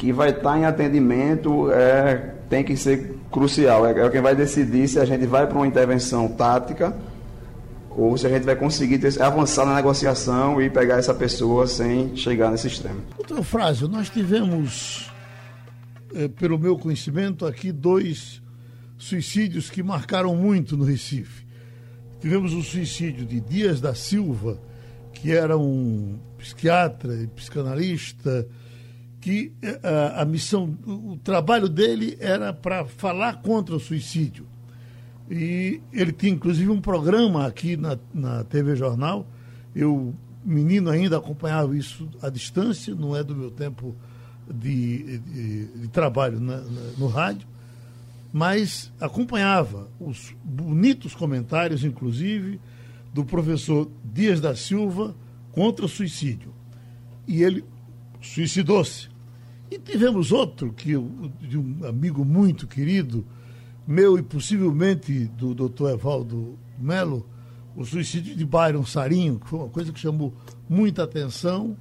que 0.00 0.14
vai 0.14 0.30
estar 0.30 0.58
em 0.58 0.64
atendimento 0.64 1.70
é, 1.70 2.32
tem 2.48 2.64
que 2.64 2.74
ser 2.74 3.18
crucial. 3.30 3.86
É, 3.86 3.90
é 3.90 4.08
quem 4.08 4.22
vai 4.22 4.34
decidir 4.34 4.88
se 4.88 4.98
a 4.98 5.04
gente 5.04 5.26
vai 5.26 5.46
para 5.46 5.54
uma 5.54 5.66
intervenção 5.66 6.26
tática 6.26 6.96
ou 7.90 8.16
se 8.16 8.26
a 8.26 8.30
gente 8.30 8.44
vai 8.44 8.56
conseguir 8.56 8.98
ter, 8.98 9.20
avançar 9.20 9.66
na 9.66 9.74
negociação 9.74 10.60
e 10.60 10.70
pegar 10.70 10.96
essa 10.96 11.12
pessoa 11.12 11.66
sem 11.66 12.16
chegar 12.16 12.50
nesse 12.50 12.66
extremo. 12.66 13.02
Doutor 13.18 13.44
Frásio, 13.44 13.88
nós 13.88 14.08
tivemos, 14.08 15.12
é, 16.14 16.28
pelo 16.28 16.58
meu 16.58 16.78
conhecimento, 16.78 17.44
aqui 17.44 17.70
dois 17.70 18.40
suicídios 18.96 19.68
que 19.68 19.82
marcaram 19.82 20.34
muito 20.34 20.78
no 20.78 20.84
Recife. 20.84 21.44
Tivemos 22.22 22.54
o 22.54 22.62
suicídio 22.62 23.26
de 23.26 23.38
Dias 23.38 23.82
da 23.82 23.94
Silva, 23.94 24.58
que 25.12 25.30
era 25.30 25.58
um 25.58 26.18
psiquiatra 26.38 27.14
e 27.16 27.26
psicanalista, 27.26 28.48
que 29.20 29.52
a, 29.62 29.66
eh, 29.66 30.12
a 30.16 30.24
missão, 30.24 30.76
o 30.86 31.18
trabalho 31.22 31.68
dele 31.68 32.16
era 32.18 32.52
para 32.52 32.84
falar 32.86 33.42
contra 33.42 33.74
o 33.76 33.80
suicídio. 33.80 34.46
E 35.30 35.80
ele 35.92 36.12
tinha 36.12 36.32
inclusive 36.32 36.70
um 36.70 36.80
programa 36.80 37.46
aqui 37.46 37.76
na, 37.76 37.98
na 38.12 38.42
TV 38.44 38.74
Jornal. 38.74 39.26
Eu, 39.74 40.14
menino 40.44 40.90
ainda, 40.90 41.18
acompanhava 41.18 41.76
isso 41.76 42.08
à 42.22 42.30
distância, 42.30 42.94
não 42.94 43.14
é 43.14 43.22
do 43.22 43.36
meu 43.36 43.50
tempo 43.50 43.94
de, 44.52 45.18
de, 45.18 45.66
de 45.66 45.88
trabalho 45.88 46.40
na, 46.40 46.56
na, 46.56 46.80
no 46.98 47.06
rádio, 47.06 47.46
mas 48.32 48.90
acompanhava 49.00 49.88
os 50.00 50.34
bonitos 50.42 51.14
comentários, 51.14 51.84
inclusive, 51.84 52.58
do 53.12 53.24
professor 53.24 53.88
Dias 54.04 54.40
da 54.40 54.56
Silva 54.56 55.14
contra 55.52 55.84
o 55.84 55.88
suicídio. 55.88 56.52
E 57.26 57.42
ele 57.42 57.64
suicidou-se. 58.20 59.09
E 59.70 59.78
tivemos 59.78 60.32
outro, 60.32 60.72
que 60.72 60.92
de 61.40 61.56
um 61.56 61.84
amigo 61.86 62.24
muito 62.24 62.66
querido, 62.66 63.24
meu 63.86 64.18
e 64.18 64.22
possivelmente 64.22 65.26
do 65.26 65.54
doutor 65.54 65.92
Evaldo 65.92 66.58
Melo, 66.76 67.24
o 67.76 67.84
suicídio 67.84 68.34
de 68.34 68.44
Byron 68.44 68.84
Sarinho, 68.84 69.38
que 69.38 69.48
foi 69.48 69.60
uma 69.60 69.68
coisa 69.68 69.92
que 69.92 70.00
chamou 70.00 70.34
muita 70.68 71.04
atenção, 71.04 71.76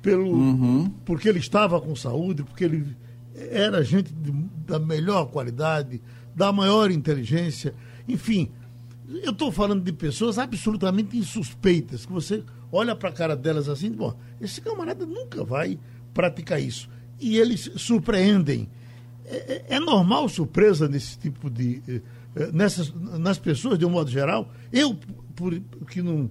pelo, 0.00 0.30
uhum. 0.30 0.88
porque 1.04 1.28
ele 1.28 1.40
estava 1.40 1.80
com 1.80 1.94
saúde, 1.96 2.44
porque 2.44 2.62
ele 2.62 2.96
era 3.34 3.82
gente 3.82 4.12
de, 4.12 4.30
da 4.64 4.78
melhor 4.78 5.26
qualidade, 5.26 6.00
da 6.36 6.52
maior 6.52 6.88
inteligência, 6.88 7.74
enfim. 8.06 8.48
Eu 9.08 9.32
estou 9.32 9.50
falando 9.50 9.82
de 9.82 9.92
pessoas 9.92 10.38
absolutamente 10.38 11.16
insuspeitas, 11.16 12.06
que 12.06 12.12
você 12.12 12.44
olha 12.70 12.94
para 12.94 13.08
a 13.08 13.12
cara 13.12 13.34
delas 13.34 13.68
assim, 13.68 13.90
bom, 13.90 14.16
esse 14.40 14.60
camarada 14.60 15.04
nunca 15.04 15.42
vai 15.42 15.80
praticar 16.14 16.60
isso 16.60 16.88
e 17.20 17.38
eles 17.38 17.70
surpreendem. 17.76 18.68
É, 19.24 19.36
é, 19.36 19.64
é 19.76 19.80
normal 19.80 20.28
surpresa 20.28 20.88
nesse 20.88 21.18
tipo 21.18 21.50
de. 21.50 21.82
Eh, 21.86 22.00
eh, 22.36 22.50
nessas, 22.52 22.92
nas 22.94 23.38
pessoas, 23.38 23.78
de 23.78 23.84
um 23.84 23.90
modo 23.90 24.10
geral. 24.10 24.48
Eu, 24.72 24.96
por, 25.36 25.58
que 25.90 26.00
não, 26.00 26.30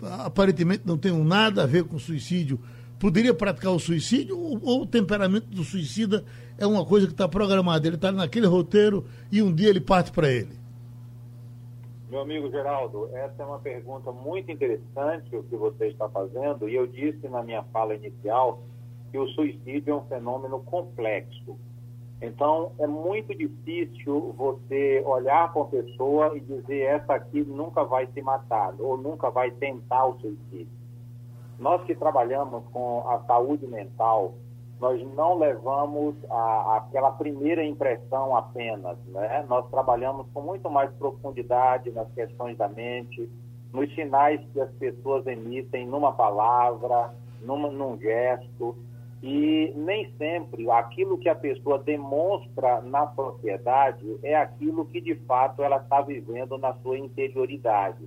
aparentemente 0.00 0.82
não 0.86 0.96
tenho 0.96 1.22
nada 1.24 1.62
a 1.62 1.66
ver 1.66 1.84
com 1.84 1.98
suicídio, 1.98 2.60
poderia 2.98 3.34
praticar 3.34 3.72
o 3.72 3.78
suicídio 3.78 4.38
ou, 4.38 4.60
ou 4.62 4.82
o 4.82 4.86
temperamento 4.86 5.46
do 5.46 5.64
suicida 5.64 6.24
é 6.58 6.66
uma 6.66 6.84
coisa 6.84 7.06
que 7.06 7.12
está 7.12 7.28
programada? 7.28 7.86
Ele 7.86 7.96
está 7.96 8.12
naquele 8.12 8.46
roteiro 8.46 9.04
e 9.30 9.42
um 9.42 9.52
dia 9.52 9.68
ele 9.68 9.80
parte 9.80 10.12
para 10.12 10.30
ele. 10.30 10.62
Meu 12.08 12.20
amigo 12.20 12.50
Geraldo, 12.50 13.08
essa 13.14 13.42
é 13.42 13.46
uma 13.46 13.58
pergunta 13.58 14.12
muito 14.12 14.50
interessante 14.50 15.34
o 15.34 15.42
que 15.44 15.56
você 15.56 15.86
está 15.86 16.08
fazendo, 16.10 16.68
e 16.68 16.74
eu 16.74 16.86
disse 16.86 17.26
na 17.26 17.42
minha 17.42 17.62
fala 17.72 17.94
inicial 17.94 18.62
que 19.12 19.18
o 19.18 19.28
suicídio 19.28 19.92
é 19.92 19.94
um 19.94 20.06
fenômeno 20.06 20.60
complexo. 20.60 21.56
Então, 22.22 22.72
é 22.78 22.86
muito 22.86 23.36
difícil 23.36 24.32
você 24.38 25.02
olhar 25.04 25.52
para 25.52 25.62
uma 25.62 25.68
pessoa 25.68 26.36
e 26.36 26.40
dizer 26.40 26.82
essa 26.82 27.14
aqui 27.14 27.42
nunca 27.42 27.84
vai 27.84 28.06
se 28.06 28.22
matar 28.22 28.74
ou 28.78 28.96
nunca 28.96 29.28
vai 29.28 29.50
tentar 29.50 30.06
o 30.06 30.18
suicídio. 30.18 30.72
Nós 31.58 31.82
que 31.84 31.94
trabalhamos 31.94 32.64
com 32.72 33.06
a 33.06 33.20
saúde 33.24 33.66
mental, 33.66 34.34
nós 34.80 35.00
não 35.14 35.36
levamos 35.38 36.14
a, 36.30 36.76
aquela 36.78 37.10
primeira 37.12 37.64
impressão 37.64 38.34
apenas, 38.36 38.96
né? 39.08 39.44
Nós 39.48 39.68
trabalhamos 39.70 40.26
com 40.32 40.40
muito 40.40 40.70
mais 40.70 40.90
profundidade 40.94 41.90
nas 41.90 42.10
questões 42.12 42.56
da 42.56 42.68
mente, 42.68 43.30
nos 43.72 43.92
sinais 43.94 44.40
que 44.52 44.60
as 44.60 44.70
pessoas 44.72 45.26
emitem 45.26 45.86
numa 45.86 46.12
palavra, 46.12 47.14
numa, 47.42 47.70
num 47.70 47.98
gesto, 47.98 48.76
e 49.22 49.72
nem 49.76 50.12
sempre 50.18 50.68
aquilo 50.68 51.16
que 51.16 51.28
a 51.28 51.34
pessoa 51.34 51.78
demonstra 51.78 52.80
na 52.80 53.06
sociedade 53.14 54.18
é 54.22 54.34
aquilo 54.34 54.84
que 54.84 55.00
de 55.00 55.14
fato 55.14 55.62
ela 55.62 55.76
está 55.76 56.00
vivendo 56.00 56.58
na 56.58 56.74
sua 56.74 56.98
interioridade. 56.98 58.04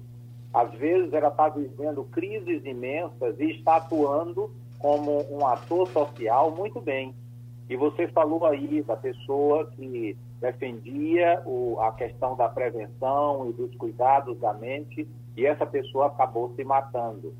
Às 0.54 0.72
vezes 0.74 1.14
ela 1.14 1.30
está 1.30 1.48
vivendo 1.48 2.04
crises 2.06 2.66
imensas 2.66 3.40
e 3.40 3.52
está 3.52 3.78
atuando 3.78 4.52
como 4.78 5.26
um 5.32 5.48
ator 5.48 5.88
social 5.88 6.52
muito 6.52 6.82
bem. 6.82 7.16
E 7.70 7.78
você 7.78 8.08
falou 8.10 8.46
aí 8.46 8.82
da 8.84 8.98
pessoa 8.98 9.66
que 9.72 10.18
defendia 10.42 11.42
o, 11.46 11.80
a 11.80 11.94
questão 11.94 12.36
da 12.36 12.50
prevenção 12.50 13.50
e 13.50 13.54
dos 13.54 13.74
cuidados 13.76 14.38
da 14.40 14.54
mente, 14.54 15.08
e 15.36 15.46
essa 15.46 15.66
pessoa 15.66 16.08
acabou 16.08 16.54
se 16.56 16.64
matando. 16.64 17.34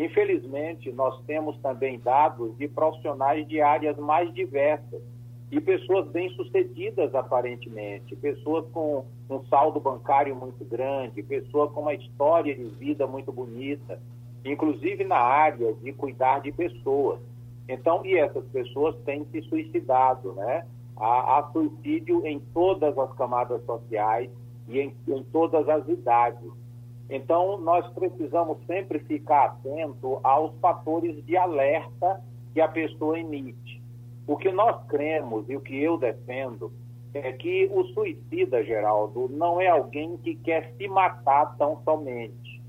Infelizmente, 0.00 0.90
nós 0.90 1.20
temos 1.26 1.58
também 1.58 1.98
dados 1.98 2.56
de 2.56 2.66
profissionais 2.66 3.46
de 3.46 3.60
áreas 3.60 3.98
mais 3.98 4.32
diversas 4.32 5.02
e 5.50 5.60
pessoas 5.60 6.08
bem-sucedidas, 6.08 7.14
aparentemente, 7.14 8.16
pessoas 8.16 8.64
com 8.72 9.04
um 9.28 9.44
saldo 9.44 9.78
bancário 9.78 10.34
muito 10.34 10.64
grande, 10.64 11.22
pessoas 11.22 11.70
com 11.72 11.82
uma 11.82 11.92
história 11.92 12.56
de 12.56 12.64
vida 12.64 13.06
muito 13.06 13.30
bonita, 13.30 14.00
inclusive 14.42 15.04
na 15.04 15.18
área 15.18 15.74
de 15.74 15.92
cuidar 15.92 16.40
de 16.40 16.50
pessoas. 16.50 17.20
Então, 17.68 18.00
e 18.06 18.16
essas 18.16 18.46
pessoas 18.46 18.96
têm 19.04 19.26
se 19.26 19.42
suicidado, 19.42 20.32
né? 20.32 20.66
Há, 20.96 21.38
há 21.40 21.50
suicídio 21.52 22.26
em 22.26 22.40
todas 22.54 22.96
as 22.96 23.12
camadas 23.16 23.62
sociais 23.66 24.30
e 24.66 24.80
em, 24.80 24.94
em 25.08 25.22
todas 25.24 25.68
as 25.68 25.86
idades. 25.86 26.59
Então, 27.10 27.58
nós 27.58 27.84
precisamos 27.92 28.58
sempre 28.66 29.00
ficar 29.00 29.46
atento 29.46 30.20
aos 30.22 30.56
fatores 30.60 31.24
de 31.26 31.36
alerta 31.36 32.22
que 32.54 32.60
a 32.60 32.68
pessoa 32.68 33.18
emite. 33.18 33.82
O 34.28 34.36
que 34.36 34.52
nós 34.52 34.80
cremos 34.86 35.44
e 35.50 35.56
o 35.56 35.60
que 35.60 35.82
eu 35.82 35.98
defendo 35.98 36.72
é 37.12 37.32
que 37.32 37.68
o 37.72 37.82
suicida, 37.86 38.62
Geraldo, 38.62 39.28
não 39.28 39.60
é 39.60 39.66
alguém 39.66 40.16
que 40.18 40.36
quer 40.36 40.72
se 40.78 40.86
matar 40.86 41.56
tão 41.56 41.82
somente. 41.82 42.62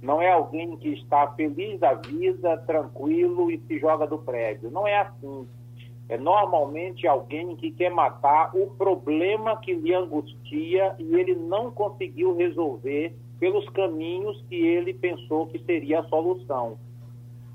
Não 0.00 0.22
é 0.22 0.30
alguém 0.30 0.76
que 0.76 0.90
está 0.90 1.26
feliz 1.32 1.80
da 1.80 1.94
vida, 1.94 2.56
tranquilo 2.58 3.50
e 3.50 3.58
se 3.66 3.80
joga 3.80 4.06
do 4.06 4.18
prédio. 4.18 4.70
Não 4.70 4.86
é 4.86 4.96
assim. 4.98 5.48
É 6.08 6.16
normalmente 6.16 7.04
alguém 7.08 7.56
que 7.56 7.72
quer 7.72 7.90
matar 7.90 8.56
o 8.56 8.68
problema 8.68 9.56
que 9.56 9.74
lhe 9.74 9.92
angustia 9.92 10.94
e 11.00 11.16
ele 11.16 11.34
não 11.34 11.72
conseguiu 11.72 12.36
resolver 12.36 13.12
pelos 13.38 13.68
caminhos 13.70 14.42
que 14.48 14.56
ele 14.56 14.92
pensou 14.92 15.46
que 15.46 15.58
seria 15.64 16.00
a 16.00 16.04
solução. 16.04 16.78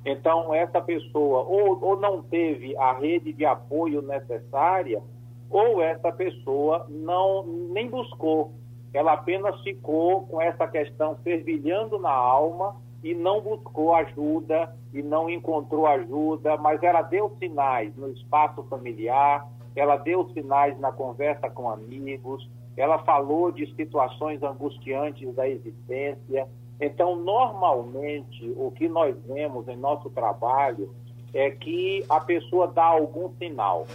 Então, 0.05 0.53
essa 0.53 0.81
pessoa 0.81 1.43
ou, 1.43 1.81
ou 1.81 1.99
não 1.99 2.21
teve 2.21 2.75
a 2.77 2.93
rede 2.93 3.31
de 3.31 3.45
apoio 3.45 4.01
necessária, 4.01 5.01
ou 5.49 5.81
essa 5.81 6.11
pessoa 6.11 6.85
não 6.89 7.43
nem 7.45 7.89
buscou. 7.89 8.51
Ela 8.93 9.13
apenas 9.13 9.59
ficou 9.61 10.27
com 10.27 10.41
essa 10.41 10.67
questão 10.67 11.15
fervilhando 11.23 11.99
na 11.99 12.11
alma 12.11 12.75
e 13.03 13.13
não 13.13 13.41
buscou 13.41 13.93
ajuda 13.93 14.73
e 14.93 15.01
não 15.01 15.29
encontrou 15.29 15.85
ajuda, 15.87 16.57
mas 16.57 16.81
ela 16.83 17.01
deu 17.01 17.35
sinais 17.39 17.95
no 17.95 18.09
espaço 18.09 18.63
familiar, 18.63 19.47
ela 19.75 19.97
deu 19.97 20.29
sinais 20.29 20.79
na 20.79 20.91
conversa 20.91 21.49
com 21.49 21.69
amigos, 21.69 22.49
ela 22.75 22.99
falou 22.99 23.51
de 23.51 23.73
situações 23.75 24.41
angustiantes 24.41 25.33
da 25.35 25.47
existência, 25.47 26.47
então, 26.79 27.15
normalmente, 27.15 28.51
o 28.57 28.71
que 28.71 28.89
nós 28.89 29.15
vemos 29.25 29.67
em 29.67 29.77
nosso 29.77 30.09
trabalho 30.09 30.93
é 31.33 31.49
que 31.49 32.03
a 32.09 32.19
pessoa 32.19 32.67
dá 32.67 32.83
algum 32.83 33.29
sinal. 33.37 33.87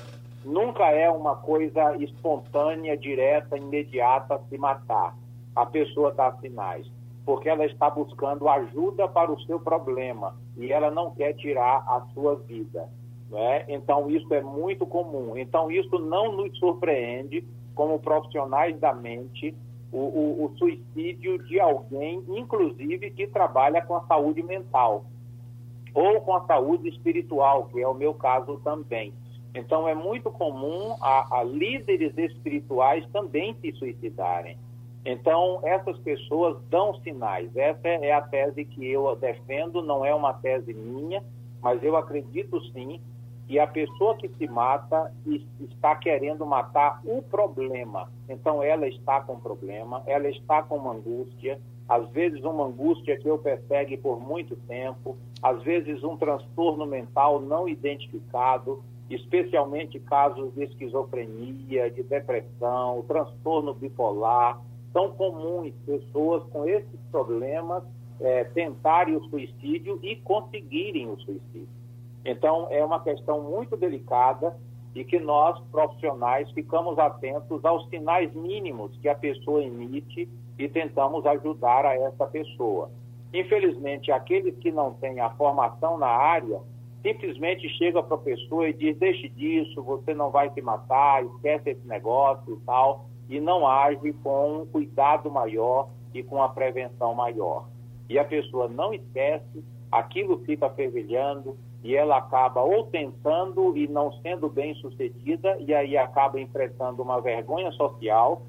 Nunca 0.44 0.84
é 0.90 1.10
uma 1.10 1.36
coisa 1.36 1.96
espontânea, 1.96 2.96
direta, 2.96 3.58
imediata 3.58 4.40
se 4.48 4.56
matar. 4.56 5.14
A 5.54 5.66
pessoa 5.66 6.12
dá 6.12 6.32
sinais, 6.40 6.90
porque 7.26 7.48
ela 7.48 7.66
está 7.66 7.90
buscando 7.90 8.48
ajuda 8.48 9.06
para 9.08 9.30
o 9.30 9.40
seu 9.42 9.60
problema 9.60 10.34
e 10.56 10.72
ela 10.72 10.90
não 10.90 11.10
quer 11.10 11.34
tirar 11.34 11.84
a 11.86 12.06
sua 12.14 12.36
vida. 12.36 12.88
Né? 13.30 13.64
Então, 13.68 14.10
isso 14.10 14.32
é 14.32 14.40
muito 14.40 14.86
comum. 14.86 15.36
Então, 15.36 15.70
isso 15.70 15.98
não 15.98 16.32
nos 16.32 16.56
surpreende 16.58 17.44
como 17.74 17.98
profissionais 17.98 18.78
da 18.80 18.92
mente 18.92 19.54
o, 19.92 19.98
o, 19.98 20.44
o 20.44 20.58
suicídio 20.58 21.38
de 21.46 21.60
alguém, 21.60 22.22
inclusive 22.28 23.10
que 23.10 23.26
trabalha 23.26 23.80
com 23.82 23.96
a 23.96 24.06
saúde 24.06 24.42
mental 24.42 25.04
ou 25.94 26.20
com 26.20 26.34
a 26.34 26.44
saúde 26.46 26.88
espiritual, 26.88 27.66
que 27.66 27.80
é 27.80 27.88
o 27.88 27.94
meu 27.94 28.14
caso 28.14 28.60
também. 28.62 29.12
Então, 29.54 29.88
é 29.88 29.94
muito 29.94 30.30
comum 30.30 30.94
a, 31.00 31.38
a, 31.38 31.42
líderes 31.42 32.16
espirituais 32.16 33.04
também 33.12 33.56
se 33.60 33.72
suicidarem. 33.72 34.58
Então, 35.04 35.60
essas 35.64 35.98
pessoas 35.98 36.58
dão 36.68 36.94
sinais. 37.00 37.54
Essa 37.56 37.88
é 37.88 38.12
a 38.12 38.20
tese 38.20 38.64
que 38.64 38.86
eu 38.86 39.16
defendo, 39.16 39.82
não 39.82 40.04
é 40.04 40.14
uma 40.14 40.34
tese 40.34 40.74
minha, 40.74 41.24
mas 41.62 41.82
eu 41.82 41.96
acredito 41.96 42.60
sim 42.72 43.00
e 43.48 43.58
a 43.58 43.66
pessoa 43.66 44.14
que 44.14 44.28
se 44.28 44.46
mata 44.46 45.12
está 45.58 45.96
querendo 45.96 46.44
matar 46.44 47.00
o 47.04 47.22
problema. 47.22 48.10
Então 48.28 48.62
ela 48.62 48.86
está 48.86 49.22
com 49.22 49.40
problema, 49.40 50.02
ela 50.06 50.28
está 50.28 50.62
com 50.62 50.76
uma 50.76 50.92
angústia, 50.92 51.58
às 51.88 52.08
vezes 52.10 52.44
uma 52.44 52.66
angústia 52.66 53.16
que 53.16 53.26
eu 53.26 53.38
persegue 53.38 53.96
por 53.96 54.20
muito 54.20 54.54
tempo, 54.68 55.16
às 55.42 55.62
vezes 55.62 56.04
um 56.04 56.16
transtorno 56.16 56.84
mental 56.84 57.40
não 57.40 57.66
identificado, 57.66 58.84
especialmente 59.08 59.98
casos 59.98 60.52
de 60.54 60.64
esquizofrenia, 60.64 61.90
de 61.90 62.02
depressão, 62.02 63.02
transtorno 63.08 63.72
bipolar. 63.72 64.60
São 64.92 65.12
comuns 65.12 65.72
pessoas 65.86 66.42
com 66.50 66.68
esses 66.68 67.00
problemas 67.10 67.82
é, 68.20 68.44
tentarem 68.44 69.16
o 69.16 69.24
suicídio 69.30 69.98
e 70.02 70.16
conseguirem 70.16 71.10
o 71.10 71.16
suicídio. 71.20 71.78
Então, 72.24 72.66
é 72.70 72.84
uma 72.84 73.00
questão 73.00 73.42
muito 73.42 73.76
delicada 73.76 74.56
e 74.94 75.04
que 75.04 75.18
nós, 75.18 75.58
profissionais, 75.70 76.50
ficamos 76.52 76.98
atentos 76.98 77.64
aos 77.64 77.88
sinais 77.88 78.32
mínimos 78.34 78.96
que 78.98 79.08
a 79.08 79.14
pessoa 79.14 79.62
emite 79.62 80.28
e 80.58 80.68
tentamos 80.68 81.24
ajudar 81.26 81.86
a 81.86 81.94
essa 81.94 82.26
pessoa. 82.26 82.90
Infelizmente, 83.32 84.10
aqueles 84.10 84.56
que 84.58 84.72
não 84.72 84.94
têm 84.94 85.20
a 85.20 85.30
formação 85.30 85.98
na 85.98 86.08
área 86.08 86.60
simplesmente 87.02 87.68
chega 87.76 88.02
para 88.02 88.16
a 88.16 88.20
pessoa 88.20 88.68
e 88.68 88.72
diz: 88.72 88.96
deixe 88.98 89.28
disso, 89.28 89.82
você 89.82 90.14
não 90.14 90.30
vai 90.30 90.50
se 90.50 90.60
matar, 90.60 91.24
esquece 91.24 91.70
esse 91.70 91.86
negócio 91.86 92.54
e 92.54 92.64
tal, 92.64 93.06
e 93.28 93.38
não 93.40 93.66
age 93.66 94.12
com 94.24 94.62
um 94.62 94.66
cuidado 94.66 95.30
maior 95.30 95.90
e 96.14 96.22
com 96.22 96.42
a 96.42 96.48
prevenção 96.48 97.14
maior. 97.14 97.68
E 98.08 98.18
a 98.18 98.24
pessoa 98.24 98.68
não 98.68 98.92
esquece, 98.94 99.62
aquilo 99.92 100.38
fica 100.44 100.68
fervilhando, 100.70 101.56
e 101.82 101.94
ela 101.94 102.18
acaba 102.18 102.62
ou 102.62 102.84
tentando 102.86 103.76
e 103.76 103.86
não 103.86 104.12
sendo 104.20 104.48
bem 104.48 104.74
sucedida, 104.74 105.56
e 105.60 105.72
aí 105.72 105.96
acaba 105.96 106.40
enfrentando 106.40 107.02
uma 107.02 107.20
vergonha 107.20 107.70
social. 107.72 108.42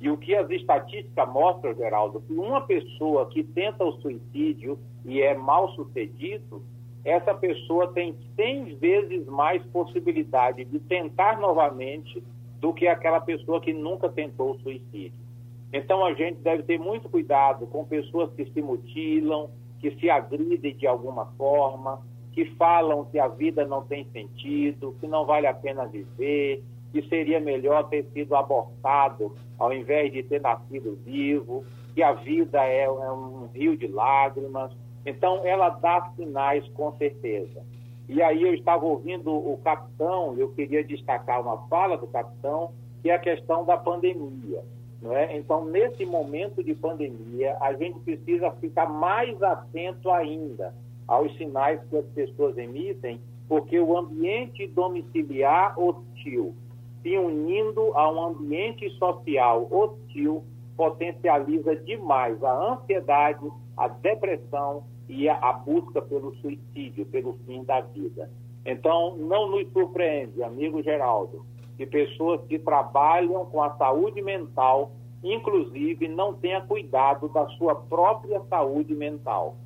E 0.00 0.10
o 0.10 0.16
que 0.16 0.34
as 0.34 0.50
estatísticas 0.50 1.28
mostram, 1.28 1.74
Geraldo, 1.74 2.20
que 2.22 2.34
uma 2.34 2.60
pessoa 2.62 3.26
que 3.26 3.44
tenta 3.44 3.84
o 3.84 3.92
suicídio 4.00 4.78
e 5.04 5.22
é 5.22 5.32
mal 5.34 5.68
sucedido, 5.74 6.62
essa 7.04 7.34
pessoa 7.34 7.92
tem 7.92 8.16
100 8.36 8.76
vezes 8.76 9.26
mais 9.26 9.62
possibilidade 9.66 10.64
de 10.64 10.78
tentar 10.80 11.38
novamente 11.40 12.22
do 12.60 12.72
que 12.72 12.86
aquela 12.86 13.20
pessoa 13.20 13.60
que 13.60 13.72
nunca 13.72 14.08
tentou 14.08 14.52
o 14.52 14.58
suicídio. 14.60 15.22
Então 15.72 16.04
a 16.04 16.12
gente 16.14 16.38
deve 16.40 16.62
ter 16.64 16.78
muito 16.78 17.08
cuidado 17.08 17.66
com 17.66 17.84
pessoas 17.84 18.32
que 18.34 18.44
se 18.44 18.60
mutilam, 18.60 19.50
que 19.80 19.90
se 19.92 20.10
agridem 20.10 20.76
de 20.76 20.86
alguma 20.86 21.26
forma, 21.38 22.00
que 22.32 22.46
falam 22.56 23.04
que 23.04 23.18
a 23.18 23.28
vida 23.28 23.64
não 23.64 23.82
tem 23.82 24.06
sentido, 24.10 24.96
que 25.00 25.06
não 25.06 25.26
vale 25.26 25.46
a 25.46 25.54
pena 25.54 25.86
viver, 25.86 26.62
que 26.90 27.02
seria 27.08 27.38
melhor 27.38 27.88
ter 27.88 28.04
sido 28.12 28.34
abortado 28.34 29.34
ao 29.58 29.72
invés 29.72 30.12
de 30.12 30.22
ter 30.22 30.40
nascido 30.40 30.98
vivo, 31.04 31.64
que 31.94 32.02
a 32.02 32.12
vida 32.12 32.64
é, 32.64 32.84
é 32.84 33.12
um 33.12 33.48
rio 33.54 33.76
de 33.76 33.86
lágrimas. 33.86 34.72
Então, 35.04 35.44
ela 35.44 35.68
dá 35.68 36.10
sinais 36.16 36.66
com 36.68 36.92
certeza. 36.96 37.62
E 38.08 38.22
aí 38.22 38.42
eu 38.42 38.54
estava 38.54 38.84
ouvindo 38.84 39.30
o 39.30 39.58
capitão, 39.58 40.36
eu 40.36 40.48
queria 40.50 40.82
destacar 40.82 41.40
uma 41.40 41.66
fala 41.68 41.96
do 41.96 42.06
capitão, 42.06 42.72
que 43.02 43.10
é 43.10 43.14
a 43.14 43.18
questão 43.18 43.64
da 43.64 43.76
pandemia. 43.76 44.62
Não 45.00 45.16
é? 45.16 45.36
Então, 45.36 45.64
nesse 45.64 46.04
momento 46.04 46.62
de 46.62 46.74
pandemia, 46.74 47.56
a 47.60 47.72
gente 47.74 47.98
precisa 48.00 48.50
ficar 48.52 48.88
mais 48.88 49.42
atento 49.42 50.10
ainda 50.10 50.72
aos 51.06 51.34
sinais 51.36 51.80
que 51.88 51.96
as 51.96 52.06
pessoas 52.06 52.56
emitem, 52.56 53.20
porque 53.48 53.78
o 53.78 53.96
ambiente 53.96 54.66
domiciliar 54.68 55.78
hostil, 55.78 56.54
se 57.02 57.18
unindo 57.18 57.92
a 57.94 58.10
um 58.10 58.28
ambiente 58.28 58.88
social 58.98 59.66
hostil, 59.70 60.44
potencializa 60.76 61.76
demais 61.76 62.42
a 62.42 62.72
ansiedade, 62.72 63.46
a 63.76 63.88
depressão 63.88 64.84
e 65.08 65.28
a, 65.28 65.52
busca 65.52 66.00
pelo 66.00 66.34
suicídio, 66.36 67.04
pelo 67.06 67.34
fim 67.44 67.62
da 67.64 67.80
vida. 67.80 68.30
Então, 68.64 69.16
não 69.16 69.48
nos 69.50 69.70
surpreende, 69.72 70.42
amigo 70.42 70.82
Geraldo, 70.82 71.44
que 71.76 71.84
pessoas 71.84 72.40
que 72.46 72.58
trabalham 72.58 73.44
com 73.46 73.62
a 73.62 73.76
saúde 73.76 74.22
mental, 74.22 74.92
inclusive, 75.22 76.08
não 76.08 76.32
tenham 76.32 76.66
cuidado 76.66 77.28
da 77.28 77.46
sua 77.50 77.74
própria 77.74 78.40
saúde 78.48 78.94
mental. 78.94 79.56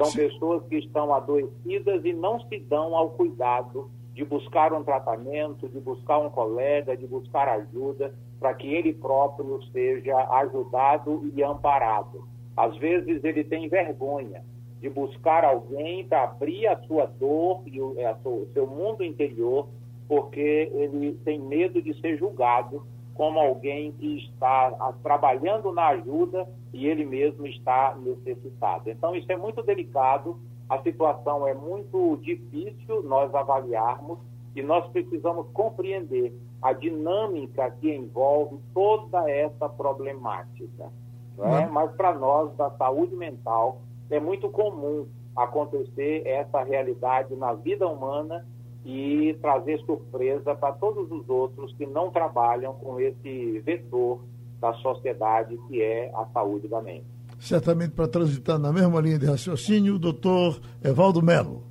São 0.00 0.10
Sim. 0.12 0.28
pessoas 0.28 0.66
que 0.66 0.76
estão 0.76 1.12
adoecidas 1.12 2.02
e 2.06 2.12
não 2.14 2.40
se 2.40 2.58
dão 2.58 2.96
ao 2.96 3.10
cuidado 3.10 3.90
de 4.14 4.24
buscar 4.24 4.72
um 4.72 4.82
tratamento, 4.82 5.68
de 5.68 5.78
buscar 5.78 6.18
um 6.20 6.30
colega, 6.30 6.96
de 6.96 7.06
buscar 7.06 7.46
ajuda 7.48 8.14
para 8.38 8.54
que 8.54 8.72
ele 8.72 8.94
próprio 8.94 9.62
seja 9.64 10.16
ajudado 10.38 11.30
e 11.34 11.42
amparado. 11.42 12.26
Às 12.56 12.74
vezes 12.78 13.22
ele 13.22 13.44
tem 13.44 13.68
vergonha 13.68 14.42
de 14.80 14.88
buscar 14.88 15.44
alguém 15.44 16.06
para 16.06 16.22
abrir 16.24 16.66
a 16.66 16.78
sua 16.84 17.04
dor 17.04 17.60
e 17.66 17.78
o, 17.82 17.94
sua, 18.22 18.32
o 18.32 18.48
seu 18.54 18.66
mundo 18.66 19.04
interior, 19.04 19.68
porque 20.08 20.72
ele 20.72 21.12
tem 21.26 21.38
medo 21.38 21.82
de 21.82 21.92
ser 22.00 22.16
julgado 22.16 22.86
como 23.14 23.38
alguém 23.38 23.92
que 23.92 24.16
está 24.16 24.94
trabalhando 25.02 25.70
na 25.72 25.88
ajuda 25.88 26.48
e 26.72 26.86
ele 26.86 27.04
mesmo 27.04 27.46
está 27.46 27.96
necessitado. 27.96 28.90
Então, 28.90 29.14
isso 29.14 29.30
é 29.30 29.36
muito 29.36 29.62
delicado, 29.62 30.38
a 30.68 30.80
situação 30.82 31.46
é 31.46 31.54
muito 31.54 32.16
difícil 32.22 33.02
nós 33.02 33.34
avaliarmos 33.34 34.18
e 34.54 34.62
nós 34.62 34.86
precisamos 34.90 35.46
compreender 35.52 36.32
a 36.62 36.72
dinâmica 36.72 37.70
que 37.80 37.92
envolve 37.92 38.58
toda 38.74 39.28
essa 39.30 39.68
problemática. 39.68 40.92
É? 41.38 41.66
Mas 41.66 41.90
para 41.92 42.14
nós 42.14 42.54
da 42.56 42.70
saúde 42.72 43.16
mental 43.16 43.80
é 44.10 44.20
muito 44.20 44.50
comum 44.50 45.06
acontecer 45.34 46.26
essa 46.26 46.62
realidade 46.62 47.34
na 47.34 47.54
vida 47.54 47.88
humana 47.88 48.46
e 48.84 49.36
trazer 49.40 49.78
surpresa 49.80 50.54
para 50.54 50.72
todos 50.72 51.10
os 51.10 51.28
outros 51.28 51.72
que 51.74 51.86
não 51.86 52.10
trabalham 52.10 52.74
com 52.74 53.00
esse 53.00 53.58
vetor 53.60 54.20
da 54.60 54.72
sociedade 54.74 55.58
que 55.68 55.80
é 55.80 56.10
a 56.14 56.26
saúde 56.32 56.68
da 56.68 56.80
mente. 56.82 57.06
Certamente 57.38 57.92
para 57.92 58.06
transitar 58.06 58.58
na 58.58 58.72
mesma 58.72 59.00
linha 59.00 59.18
de 59.18 59.26
raciocínio, 59.26 59.94
o 59.94 59.98
doutor 59.98 60.60
Evaldo 60.84 61.22
Melo. 61.22 61.64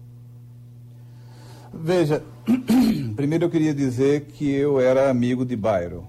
Veja, 1.71 2.23
primeiro 3.15 3.45
eu 3.45 3.49
queria 3.49 3.73
dizer 3.73 4.25
que 4.25 4.49
eu 4.49 4.79
era 4.79 5.09
amigo 5.09 5.45
de 5.45 5.55
Bairro. 5.55 6.07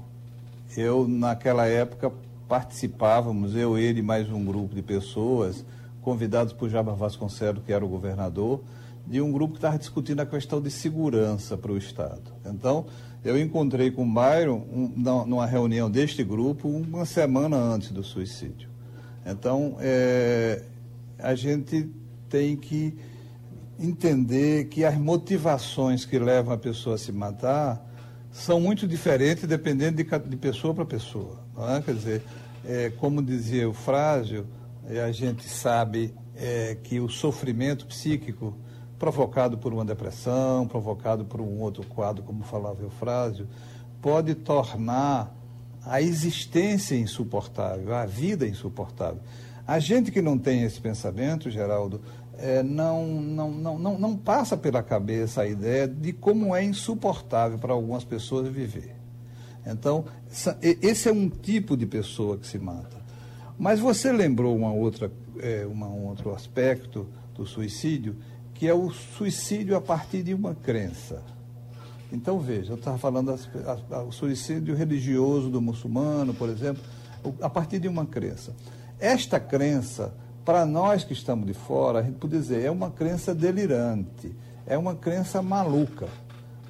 Eu, 0.77 1.07
naquela 1.07 1.67
época, 1.67 2.11
participávamos, 2.49 3.55
eu, 3.55 3.77
ele 3.77 4.01
e 4.01 4.03
mais 4.03 4.31
um 4.31 4.45
grupo 4.45 4.75
de 4.75 4.83
pessoas, 4.83 5.65
convidados 6.01 6.53
por 6.53 6.71
Jabba 6.71 6.95
Vasconcelos, 6.95 7.63
que 7.65 7.73
era 7.73 7.85
o 7.85 7.89
governador, 7.89 8.61
de 9.11 9.21
um 9.21 9.33
grupo 9.33 9.55
que 9.55 9.59
estava 9.59 9.77
discutindo 9.77 10.21
a 10.21 10.27
questão 10.27 10.63
de 10.63 10.71
segurança 10.71 11.59
para 11.59 11.73
o 11.73 11.77
Estado. 11.77 12.33
Então, 12.47 12.87
eu 13.25 13.37
encontrei 13.37 13.91
com 13.91 14.05
o 14.05 14.15
Byron 14.15 14.65
um, 14.73 14.93
numa 15.27 15.47
reunião 15.47 15.91
deste 15.91 16.23
grupo 16.23 16.69
uma 16.69 17.05
semana 17.05 17.57
antes 17.57 17.91
do 17.91 18.05
suicídio. 18.05 18.71
Então, 19.27 19.77
é, 19.81 20.63
a 21.19 21.35
gente 21.35 21.91
tem 22.29 22.57
que 22.57 22.97
entender 23.81 24.67
que 24.67 24.85
as 24.85 24.97
motivações 24.97 26.05
que 26.05 26.17
levam 26.17 26.55
a 26.55 26.59
pessoa 26.59 26.95
a 26.95 26.99
se 26.99 27.11
matar 27.11 27.85
são 28.31 28.61
muito 28.61 28.87
diferentes 28.87 29.45
dependendo 29.45 29.97
de, 29.97 30.05
de 30.05 30.37
pessoa 30.37 30.73
para 30.73 30.85
pessoa. 30.85 31.41
É? 31.77 31.83
Quer 31.83 31.95
dizer, 31.95 32.23
é, 32.65 32.91
como 32.91 33.21
dizia 33.21 33.69
o 33.69 33.73
Frásio, 33.73 34.47
é, 34.89 35.01
a 35.01 35.11
gente 35.11 35.49
sabe 35.49 36.15
é, 36.37 36.77
que 36.81 37.01
o 37.01 37.09
sofrimento 37.09 37.87
psíquico 37.87 38.57
provocado 39.01 39.57
por 39.57 39.73
uma 39.73 39.85
depressão, 39.85 40.69
provocado 40.69 41.25
por 41.25 41.41
um 41.41 41.59
outro 41.59 41.85
quadro, 41.87 42.23
como 42.23 42.45
falava 42.45 42.85
o 42.85 42.91
Frásio, 42.91 43.49
pode 44.03 44.35
tornar 44.35 45.35
a 45.87 46.03
existência 46.03 46.95
insuportável, 46.95 47.95
a 47.95 48.05
vida 48.05 48.47
insuportável. 48.47 49.23
A 49.67 49.79
gente 49.79 50.13
que 50.13 50.21
não 50.21 50.39
tem 50.39 50.65
esse 50.65 50.79
pensamento, 50.79 51.51
Geraldo, 51.51 52.03
é, 52.37 52.63
não, 52.63 53.07
não, 53.07 53.51
não, 53.51 53.79
não, 53.79 53.99
não 53.99 54.17
passa 54.17 54.55
pela 54.55 54.83
cabeça 54.83 55.43
a 55.43 55.47
ideia 55.47 55.89
de 55.89 56.13
como 56.13 56.55
é 56.55 56.63
insuportável 56.63 57.59
para 57.59 57.73
algumas 57.73 58.05
pessoas 58.05 58.49
viver. 58.49 58.95
Então, 59.67 60.05
esse 60.63 61.09
é 61.09 61.13
um 61.13 61.29
tipo 61.29 61.75
de 61.75 61.87
pessoa 61.87 62.37
que 62.37 62.47
se 62.47 62.59
mata. 62.59 63.01
Mas 63.59 63.81
você 63.81 64.13
lembrou 64.13 64.55
uma 64.55 64.73
outra, 64.73 65.11
é, 65.39 65.67
uma, 65.67 65.87
um 65.87 66.07
outro 66.07 66.35
aspecto 66.35 67.07
do 67.35 67.47
suicídio, 67.47 68.17
que 68.61 68.69
é 68.69 68.75
o 68.75 68.91
suicídio 68.91 69.75
a 69.75 69.81
partir 69.81 70.23
de 70.23 70.35
uma 70.35 70.55
crença. 70.55 71.23
Então, 72.13 72.39
veja, 72.39 72.73
eu 72.73 72.77
estava 72.77 72.99
falando 72.99 73.35
o 74.07 74.13
suicídio 74.13 74.75
religioso 74.75 75.49
do 75.49 75.63
muçulmano, 75.63 76.35
por 76.35 76.51
exemplo, 76.51 76.83
a 77.41 77.49
partir 77.49 77.79
de 77.79 77.89
uma 77.89 78.05
crença. 78.05 78.55
Esta 78.99 79.41
crença, 79.41 80.13
para 80.45 80.67
nós 80.67 81.05
que 81.05 81.15
estamos 81.15 81.47
de 81.47 81.55
fora, 81.55 82.01
a 82.01 82.03
gente 82.03 82.17
pode 82.17 82.37
dizer, 82.37 82.63
é 82.63 82.71
uma 82.71 82.91
crença 82.91 83.35
delirante, 83.35 84.31
é 84.67 84.77
uma 84.77 84.95
crença 84.95 85.41
maluca. 85.41 86.09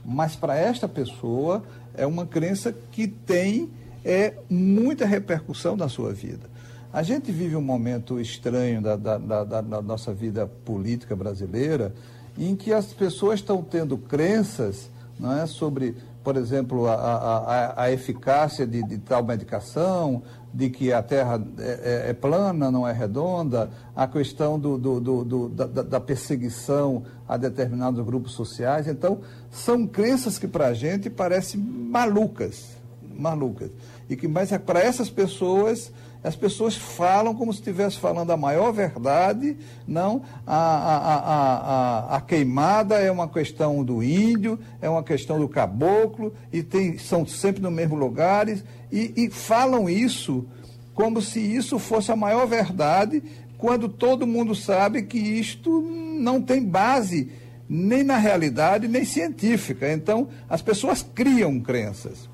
Mas 0.04 0.36
para 0.36 0.56
esta 0.56 0.86
pessoa, 0.86 1.60
é 1.96 2.06
uma 2.06 2.24
crença 2.24 2.72
que 2.92 3.08
tem 3.08 3.68
é, 4.04 4.34
muita 4.48 5.04
repercussão 5.06 5.76
na 5.76 5.88
sua 5.88 6.12
vida. 6.12 6.48
A 6.92 7.04
gente 7.04 7.30
vive 7.30 7.54
um 7.54 7.62
momento 7.62 8.18
estranho 8.18 8.82
da, 8.82 8.96
da, 8.96 9.16
da, 9.16 9.60
da 9.60 9.82
nossa 9.82 10.12
vida 10.12 10.46
política 10.64 11.14
brasileira, 11.14 11.94
em 12.36 12.56
que 12.56 12.72
as 12.72 12.86
pessoas 12.86 13.40
estão 13.40 13.62
tendo 13.62 13.96
crenças 13.96 14.90
não 15.20 15.38
é, 15.38 15.46
sobre, 15.46 15.94
por 16.24 16.36
exemplo, 16.36 16.88
a, 16.88 16.94
a, 16.94 17.82
a 17.84 17.92
eficácia 17.92 18.66
de, 18.66 18.82
de, 18.82 18.98
tal 18.98 19.22
medicação, 19.22 20.22
de 20.52 20.70
que 20.70 20.92
a 20.92 21.02
Terra 21.02 21.40
é, 21.58 22.06
é, 22.06 22.10
é 22.10 22.12
plana, 22.14 22.70
não 22.70 22.88
é 22.88 22.92
redonda, 22.92 23.70
a 23.94 24.08
questão 24.08 24.58
do, 24.58 24.78
do, 24.78 24.98
do, 25.24 25.48
da, 25.50 25.66
da, 25.66 26.00
perseguição 26.00 27.04
a 27.28 27.36
determinados 27.36 28.04
grupos 28.04 28.32
sociais. 28.32 28.88
Então, 28.88 29.20
são 29.50 29.86
crenças 29.86 30.38
que 30.38 30.48
para 30.48 30.68
a 30.68 30.74
gente 30.74 31.10
parecem 31.10 31.60
malucas, 31.60 32.70
malucas. 33.14 33.70
E 34.08 34.16
que, 34.16 34.26
mas 34.26 34.50
é 34.50 34.58
para 34.58 34.80
essas 34.80 35.10
pessoas, 35.10 35.92
as 36.22 36.36
pessoas 36.36 36.76
falam 36.76 37.34
como 37.34 37.52
se 37.52 37.60
estivesse 37.60 37.98
falando 37.98 38.30
a 38.30 38.36
maior 38.36 38.72
verdade, 38.72 39.56
não, 39.86 40.22
a, 40.46 40.56
a, 40.56 41.16
a, 41.16 42.16
a, 42.16 42.20
queimada 42.20 42.96
é 42.96 43.10
uma 43.10 43.26
questão 43.26 43.82
do 43.82 44.02
índio, 44.02 44.58
é 44.82 44.88
uma 44.88 45.02
questão 45.02 45.38
do 45.38 45.48
caboclo, 45.48 46.32
e 46.52 46.62
tem, 46.62 46.98
são 46.98 47.26
sempre 47.26 47.62
nos 47.62 47.72
mesmos 47.72 47.98
lugares, 47.98 48.62
e, 48.92 49.12
e 49.16 49.30
falam 49.30 49.88
isso 49.88 50.46
como 50.92 51.22
se 51.22 51.40
isso 51.40 51.78
fosse 51.78 52.12
a 52.12 52.16
maior 52.16 52.46
verdade, 52.46 53.22
quando 53.56 53.88
todo 53.88 54.26
mundo 54.26 54.54
sabe 54.54 55.02
que 55.02 55.18
isto 55.18 55.80
não 55.80 56.42
tem 56.42 56.62
base 56.62 57.30
nem 57.66 58.02
na 58.02 58.16
realidade, 58.16 58.88
nem 58.88 59.04
científica. 59.04 59.90
Então, 59.92 60.28
as 60.48 60.60
pessoas 60.60 61.02
criam 61.02 61.60
crenças. 61.60 62.28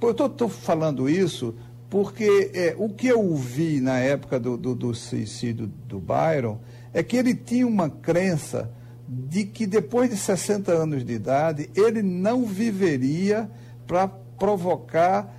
Eu 0.00 0.26
estou 0.26 0.48
falando 0.48 1.08
isso 1.08 1.54
porque 1.90 2.50
é, 2.54 2.74
o 2.76 2.88
que 2.88 3.08
eu 3.08 3.34
vi 3.34 3.80
na 3.80 3.98
época 3.98 4.38
do, 4.38 4.56
do, 4.56 4.74
do, 4.74 4.94
suicídio 4.94 5.66
do 5.66 5.98
Byron 5.98 6.58
é 6.92 7.02
que 7.02 7.16
ele 7.16 7.34
tinha 7.34 7.66
uma 7.66 7.88
crença 7.88 8.70
de 9.08 9.44
que 9.44 9.66
depois 9.66 10.10
de 10.10 10.16
60 10.16 10.70
anos 10.70 11.04
de 11.04 11.14
idade 11.14 11.70
ele 11.74 12.02
não 12.02 12.44
viveria 12.44 13.50
para 13.86 14.06
provocar 14.06 15.34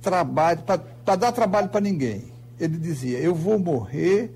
trabalho, 0.00 0.62
para 0.62 1.16
dar 1.16 1.32
trabalho 1.32 1.68
para 1.68 1.80
ninguém. 1.80 2.24
Ele 2.58 2.78
dizia: 2.78 3.18
Eu 3.18 3.34
vou 3.34 3.58
morrer 3.58 4.32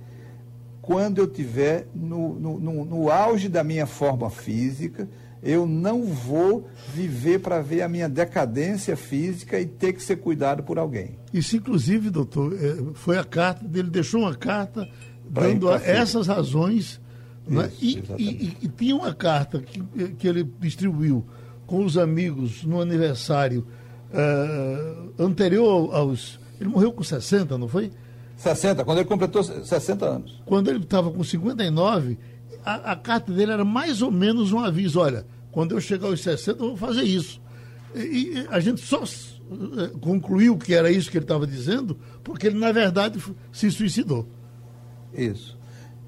quando 0.82 1.18
eu 1.18 1.24
estiver 1.24 1.86
no, 1.94 2.34
no, 2.34 2.58
no, 2.58 2.84
no 2.84 3.10
auge 3.10 3.48
da 3.48 3.62
minha 3.62 3.86
forma 3.86 4.28
física, 4.28 5.08
eu 5.44 5.66
não 5.66 6.04
vou 6.04 6.66
viver 6.94 7.38
para 7.38 7.60
ver 7.60 7.82
a 7.82 7.88
minha 7.88 8.08
decadência 8.08 8.96
física 8.96 9.60
e 9.60 9.66
ter 9.66 9.92
que 9.92 10.02
ser 10.02 10.16
cuidado 10.16 10.62
por 10.62 10.78
alguém. 10.78 11.18
Isso, 11.34 11.54
inclusive, 11.54 12.08
doutor, 12.08 12.54
é, 12.54 12.76
foi 12.94 13.18
a 13.18 13.24
carta 13.24 13.68
dele, 13.68 13.90
deixou 13.90 14.22
uma 14.22 14.34
carta 14.34 14.88
pra 15.32 15.46
dando 15.48 15.70
essas 15.70 16.26
razões. 16.28 16.98
Né? 17.46 17.70
Isso, 17.80 18.12
né? 18.12 18.16
e, 18.18 18.24
e, 18.24 18.56
e, 18.62 18.68
tinha 18.68 18.96
uma 18.96 19.12
carta 19.12 19.60
que, 19.60 19.82
que 20.14 20.26
ele 20.26 20.50
distribuiu 20.58 21.22
com 21.66 21.84
os 21.84 21.98
amigos 21.98 22.64
no 22.64 22.80
aniversário 22.80 23.66
uh, 24.10 25.12
anterior 25.22 25.94
aos. 25.94 26.40
Ele 26.58 26.70
morreu 26.70 26.90
com 26.90 27.02
60, 27.02 27.58
não 27.58 27.68
foi? 27.68 27.90
60, 28.36 28.82
quando 28.82 28.98
ele 28.98 29.08
completou 29.08 29.42
60 29.42 30.06
anos. 30.06 30.42
Quando 30.46 30.68
ele 30.68 30.78
estava 30.78 31.10
com 31.10 31.22
59, 31.22 32.18
a, 32.64 32.92
a 32.92 32.96
carta 32.96 33.30
dele 33.30 33.52
era 33.52 33.64
mais 33.64 34.00
ou 34.00 34.10
menos 34.10 34.52
um 34.52 34.58
aviso: 34.58 35.00
olha, 35.00 35.26
quando 35.54 35.70
eu 35.70 35.80
chegar 35.80 36.08
aos 36.08 36.20
60, 36.20 36.60
eu 36.60 36.68
vou 36.70 36.76
fazer 36.76 37.04
isso. 37.04 37.40
E, 37.94 38.44
a 38.50 38.58
gente 38.58 38.80
só 38.80 39.04
eh, 39.04 39.92
concluiu 40.00 40.58
que 40.58 40.74
era 40.74 40.90
isso 40.90 41.08
que 41.08 41.16
ele 41.16 41.24
estava 41.24 41.46
dizendo, 41.46 41.96
porque 42.24 42.48
ele, 42.48 42.58
na 42.58 42.72
verdade, 42.72 43.22
se 43.52 43.70
suicidou. 43.70 44.26
Isso. 45.14 45.56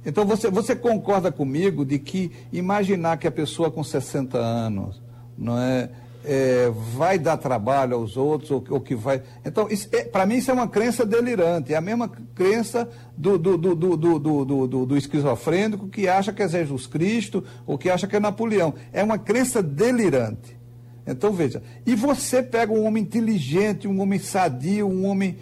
Então 0.05 0.27
você, 0.27 0.51
você 0.51 0.75
concorda 0.75 1.31
comigo 1.31 1.85
de 1.85 1.97
que 2.01 2.33
imaginar 2.53 3.19
que 3.19 3.29
a 3.29 3.31
pessoa 3.31 3.71
com 3.71 3.85
60 3.85 4.37
anos 4.37 5.01
não 5.39 5.57
é, 5.57 5.91
é, 6.27 6.73
vai 6.97 7.19
dar 7.19 7.37
trabalho 7.37 7.97
aos 7.97 8.17
outros, 8.17 8.51
ou, 8.51 8.65
ou 8.69 8.81
que 8.81 8.97
vai. 8.97 9.23
Então, 9.45 9.69
é, 9.93 10.05
para 10.05 10.27
mim, 10.27 10.37
isso 10.37 10.51
é 10.51 10.55
uma 10.55 10.67
crença 10.67 11.07
delirante. 11.07 11.73
É 11.73 11.77
a 11.77 11.81
mesma 11.81 12.09
crença 12.35 12.89
do, 13.17 13.39
do, 13.39 13.57
do, 13.57 13.75
do, 13.77 13.97
do, 13.97 14.45
do, 14.45 14.87
do, 14.87 14.97
esquizofrênico 14.97 15.89
que 15.89 16.09
acha 16.09 16.33
que 16.33 16.43
é 16.43 16.49
Jesus 16.49 16.87
Cristo 16.89 17.45
ou 17.65 17.79
que 17.79 17.89
acha 17.89 18.09
que 18.09 18.17
é 18.17 18.21
Napoleão. 18.21 18.75
É 18.93 19.05
uma 19.05 19.19
crença 19.19 19.63
delirante. 19.63 20.59
Então, 21.07 21.33
veja. 21.33 21.63
E 21.87 21.95
você 21.95 22.43
pega 22.43 22.73
um 22.73 22.85
homem 22.85 23.05
inteligente, 23.05 23.87
um 23.87 24.01
homem 24.01 24.19
sadio, 24.19 24.89
um 24.89 25.07
homem 25.07 25.39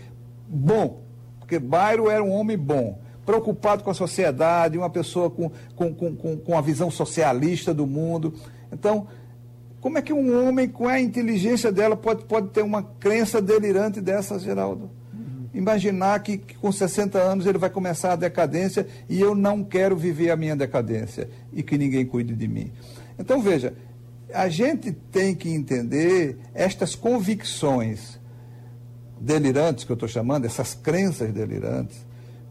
bom. 0.46 1.02
Porque 1.40 1.58
Bairro 1.58 2.10
era 2.10 2.22
um 2.22 2.30
homem 2.30 2.58
bom. 2.58 3.00
preocupado 3.24 3.82
com 3.82 3.90
a 3.90 3.94
sociedade, 3.94 4.76
uma 4.76 4.90
pessoa 4.90 5.30
com, 5.30 5.50
com, 5.74 5.94
com, 5.94 6.36
com 6.36 6.58
a 6.58 6.60
visão 6.60 6.90
socialista 6.90 7.72
do 7.72 7.86
mundo. 7.86 8.34
Então, 8.70 9.06
como 9.84 9.98
é 9.98 10.02
que 10.02 10.14
um 10.14 10.48
homem 10.48 10.66
com 10.66 10.88
a 10.88 10.98
inteligência 10.98 11.70
dela 11.70 11.94
pode, 11.94 12.24
pode 12.24 12.48
ter 12.48 12.62
uma 12.62 12.82
crença 12.82 13.42
delirante 13.42 14.00
dessa, 14.00 14.38
Geraldo? 14.38 14.90
Imaginar 15.52 16.22
que, 16.22 16.38
que, 16.38 16.54
com 16.54 16.72
60 16.72 17.18
anos 17.18 17.44
ele 17.44 17.58
vai 17.58 17.68
começar 17.68 18.14
a 18.14 18.16
decadência 18.16 18.86
e 19.10 19.20
eu 19.20 19.34
não 19.34 19.62
quero 19.62 19.94
viver 19.94 20.30
a 20.30 20.36
minha 20.36 20.56
decadência 20.56 21.28
e 21.52 21.62
que 21.62 21.76
ninguém 21.76 22.06
cuide 22.06 22.34
de 22.34 22.48
mim. 22.48 22.72
Então, 23.18 23.42
veja, 23.42 23.74
a 24.32 24.48
gente 24.48 24.90
tem 24.90 25.34
que 25.34 25.50
entender 25.50 26.38
estas 26.54 26.94
convicções 26.94 28.18
delirantes, 29.20 29.84
que 29.84 29.92
eu 29.92 29.94
estou 29.94 30.08
chamando, 30.08 30.46
essas 30.46 30.72
crenças 30.72 31.30
delirantes, 31.30 32.06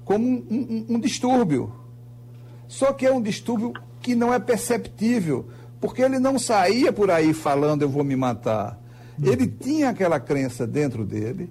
como 0.06 0.24
um, 0.24 0.46
um, 0.52 0.86
um 0.88 1.00
distúrbio. 1.00 1.74
Só 2.68 2.94
que 2.94 3.08
é 3.08 3.12
um 3.12 3.24
distúrbio 3.24 3.74
que 4.00 4.14
não 4.14 4.32
é 4.32 4.38
perceptível, 4.38 5.48
porque 5.84 6.02
ele 6.02 6.18
não 6.18 6.40
saía 6.40 6.94
por 6.94 7.12
aí 7.12 7.34
falando 7.34 7.82
eu 7.82 7.90
vou 7.90 8.06
me 8.06 8.16
matar. 8.16 8.80
Ele 9.22 9.46
tinha 9.46 9.90
aquela 9.90 10.18
crença 10.18 10.66
dentro 10.66 11.04
dele, 11.04 11.50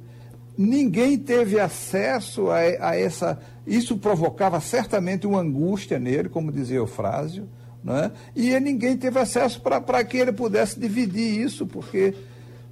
ninguém 0.56 1.18
teve 1.18 1.60
acesso 1.60 2.48
a, 2.48 2.56
a 2.56 2.98
essa. 2.98 3.38
Isso 3.66 3.98
provocava 3.98 4.58
certamente 4.58 5.26
uma 5.26 5.40
angústia 5.40 5.98
nele, 5.98 6.30
como 6.30 6.50
dizia 6.50 6.78
Eufrásio, 6.78 7.46
né? 7.84 8.10
e 8.34 8.58
ninguém 8.58 8.96
teve 8.96 9.18
acesso 9.18 9.60
para 9.60 10.02
que 10.02 10.16
ele 10.16 10.32
pudesse 10.32 10.80
dividir 10.80 11.38
isso, 11.38 11.66
porque 11.66 12.14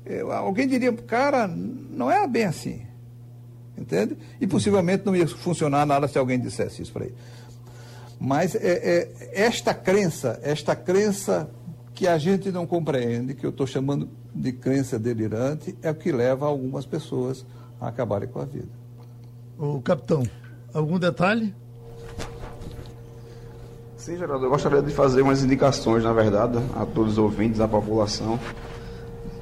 eh, 0.06 0.20
alguém 0.30 0.66
diria, 0.66 0.90
cara, 0.94 1.46
não 1.46 2.10
é 2.10 2.26
bem 2.26 2.44
assim. 2.44 2.80
Entende? 3.76 4.16
E 4.40 4.46
possivelmente 4.46 5.04
não 5.04 5.14
ia 5.14 5.28
funcionar 5.28 5.84
nada 5.84 6.08
se 6.08 6.16
alguém 6.16 6.40
dissesse 6.40 6.80
isso 6.80 6.92
para 6.92 7.04
ele. 7.04 7.14
Mas 8.20 8.54
é, 8.54 8.58
é, 8.60 9.30
esta 9.32 9.72
crença, 9.72 10.38
esta 10.42 10.76
crença 10.76 11.48
que 11.94 12.06
a 12.06 12.18
gente 12.18 12.52
não 12.52 12.66
compreende, 12.66 13.34
que 13.34 13.46
eu 13.46 13.50
estou 13.50 13.66
chamando 13.66 14.10
de 14.34 14.52
crença 14.52 14.98
delirante, 14.98 15.74
é 15.82 15.90
o 15.90 15.94
que 15.94 16.12
leva 16.12 16.46
algumas 16.46 16.84
pessoas 16.84 17.46
a 17.80 17.88
acabarem 17.88 18.28
com 18.28 18.38
a 18.38 18.44
vida. 18.44 18.68
O 19.58 19.80
capitão, 19.80 20.22
algum 20.74 20.98
detalhe? 20.98 21.54
Sim, 23.96 24.16
Geraldo, 24.16 24.46
eu 24.46 24.50
gostaria 24.50 24.82
de 24.82 24.92
fazer 24.92 25.22
umas 25.22 25.42
indicações, 25.42 26.04
na 26.04 26.12
verdade, 26.12 26.58
a 26.76 26.84
todos 26.86 27.12
os 27.12 27.18
ouvintes, 27.18 27.60
à 27.60 27.68
população, 27.68 28.38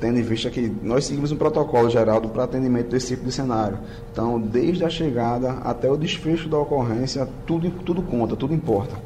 tendo 0.00 0.18
em 0.18 0.22
vista 0.22 0.50
que 0.50 0.72
nós 0.82 1.04
seguimos 1.04 1.32
um 1.32 1.36
protocolo 1.36 1.90
geral 1.90 2.20
para 2.20 2.44
atendimento 2.44 2.90
desse 2.90 3.08
tipo 3.08 3.24
de 3.24 3.32
cenário. 3.32 3.78
Então, 4.12 4.40
desde 4.40 4.84
a 4.84 4.90
chegada 4.90 5.52
até 5.64 5.90
o 5.90 5.96
desfecho 5.96 6.48
da 6.48 6.58
ocorrência, 6.58 7.28
tudo, 7.46 7.70
tudo 7.84 8.02
conta, 8.02 8.36
tudo 8.36 8.54
importa. 8.54 8.96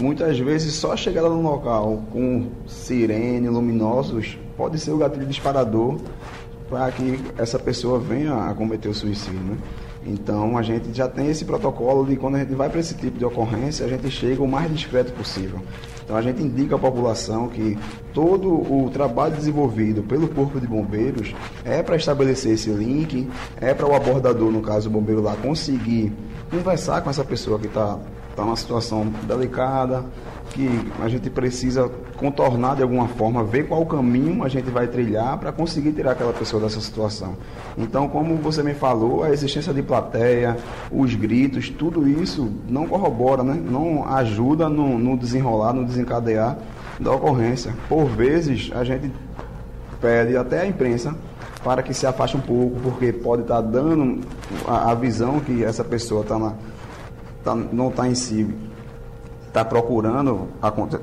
Muitas 0.00 0.38
vezes, 0.38 0.74
só 0.74 0.92
a 0.92 0.96
chegada 0.96 1.28
no 1.28 1.42
local 1.42 2.02
com 2.12 2.46
sirene, 2.66 3.48
luminosos, 3.48 4.38
pode 4.56 4.78
ser 4.78 4.92
o 4.92 4.98
gatilho 4.98 5.26
disparador 5.26 5.98
para 6.68 6.90
que 6.92 7.20
essa 7.36 7.58
pessoa 7.58 7.98
venha 7.98 8.34
a 8.34 8.54
cometer 8.54 8.88
o 8.88 8.94
suicídio. 8.94 9.40
Né? 9.40 9.58
Então 10.06 10.56
a 10.56 10.62
gente 10.62 10.92
já 10.92 11.08
tem 11.08 11.28
esse 11.28 11.44
protocolo 11.44 12.04
de 12.04 12.16
quando 12.16 12.36
a 12.36 12.38
gente 12.40 12.54
vai 12.54 12.68
para 12.68 12.80
esse 12.80 12.94
tipo 12.94 13.18
de 13.18 13.24
ocorrência, 13.24 13.84
a 13.84 13.88
gente 13.88 14.10
chega 14.10 14.42
o 14.42 14.48
mais 14.48 14.70
discreto 14.70 15.12
possível. 15.12 15.60
Então 16.08 16.16
a 16.16 16.22
gente 16.22 16.42
indica 16.42 16.74
à 16.74 16.78
população 16.78 17.48
que 17.48 17.78
todo 18.14 18.50
o 18.50 18.88
trabalho 18.90 19.36
desenvolvido 19.36 20.02
pelo 20.02 20.26
Corpo 20.26 20.58
de 20.58 20.66
Bombeiros 20.66 21.34
é 21.66 21.82
para 21.82 21.96
estabelecer 21.96 22.54
esse 22.54 22.70
link, 22.70 23.28
é 23.60 23.74
para 23.74 23.86
o 23.86 23.94
abordador, 23.94 24.50
no 24.50 24.62
caso 24.62 24.88
o 24.88 24.92
bombeiro 24.92 25.20
lá, 25.20 25.36
conseguir 25.36 26.10
conversar 26.50 27.02
com 27.02 27.10
essa 27.10 27.22
pessoa 27.22 27.58
que 27.58 27.66
está 27.66 27.98
tá 28.34 28.42
numa 28.42 28.56
situação 28.56 29.12
delicada, 29.24 30.02
que 30.58 30.68
a 31.00 31.08
gente 31.08 31.30
precisa 31.30 31.88
contornar 32.16 32.74
de 32.74 32.82
alguma 32.82 33.06
forma, 33.06 33.44
ver 33.44 33.68
qual 33.68 33.86
caminho 33.86 34.42
a 34.42 34.48
gente 34.48 34.68
vai 34.70 34.88
trilhar 34.88 35.38
para 35.38 35.52
conseguir 35.52 35.92
tirar 35.92 36.12
aquela 36.12 36.32
pessoa 36.32 36.60
dessa 36.60 36.80
situação. 36.80 37.36
Então, 37.76 38.08
como 38.08 38.34
você 38.34 38.60
me 38.60 38.74
falou, 38.74 39.22
a 39.22 39.30
existência 39.30 39.72
de 39.72 39.84
plateia, 39.84 40.56
os 40.90 41.14
gritos, 41.14 41.70
tudo 41.70 42.08
isso 42.08 42.52
não 42.68 42.88
corrobora, 42.88 43.44
né? 43.44 43.54
não 43.54 44.04
ajuda 44.08 44.68
no, 44.68 44.98
no 44.98 45.16
desenrolar, 45.16 45.72
no 45.72 45.84
desencadear 45.84 46.58
da 46.98 47.12
ocorrência. 47.12 47.72
Por 47.88 48.06
vezes, 48.06 48.72
a 48.74 48.82
gente 48.82 49.12
pede 50.00 50.36
até 50.36 50.62
a 50.62 50.66
imprensa 50.66 51.14
para 51.62 51.84
que 51.84 51.94
se 51.94 52.04
afaste 52.04 52.36
um 52.36 52.40
pouco, 52.40 52.80
porque 52.80 53.12
pode 53.12 53.42
estar 53.42 53.56
tá 53.56 53.60
dando 53.60 54.22
a, 54.66 54.90
a, 54.90 54.94
visão 54.96 55.38
que 55.38 55.62
essa 55.62 55.84
pessoa 55.84 56.24
tá 56.24 56.36
na, 56.36 56.54
tá, 57.44 57.54
não 57.54 57.90
está 57.90 58.08
em 58.08 58.14
si 58.16 58.67
está 59.48 59.64
procurando 59.64 60.48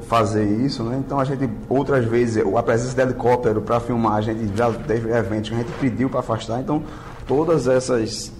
fazer 0.07 0.45
isso, 0.45 0.83
né? 0.83 1.01
Então 1.05 1.19
a 1.19 1.25
gente 1.25 1.49
outras 1.67 2.05
vezes 2.05 2.43
a 2.55 2.63
presença 2.63 2.95
de 2.95 3.01
helicóptero 3.01 3.61
para 3.61 3.79
filmar, 3.79 4.13
a 4.13 4.21
gente 4.21 4.55
já 4.55 4.71
teve 4.71 5.11
eventos 5.11 5.49
que 5.49 5.55
a 5.55 5.59
gente 5.59 5.71
pediu 5.73 6.09
para 6.09 6.21
afastar, 6.21 6.61
então 6.61 6.83
todas 7.27 7.67
essas 7.67 8.31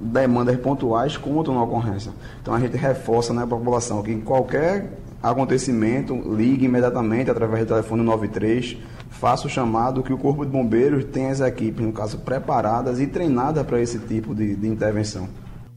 demandas 0.00 0.56
pontuais 0.56 1.16
contam 1.16 1.54
na 1.54 1.62
ocorrência. 1.62 2.12
Então 2.40 2.52
a 2.52 2.60
gente 2.60 2.76
reforça 2.76 3.32
né, 3.32 3.46
população 3.46 4.02
que 4.02 4.12
em 4.12 4.20
qualquer 4.20 4.98
acontecimento 5.22 6.14
ligue 6.34 6.64
imediatamente 6.64 7.30
através 7.30 7.64
do 7.64 7.68
telefone 7.68 8.02
93, 8.02 8.76
faça 9.08 9.46
o 9.46 9.50
chamado 9.50 10.02
que 10.02 10.12
o 10.12 10.18
Corpo 10.18 10.44
de 10.44 10.50
Bombeiros 10.50 11.04
tem 11.04 11.30
as 11.30 11.40
equipes, 11.40 11.84
no 11.84 11.92
caso, 11.92 12.18
preparadas 12.18 12.98
e 12.98 13.06
treinadas 13.06 13.64
para 13.64 13.80
esse 13.80 14.00
tipo 14.00 14.34
de, 14.34 14.56
de 14.56 14.66
intervenção. 14.66 15.28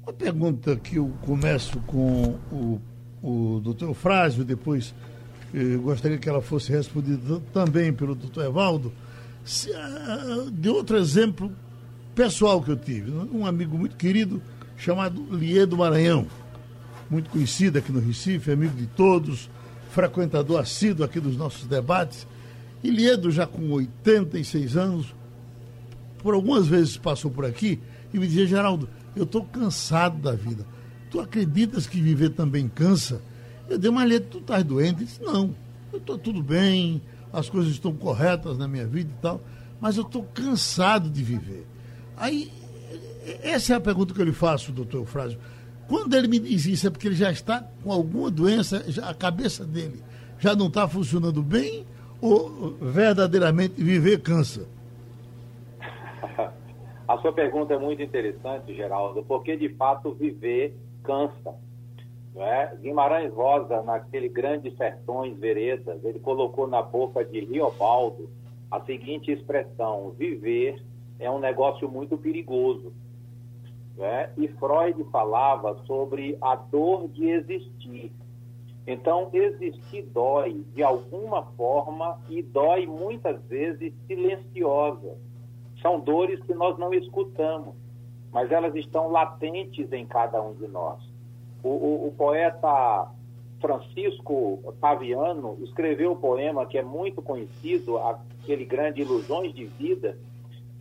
Uma 0.04 0.14
pergunta 0.14 0.76
que 0.76 0.96
eu 0.96 1.12
começo 1.26 1.80
com 1.86 2.36
o 2.52 2.80
o 3.26 3.60
doutor 3.60 3.94
Frásio, 3.96 4.46
depois 4.46 4.94
eh, 5.52 5.78
gostaria 5.78 6.18
que 6.18 6.30
ela 6.30 6.42
fosse 6.42 6.72
respondida 6.72 7.42
também 7.52 7.92
pelo 7.92 8.14
doutor 8.14 8.46
Evaldo, 8.46 8.94
se, 9.44 9.72
uh, 9.72 10.52
de 10.52 10.70
outro 10.70 10.96
exemplo 10.96 11.52
pessoal 12.14 12.62
que 12.62 12.70
eu 12.70 12.78
tive. 12.78 13.12
Um 13.12 13.46
amigo 13.46 13.78
muito 13.78 13.96
querido 13.96 14.42
chamado 14.78 15.26
Liedo 15.32 15.76
Maranhão, 15.76 16.28
muito 17.10 17.32
conhecido 17.32 17.80
aqui 17.80 17.92
no 17.92 18.00
Recife, 18.00 18.52
amigo 18.52 18.76
de 18.76 18.86
todos, 18.88 19.50
frequentador 19.90 20.60
assíduo 20.60 21.04
aqui 21.04 21.20
dos 21.20 21.36
nossos 21.36 21.66
debates. 21.66 22.28
E 22.84 22.92
Liedo, 22.92 23.32
já 23.32 23.48
com 23.48 23.72
86 23.72 24.78
anos, 24.78 25.16
por 26.22 26.36
algumas 26.36 26.68
vezes 26.68 26.96
passou 26.96 27.32
por 27.32 27.44
aqui 27.44 27.80
e 28.14 28.20
me 28.20 28.28
dizia, 28.28 28.46
Geraldo, 28.46 28.88
eu 29.16 29.24
estou 29.24 29.44
cansado 29.46 30.18
da 30.18 30.34
vida 30.34 30.75
tu 31.10 31.20
acreditas 31.20 31.88
que 31.88 32.00
viver 32.00 32.30
também 32.30 32.68
cansa? 32.68 33.22
Eu 33.70 33.78
dei 33.78 33.90
uma 33.90 34.04
letra, 34.04 34.30
tu 34.30 34.38
estás 34.40 34.64
doente? 34.64 34.98
Ele 34.98 35.06
disse, 35.06 35.24
não, 35.24 35.56
eu 35.92 36.00
estou 36.00 36.18
tudo 36.18 36.42
bem, 36.42 37.02
as 37.32 37.50
coisas 37.50 37.72
estão 37.72 37.94
corretas 37.94 38.58
na 38.58 38.68
minha 38.68 38.86
vida 38.86 39.12
e 39.12 39.22
tal, 39.22 39.42
mas 39.80 39.98
eu 39.98 40.04
estou 40.04 40.24
cansado 40.24 41.10
de 41.10 41.24
viver. 41.24 41.66
Aí, 42.18 42.52
essa 43.44 43.74
é 43.74 43.76
a 43.76 43.82
pergunta 43.82 44.14
que 44.14 44.22
eu 44.22 44.26
lhe 44.26 44.32
faço, 44.32 44.72
doutor 44.72 45.00
Eufrásio. 45.00 45.40
Quando 45.88 46.16
ele 46.16 46.28
me 46.28 46.40
diz 46.40 46.66
isso, 46.66 46.88
é 46.88 46.90
porque 46.90 47.08
ele 47.08 47.16
já 47.16 47.32
está 47.32 47.64
com 47.84 47.92
alguma 47.92 48.32
doença, 48.32 48.84
já, 48.88 49.10
a 49.10 49.14
cabeça 49.14 49.66
dele 49.66 50.02
já 50.40 50.56
não 50.56 50.68
está 50.68 50.88
funcionando 50.88 51.42
bem 51.42 51.86
ou 52.22 52.72
verdadeiramente 52.82 53.82
viver 53.82 54.22
cansa? 54.22 54.68
A 57.08 57.18
sua 57.20 57.32
pergunta 57.32 57.72
é 57.74 57.78
muito 57.78 58.02
interessante, 58.02 58.74
Geraldo, 58.74 59.24
porque 59.24 59.56
de 59.56 59.70
fato 59.76 60.12
viver 60.16 60.76
cansa. 61.06 61.56
É? 62.36 62.76
Guimarães 62.82 63.34
Rosa, 63.34 63.82
naquele 63.82 64.28
grande 64.28 64.76
Sertões 64.76 65.38
Veredas, 65.38 66.04
ele 66.04 66.20
colocou 66.20 66.68
na 66.68 66.82
boca 66.82 67.24
de 67.24 67.40
Riobaldo 67.40 68.30
a 68.70 68.82
seguinte 68.82 69.32
expressão: 69.32 70.12
viver 70.18 70.84
é 71.18 71.32
um 71.32 71.40
negócio 71.40 71.90
muito 71.90 72.18
perigoso. 72.18 72.92
É? 73.98 74.30
E 74.38 74.50
Freud 74.50 75.02
falava 75.06 75.82
sobre 75.86 76.38
a 76.42 76.56
dor 76.56 77.08
de 77.08 77.30
existir. 77.30 78.12
Então, 78.86 79.30
existir 79.32 80.04
dói 80.04 80.66
de 80.76 80.84
alguma 80.84 81.44
forma 81.54 82.20
e 82.30 82.44
dói 82.44 82.86
muitas 82.86 83.42
vezes 83.46 83.94
silenciosa. 84.06 85.18
São 85.82 86.00
dores 86.00 86.44
que 86.44 86.54
nós 86.54 86.78
não 86.78 86.94
escutamos 86.94 87.74
mas 88.36 88.52
elas 88.52 88.76
estão 88.76 89.08
latentes 89.08 89.94
em 89.94 90.06
cada 90.06 90.42
um 90.42 90.54
de 90.56 90.68
nós. 90.68 91.00
O, 91.64 91.70
o, 91.70 92.08
o 92.08 92.12
poeta 92.18 93.10
Francisco 93.62 94.76
Taviano 94.82 95.58
escreveu 95.62 96.12
um 96.12 96.18
poema 96.18 96.66
que 96.66 96.78
é 96.78 96.84
muito 96.84 97.22
conhecido, 97.22 97.98
aquele 97.98 98.66
grande 98.66 99.00
Ilusões 99.00 99.54
de 99.54 99.64
Vida, 99.64 100.18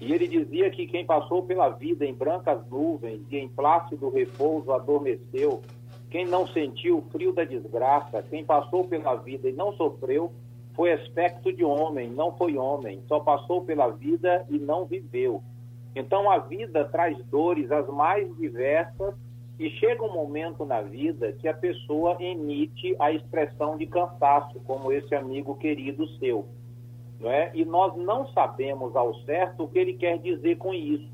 e 0.00 0.12
ele 0.12 0.26
dizia 0.26 0.68
que 0.68 0.84
quem 0.88 1.07
passou 1.07 1.44
pela 1.44 1.68
vida 1.68 2.05
em 2.05 2.12
brancas 2.12 2.59
nuvens 2.68 3.20
e 3.30 3.36
em 3.36 3.46
plácido 3.46 4.11
repouso 4.11 4.72
adormeceu, 4.72 5.62
quem 6.11 6.26
não 6.26 6.48
sentiu 6.48 6.98
o 6.98 7.02
frio 7.02 7.32
da 7.32 7.44
desgraça, 7.44 8.20
quem 8.28 8.44
passou 8.44 8.88
pela 8.88 9.14
vida 9.14 9.48
e 9.48 9.52
não 9.52 9.72
sofreu, 9.74 10.32
foi 10.74 10.92
aspecto 10.92 11.52
de 11.52 11.64
homem, 11.64 12.11
não 12.11 12.36
foi 12.36 12.57
homem, 12.57 13.00
só 13.07 13.20
passou 13.20 13.62
pela 13.62 13.90
vida 13.90 14.44
e 14.50 14.59
não 14.59 14.84
viveu. 14.84 15.40
Então 15.95 16.30
a 16.30 16.38
vida 16.38 16.84
traz 16.86 17.16
dores 17.26 17.70
as 17.70 17.86
mais 17.88 18.34
diversas 18.36 19.14
E 19.59 19.70
chega 19.70 20.03
um 20.03 20.12
momento 20.12 20.64
na 20.64 20.82
vida 20.82 21.32
que 21.32 21.47
a 21.47 21.55
pessoa 21.55 22.16
emite 22.18 22.97
a 22.99 23.12
expressão 23.12 23.76
de 23.76 23.86
cansaço, 23.86 24.59
como 24.61 24.90
esse 24.90 25.14
amigo 25.14 25.55
querido 25.55 26.09
seu. 26.18 26.49
Não 27.20 27.30
é? 27.30 27.53
E 27.55 27.64
nós 27.64 27.97
não 27.97 28.26
sabemos 28.28 28.97
ao 28.97 29.14
certo 29.20 29.62
o 29.62 29.68
que 29.68 29.78
ele 29.78 29.95
quer 29.95 30.18
dizer 30.18 30.57
com 30.57 30.74
isso. 30.74 31.09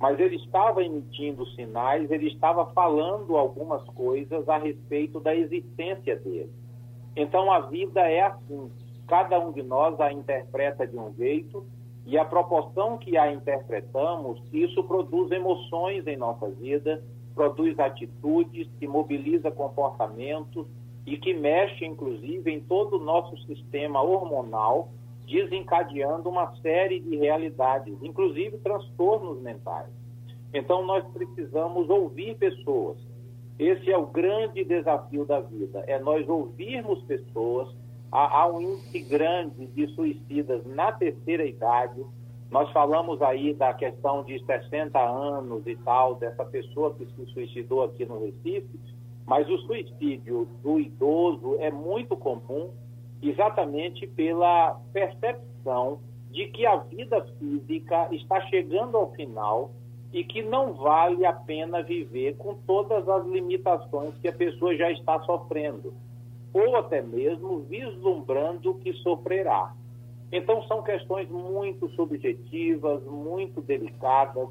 Mas 0.00 0.18
ele 0.18 0.36
estava 0.36 0.82
emitindo 0.82 1.44
sinais, 1.48 2.10
ele 2.10 2.28
estava 2.28 2.64
falando 2.72 3.36
algumas 3.36 3.84
coisas 3.90 4.48
a 4.48 4.56
respeito 4.56 5.20
da 5.20 5.36
existência 5.36 6.16
dele. 6.16 6.50
Então 7.14 7.52
a 7.52 7.60
vida 7.60 8.00
é 8.00 8.22
assim. 8.22 8.70
Cada 9.06 9.38
um 9.38 9.52
de 9.52 9.62
nós 9.62 10.00
a 10.00 10.10
interpreta 10.10 10.86
de 10.86 10.96
um 10.96 11.12
jeito 11.14 11.66
e 12.06 12.18
a 12.18 12.24
proporção 12.24 12.96
que 12.98 13.16
a 13.16 13.32
interpretamos, 13.32 14.40
isso 14.52 14.82
produz 14.84 15.30
emoções 15.30 16.06
em 16.06 16.16
nossa 16.16 16.48
vida, 16.48 17.02
produz 17.34 17.78
atitudes, 17.78 18.68
que 18.78 18.86
mobiliza 18.86 19.50
comportamentos 19.50 20.66
e 21.06 21.16
que 21.16 21.32
mexe, 21.34 21.84
inclusive, 21.84 22.50
em 22.50 22.60
todo 22.60 22.96
o 22.96 23.04
nosso 23.04 23.36
sistema 23.46 24.02
hormonal, 24.02 24.88
desencadeando 25.26 26.28
uma 26.28 26.54
série 26.56 27.00
de 27.00 27.16
realidades, 27.16 27.96
inclusive 28.02 28.58
transtornos 28.58 29.40
mentais. 29.40 29.88
Então, 30.52 30.84
nós 30.84 31.04
precisamos 31.12 31.88
ouvir 31.88 32.36
pessoas. 32.36 32.98
Esse 33.58 33.92
é 33.92 33.96
o 33.96 34.06
grande 34.06 34.64
desafio 34.64 35.24
da 35.24 35.40
vida, 35.40 35.84
é 35.86 35.98
nós 35.98 36.28
ouvirmos 36.28 37.02
pessoas. 37.02 37.68
Há, 38.12 38.40
há 38.40 38.46
um 38.48 38.60
índice 38.60 39.00
grande 39.00 39.66
de 39.66 39.86
suicidas 39.94 40.64
na 40.66 40.92
terceira 40.92 41.44
idade, 41.44 42.04
nós 42.50 42.70
falamos 42.72 43.22
aí 43.22 43.54
da 43.54 43.72
questão 43.72 44.24
de 44.24 44.44
60 44.44 44.98
anos 44.98 45.64
e 45.66 45.76
tal, 45.76 46.16
dessa 46.16 46.44
pessoa 46.44 46.92
que 46.94 47.06
se 47.06 47.26
suicidou 47.32 47.84
aqui 47.84 48.04
no 48.04 48.24
Recife, 48.24 48.80
mas 49.24 49.48
o 49.48 49.58
suicídio 49.58 50.48
do 50.60 50.80
idoso 50.80 51.56
é 51.60 51.70
muito 51.70 52.16
comum 52.16 52.70
exatamente 53.22 54.06
pela 54.08 54.80
percepção 54.92 56.00
de 56.30 56.46
que 56.48 56.66
a 56.66 56.76
vida 56.76 57.24
física 57.38 58.08
está 58.12 58.40
chegando 58.42 58.96
ao 58.96 59.12
final 59.12 59.70
e 60.12 60.24
que 60.24 60.42
não 60.42 60.72
vale 60.72 61.24
a 61.24 61.32
pena 61.32 61.82
viver 61.82 62.36
com 62.36 62.54
todas 62.66 63.08
as 63.08 63.26
limitações 63.26 64.16
que 64.18 64.26
a 64.26 64.32
pessoa 64.32 64.74
já 64.76 64.90
está 64.90 65.20
sofrendo, 65.20 65.94
ou 66.52 66.76
até 66.76 67.00
mesmo 67.00 67.60
vislumbrando 67.60 68.74
que 68.74 68.92
sofrerá. 68.94 69.74
Então, 70.32 70.62
são 70.64 70.82
questões 70.82 71.28
muito 71.28 71.88
subjetivas, 71.90 73.02
muito 73.04 73.60
delicadas, 73.60 74.48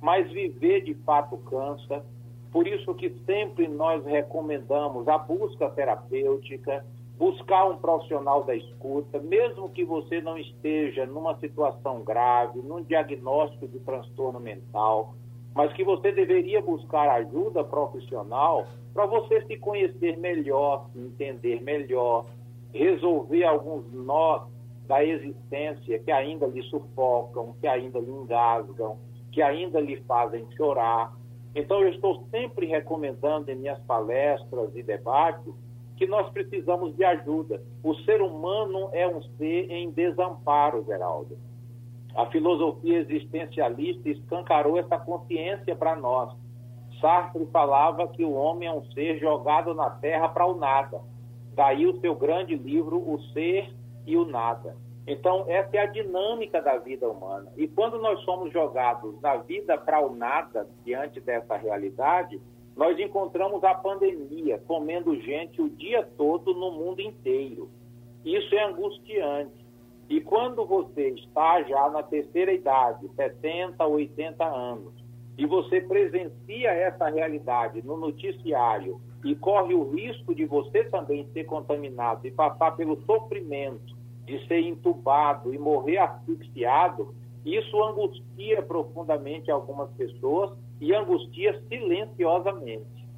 mas 0.00 0.30
viver 0.30 0.82
de 0.82 0.94
fato 0.94 1.36
cansa. 1.38 2.04
Por 2.50 2.66
isso 2.66 2.94
que 2.94 3.10
sempre 3.24 3.66
nós 3.66 4.04
recomendamos 4.04 5.08
a 5.08 5.16
busca 5.16 5.70
terapêutica, 5.70 6.84
buscar 7.18 7.64
um 7.66 7.76
profissional 7.76 8.44
da 8.44 8.54
escuta, 8.54 9.20
mesmo 9.20 9.70
que 9.70 9.84
você 9.84 10.20
não 10.20 10.36
esteja 10.36 11.06
numa 11.06 11.38
situação 11.38 12.02
grave, 12.02 12.60
num 12.60 12.82
diagnóstico 12.82 13.66
de 13.68 13.78
transtorno 13.80 14.40
mental, 14.40 15.14
mas 15.54 15.72
que 15.72 15.84
você 15.84 16.12
deveria 16.12 16.60
buscar 16.62 17.08
ajuda 17.08 17.62
profissional 17.62 18.66
para 18.94 19.06
você 19.06 19.42
se 19.46 19.56
conhecer 19.56 20.18
melhor, 20.18 20.88
se 20.92 20.98
entender 20.98 21.62
melhor, 21.62 22.26
resolver 22.72 23.44
alguns 23.44 23.90
nós 23.92 24.42
da 24.86 25.04
existência 25.04 25.98
que 25.98 26.10
ainda 26.10 26.46
lhe 26.46 26.62
sufocam, 26.64 27.54
que 27.60 27.66
ainda 27.66 27.98
lhe 27.98 28.10
engasgam, 28.10 28.98
que 29.30 29.40
ainda 29.40 29.80
lhe 29.80 29.96
fazem 30.02 30.46
chorar. 30.56 31.14
Então, 31.54 31.82
eu 31.82 31.90
estou 31.90 32.26
sempre 32.30 32.66
recomendando 32.66 33.50
em 33.50 33.56
minhas 33.56 33.78
palestras 33.80 34.74
e 34.74 34.82
debates 34.82 35.52
que 35.96 36.06
nós 36.06 36.30
precisamos 36.30 36.96
de 36.96 37.04
ajuda. 37.04 37.62
O 37.82 37.94
ser 37.94 38.20
humano 38.20 38.88
é 38.92 39.06
um 39.06 39.22
ser 39.22 39.70
em 39.70 39.90
desamparo, 39.90 40.84
Geraldo. 40.84 41.38
A 42.14 42.26
filosofia 42.26 42.98
existencialista 42.98 44.08
escancarou 44.08 44.78
essa 44.78 44.98
consciência 44.98 45.74
para 45.74 45.96
nós. 45.96 46.30
Sartre 47.00 47.46
falava 47.46 48.06
que 48.08 48.24
o 48.24 48.32
homem 48.32 48.68
é 48.68 48.72
um 48.72 48.84
ser 48.92 49.18
jogado 49.18 49.74
na 49.74 49.90
terra 49.90 50.28
para 50.28 50.46
o 50.46 50.54
nada. 50.54 51.00
Daí 51.54 51.86
o 51.86 51.98
seu 52.00 52.14
grande 52.14 52.54
livro, 52.54 52.98
O 52.98 53.20
Ser 53.32 53.70
e 54.06 54.16
o 54.16 54.24
nada. 54.24 54.76
Então, 55.06 55.44
essa 55.48 55.76
é 55.76 55.80
a 55.80 55.86
dinâmica 55.86 56.60
da 56.62 56.78
vida 56.78 57.08
humana. 57.08 57.50
E 57.56 57.66
quando 57.66 57.98
nós 57.98 58.20
somos 58.20 58.52
jogados 58.52 59.20
na 59.20 59.36
vida 59.36 59.76
para 59.76 60.00
o 60.00 60.14
nada, 60.14 60.68
diante 60.84 61.20
dessa 61.20 61.56
realidade, 61.56 62.40
nós 62.76 62.98
encontramos 62.98 63.64
a 63.64 63.74
pandemia 63.74 64.58
comendo 64.66 65.18
gente 65.20 65.60
o 65.60 65.68
dia 65.68 66.08
todo 66.16 66.54
no 66.54 66.70
mundo 66.70 67.00
inteiro. 67.00 67.68
Isso 68.24 68.54
é 68.54 68.64
angustiante. 68.64 69.61
E 70.12 70.20
quando 70.20 70.66
você 70.66 71.08
está 71.08 71.62
já 71.62 71.88
na 71.88 72.02
terceira 72.02 72.52
idade, 72.52 73.08
70, 73.16 73.82
80 73.86 74.44
anos, 74.44 74.92
e 75.38 75.46
você 75.46 75.80
presencia 75.80 76.68
essa 76.68 77.08
realidade 77.08 77.80
no 77.82 77.96
noticiário 77.96 79.00
e 79.24 79.34
corre 79.34 79.72
o 79.72 79.88
risco 79.88 80.34
de 80.34 80.44
você 80.44 80.84
também 80.84 81.26
ser 81.32 81.44
contaminado 81.44 82.26
e 82.26 82.30
passar 82.30 82.72
pelo 82.72 83.00
sofrimento 83.06 83.96
de 84.26 84.46
ser 84.46 84.60
entubado 84.60 85.54
e 85.54 85.58
morrer 85.58 85.96
asfixiado, 85.96 87.14
isso 87.42 87.82
angustia 87.82 88.60
profundamente 88.60 89.50
algumas 89.50 89.90
pessoas 89.92 90.52
e 90.78 90.94
angustia 90.94 91.58
silenciosamente. 91.70 93.08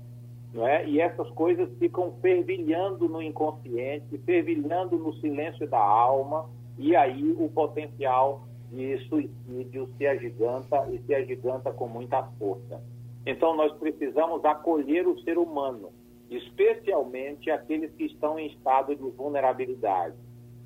Não 0.53 0.65
é? 0.65 0.89
E 0.89 1.01
essas 1.01 1.29
coisas 1.31 1.69
ficam 1.77 2.15
fervilhando 2.23 3.09
no 3.09 3.21
inconsciente, 3.21 4.17
fervilhando 4.19 4.97
no 4.97 5.13
silêncio 5.15 5.69
da 5.69 5.81
alma, 5.81 6.49
e 6.79 6.95
aí 6.97 7.33
o 7.39 7.49
potencial 7.49 8.47
de 8.71 8.99
suicídio 9.09 9.89
se 9.97 10.07
agiganta 10.07 10.89
e 10.91 10.99
se 11.07 11.15
agiganta 11.15 11.73
com 11.73 11.89
muita 11.89 12.23
força. 12.39 12.83
Então 13.25 13.57
nós 13.57 13.73
precisamos 13.79 14.45
acolher 14.45 15.07
o 15.07 15.19
ser 15.21 15.39
humano, 15.39 15.91
especialmente 16.31 17.51
aqueles 17.51 17.93
que 17.95 18.05
estão 18.05 18.39
em 18.39 18.49
estado 18.49 18.95
de 18.95 19.11
vulnerabilidade 19.11 20.17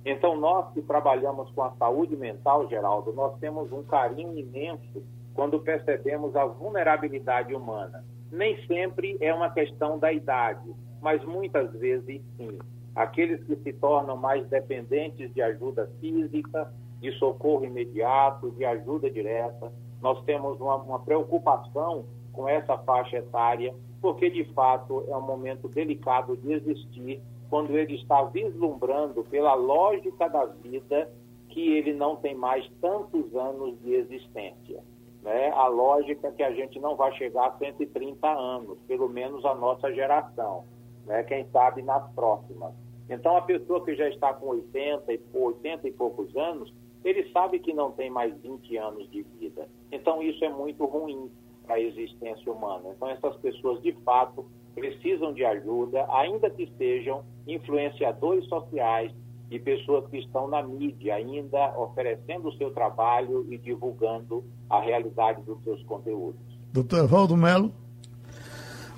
então, 0.05 0.37
nós 0.37 0.73
que 0.73 0.83
trabalhamos 0.83 1.51
com 1.51 1.63
a 1.63 1.73
saúde 1.73 2.17
mental, 2.17 2.69
Geraldo, 2.69 3.13
nós 3.13 3.39
temos 3.39 3.71
um 3.73 3.83
carinho 3.83 4.39
imenso 4.39 5.03
quando 5.35 5.61
percebemos 5.61 6.35
a 6.35 6.47
vulnerabilidade 6.47 7.55
humana. 7.55 8.05
Nem 8.31 8.57
sempre 8.67 9.17
é 9.21 9.33
uma 9.35 9.51
questão 9.51 9.99
da 9.99 10.13
idade, 10.13 10.75
mas 11.03 11.23
muitas 11.25 11.71
vezes 11.73 12.23
sim. 12.37 12.59
Aqueles 12.99 13.41
que 13.45 13.55
se 13.55 13.73
tornam 13.75 14.17
mais 14.17 14.45
dependentes 14.49 15.33
de 15.33 15.41
ajuda 15.41 15.89
física, 16.01 16.75
de 17.01 17.13
socorro 17.13 17.65
imediato, 17.65 18.51
de 18.51 18.65
ajuda 18.65 19.09
direta, 19.09 19.73
nós 20.03 20.21
temos 20.25 20.61
uma, 20.61 20.75
uma 20.75 20.99
preocupação 20.99 22.07
com 22.33 22.49
essa 22.49 22.77
faixa 22.79 23.19
etária, 23.19 23.73
porque 24.01 24.29
de 24.29 24.43
fato 24.53 25.05
é 25.07 25.17
um 25.17 25.23
momento 25.23 25.69
delicado 25.69 26.37
de 26.39 26.53
existir 26.53 27.23
quando 27.49 27.79
ele 27.79 27.95
está 27.95 28.25
vislumbrando 28.25 29.23
pela 29.23 29.55
lógica 29.55 30.29
da 30.29 30.47
vida 30.47 31.09
que 31.51 31.77
ele 31.77 31.93
não 31.93 32.17
tem 32.17 32.35
mais 32.35 32.69
tantos 32.81 33.33
anos 33.37 33.81
de 33.81 33.95
existência. 33.95 34.83
Né? 35.23 35.53
A 35.53 35.69
lógica 35.69 36.33
que 36.33 36.43
a 36.43 36.51
gente 36.51 36.81
não 36.81 36.97
vai 36.97 37.13
chegar 37.13 37.47
a 37.47 37.59
130 37.59 38.29
anos, 38.29 38.77
pelo 38.89 39.09
menos 39.09 39.45
a 39.45 39.55
nossa 39.55 39.89
geração, 39.95 40.65
né? 41.07 41.23
quem 41.23 41.47
sabe 41.53 41.81
nas 41.83 42.05
próximas. 42.13 42.88
Então, 43.09 43.37
a 43.37 43.43
pessoa 43.43 43.85
que 43.85 43.95
já 43.95 44.09
está 44.09 44.33
com 44.35 44.49
80 44.49 45.13
e, 45.13 45.21
80 45.33 45.89
e 45.89 45.93
poucos 45.93 46.37
anos, 46.37 46.73
ele 47.05 47.31
sabe 47.33 47.59
que 47.59 47.73
não 47.73 47.93
tem 47.93 48.11
mais 48.11 48.37
20 48.41 48.77
anos 48.77 49.11
de 49.11 49.23
vida. 49.39 49.69
Então, 49.91 50.23
isso 50.23 50.45
é 50.45 50.49
muito 50.49 50.85
ruim 50.85 51.31
para 51.65 51.77
a 51.77 51.81
existência 51.81 52.53
humana. 52.53 52.91
Então, 52.95 53.09
essas 53.09 53.37
pessoas, 53.37 53.81
de 53.83 53.93
fato, 54.05 54.47
precisam 54.75 55.33
de 55.33 55.45
ajuda, 55.45 56.07
ainda 56.11 56.51
que 56.51 56.71
sejam 56.77 57.25
influenciadores 57.47 58.47
sociais 58.47 59.13
e 59.51 59.59
pessoas 59.59 60.07
que 60.11 60.19
estão 60.19 60.47
na 60.47 60.63
mídia 60.63 61.15
ainda 61.15 61.79
oferecendo 61.79 62.49
o 62.49 62.53
seu 62.53 62.71
trabalho 62.71 63.47
e 63.51 63.57
divulgando 63.57 64.45
a 64.69 64.81
realidade 64.81 65.43
dos 65.43 65.63
seus 65.65 65.83
conteúdos. 65.85 66.41
Doutor 66.73 67.07
Valdo 67.07 67.37
Melo. 67.37 67.73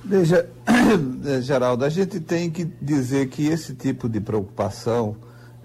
Veja, 0.04 0.48
Geraldo, 1.42 1.84
a 1.84 1.88
gente 1.88 2.20
tem 2.20 2.50
que 2.50 2.64
dizer 2.64 3.28
que 3.28 3.46
esse 3.46 3.74
tipo 3.74 4.08
de 4.08 4.20
preocupação 4.20 5.16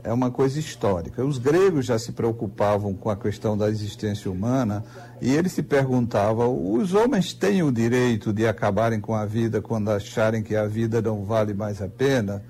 é 0.03 0.13
uma 0.13 0.29
coisa 0.29 0.59
histórica. 0.59 1.25
Os 1.25 1.39
gregos 1.39 1.87
já 1.87 1.97
se 1.97 2.11
preocupavam 2.11 2.93
com 2.93 3.09
a 3.09 3.15
questão 3.15 3.57
da 3.57 3.69
existência 3.69 4.29
humana 4.29 4.83
e 5.19 5.31
eles 5.31 5.51
se 5.51 5.63
perguntavam: 5.63 6.73
os 6.73 6.93
homens 6.93 7.33
têm 7.33 7.63
o 7.63 7.71
direito 7.71 8.31
de 8.31 8.45
acabarem 8.45 9.01
com 9.01 9.15
a 9.15 9.25
vida 9.25 9.61
quando 9.61 9.89
acharem 9.89 10.43
que 10.43 10.55
a 10.55 10.67
vida 10.67 11.01
não 11.01 11.23
vale 11.23 11.53
mais 11.53 11.81
a 11.81 11.87
pena? 11.87 12.43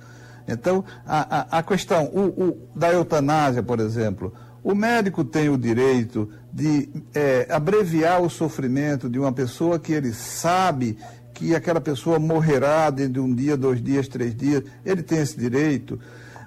Então, 0.48 0.84
a, 1.08 1.58
a, 1.58 1.60
a 1.60 1.64
questão 1.64 2.06
o, 2.06 2.50
o, 2.50 2.58
da 2.76 2.92
eutanásia, 2.92 3.64
por 3.64 3.80
exemplo, 3.80 4.34
o 4.66 4.76
médico 4.76 5.24
tem 5.24 5.48
o 5.48 5.58
direito 5.58 6.30
de 6.52 6.90
é, 7.14 7.48
abreviar 7.50 8.22
o 8.22 8.30
sofrimento 8.30 9.08
de 9.08 9.20
uma 9.20 9.32
pessoa 9.32 9.78
que 9.78 9.94
ele 9.94 10.12
sabe 10.12 10.98
que 11.36 11.54
aquela 11.54 11.82
pessoa 11.82 12.18
morrerá 12.18 12.90
dentro 12.90 13.14
de 13.14 13.20
um 13.20 13.36
dia, 13.36 13.58
dois 13.58 13.84
dias, 13.84 14.08
três 14.08 14.34
dias. 14.34 14.64
Ele 14.86 15.04
tem 15.04 15.20
esse 15.20 15.38
direito. 15.38 16.00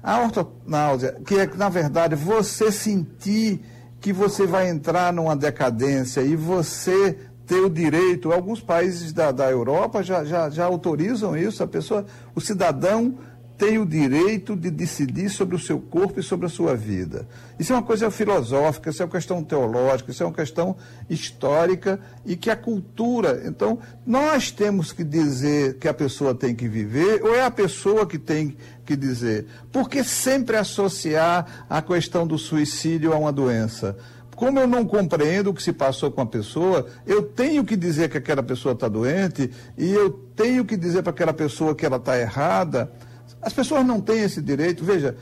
A 0.02 0.22
ortonáusea, 0.22 1.20
que 1.24 1.34
é, 1.34 1.46
na 1.46 1.68
verdade, 1.68 2.16
você 2.16 2.72
sentir 2.72 3.60
que 4.00 4.12
você 4.12 4.46
vai 4.46 4.68
entrar 4.68 5.12
numa 5.12 5.36
decadência 5.36 6.22
e 6.22 6.34
você 6.34 7.18
ter 7.46 7.60
o 7.60 7.68
direito, 7.68 8.32
alguns 8.32 8.60
países 8.60 9.12
da, 9.12 9.30
da 9.30 9.50
Europa 9.50 10.02
já, 10.02 10.24
já, 10.24 10.48
já 10.48 10.64
autorizam 10.64 11.36
isso, 11.36 11.62
a 11.62 11.66
pessoa, 11.66 12.06
o 12.34 12.40
cidadão 12.40 13.18
tem 13.58 13.76
o 13.76 13.84
direito 13.84 14.54
de 14.54 14.70
decidir 14.70 15.28
sobre 15.28 15.56
o 15.56 15.58
seu 15.58 15.80
corpo 15.80 16.20
e 16.20 16.22
sobre 16.22 16.46
a 16.46 16.48
sua 16.48 16.76
vida. 16.76 17.28
Isso 17.58 17.72
é 17.72 17.76
uma 17.76 17.82
coisa 17.82 18.08
filosófica, 18.08 18.88
isso 18.88 19.02
é 19.02 19.04
uma 19.04 19.10
questão 19.10 19.42
teológica, 19.42 20.12
isso 20.12 20.22
é 20.22 20.26
uma 20.26 20.32
questão 20.32 20.76
histórica 21.10 21.98
e 22.24 22.36
que 22.36 22.50
a 22.50 22.56
cultura. 22.56 23.42
Então, 23.44 23.80
nós 24.06 24.52
temos 24.52 24.92
que 24.92 25.02
dizer 25.02 25.76
que 25.78 25.88
a 25.88 25.92
pessoa 25.92 26.36
tem 26.36 26.54
que 26.54 26.68
viver 26.68 27.20
ou 27.24 27.34
é 27.34 27.44
a 27.44 27.50
pessoa 27.50 28.06
que 28.06 28.16
tem 28.16 28.56
que 28.86 28.94
dizer? 28.94 29.46
Por 29.72 29.90
que 29.90 30.04
sempre 30.04 30.56
associar 30.56 31.66
a 31.68 31.82
questão 31.82 32.26
do 32.26 32.38
suicídio 32.38 33.12
a 33.12 33.18
uma 33.18 33.32
doença? 33.32 33.96
Como 34.36 34.60
eu 34.60 34.68
não 34.68 34.86
compreendo 34.86 35.50
o 35.50 35.54
que 35.54 35.60
se 35.60 35.72
passou 35.72 36.12
com 36.12 36.20
a 36.20 36.26
pessoa, 36.26 36.86
eu 37.04 37.22
tenho 37.22 37.64
que 37.64 37.74
dizer 37.76 38.08
que 38.08 38.18
aquela 38.18 38.40
pessoa 38.40 38.72
está 38.72 38.86
doente 38.86 39.50
e 39.76 39.92
eu 39.92 40.10
tenho 40.10 40.64
que 40.64 40.76
dizer 40.76 41.02
para 41.02 41.10
aquela 41.10 41.32
pessoa 41.32 41.74
que 41.74 41.84
ela 41.84 41.96
está 41.96 42.16
errada. 42.16 42.88
As 43.40 43.52
pessoas 43.52 43.86
não 43.86 44.00
têm 44.00 44.22
esse 44.22 44.42
direito. 44.42 44.84
Veja, 44.84 45.16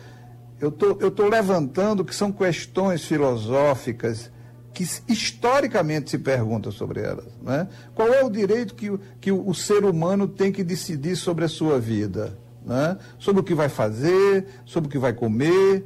eu 0.60 0.70
tô, 0.70 0.92
estou 1.06 1.28
levantando 1.28 2.04
que 2.04 2.14
são 2.14 2.32
questões 2.32 3.04
filosóficas 3.04 4.30
que 4.72 4.86
historicamente 5.08 6.10
se 6.10 6.18
pergunta 6.18 6.70
sobre 6.70 7.00
elas. 7.00 7.26
Né? 7.42 7.66
Qual 7.94 8.12
é 8.12 8.22
o 8.22 8.30
direito 8.30 8.74
que, 8.74 8.92
que 9.20 9.32
o, 9.32 9.48
o 9.48 9.54
ser 9.54 9.84
humano 9.84 10.28
tem 10.28 10.52
que 10.52 10.62
decidir 10.62 11.16
sobre 11.16 11.44
a 11.44 11.48
sua 11.48 11.78
vida? 11.78 12.38
Né? 12.64 12.96
Sobre 13.18 13.40
o 13.40 13.44
que 13.44 13.54
vai 13.54 13.68
fazer, 13.68 14.46
sobre 14.66 14.88
o 14.88 14.90
que 14.90 14.98
vai 14.98 15.14
comer 15.14 15.84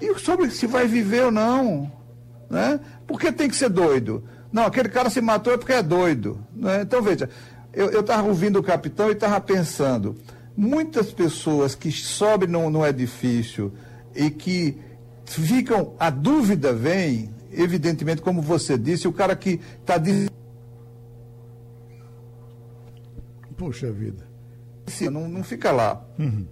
e 0.00 0.18
sobre 0.18 0.50
se 0.50 0.66
vai 0.66 0.88
viver 0.88 1.26
ou 1.26 1.30
não. 1.30 1.90
Né? 2.50 2.80
Por 3.06 3.20
que 3.20 3.30
tem 3.30 3.48
que 3.48 3.56
ser 3.56 3.68
doido? 3.68 4.24
Não, 4.52 4.64
aquele 4.64 4.88
cara 4.88 5.08
se 5.08 5.20
matou 5.20 5.52
é 5.52 5.56
porque 5.56 5.72
é 5.72 5.82
doido. 5.82 6.44
Né? 6.54 6.82
Então, 6.82 7.00
veja, 7.00 7.30
eu 7.72 8.00
estava 8.00 8.26
ouvindo 8.26 8.58
o 8.58 8.62
capitão 8.62 9.08
e 9.08 9.12
estava 9.12 9.40
pensando 9.40 10.16
muitas 10.56 11.12
pessoas 11.12 11.74
que 11.74 11.90
sobem 11.90 12.48
no, 12.48 12.70
no 12.70 12.86
edifício 12.86 13.72
e 14.14 14.30
que 14.30 14.78
ficam, 15.24 15.94
a 15.98 16.10
dúvida 16.10 16.72
vem, 16.72 17.30
evidentemente, 17.50 18.20
como 18.20 18.42
você 18.42 18.76
disse, 18.76 19.08
o 19.08 19.12
cara 19.12 19.34
que 19.34 19.60
está 19.80 19.98
dizendo. 19.98 20.32
Puxa 23.56 23.90
vida. 23.90 24.26
Não, 25.10 25.28
não 25.28 25.42
fica 25.42 25.70
lá. 25.70 26.04
Uhum. 26.18 26.46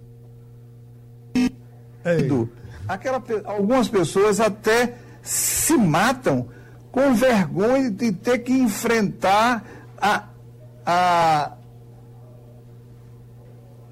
Aquela, 2.87 3.23
algumas 3.45 3.87
pessoas 3.87 4.39
até 4.39 4.95
se 5.21 5.77
matam 5.77 6.47
com 6.91 7.13
vergonha 7.13 7.89
de 7.91 8.11
ter 8.11 8.39
que 8.39 8.51
enfrentar 8.51 9.63
a, 9.97 10.27
a 10.85 11.51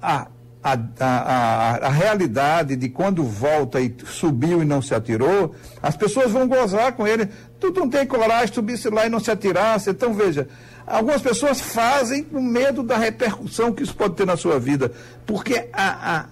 a, 0.00 0.26
a, 0.62 0.78
a, 1.00 1.86
a, 1.86 1.88
realidade 1.88 2.76
de 2.76 2.88
quando 2.88 3.24
volta 3.24 3.80
e 3.80 3.94
subiu 4.04 4.62
e 4.62 4.64
não 4.64 4.82
se 4.82 4.94
atirou, 4.94 5.54
as 5.82 5.96
pessoas 5.96 6.30
vão 6.30 6.46
gozar 6.46 6.92
com 6.92 7.06
ele. 7.06 7.28
Tu 7.58 7.72
não 7.72 7.88
tem 7.88 8.06
coragem 8.06 8.46
de 8.46 8.54
subir 8.76 8.94
lá 8.94 9.06
e 9.06 9.10
não 9.10 9.20
se 9.20 9.30
atirasse. 9.30 9.90
Então, 9.90 10.12
veja, 10.12 10.48
algumas 10.86 11.22
pessoas 11.22 11.60
fazem 11.60 12.24
com 12.24 12.40
medo 12.40 12.82
da 12.82 12.96
repercussão 12.96 13.72
que 13.72 13.82
isso 13.82 13.94
pode 13.94 14.14
ter 14.14 14.26
na 14.26 14.36
sua 14.36 14.58
vida. 14.58 14.92
Porque 15.26 15.68
a, 15.72 16.16
a, 16.16 16.26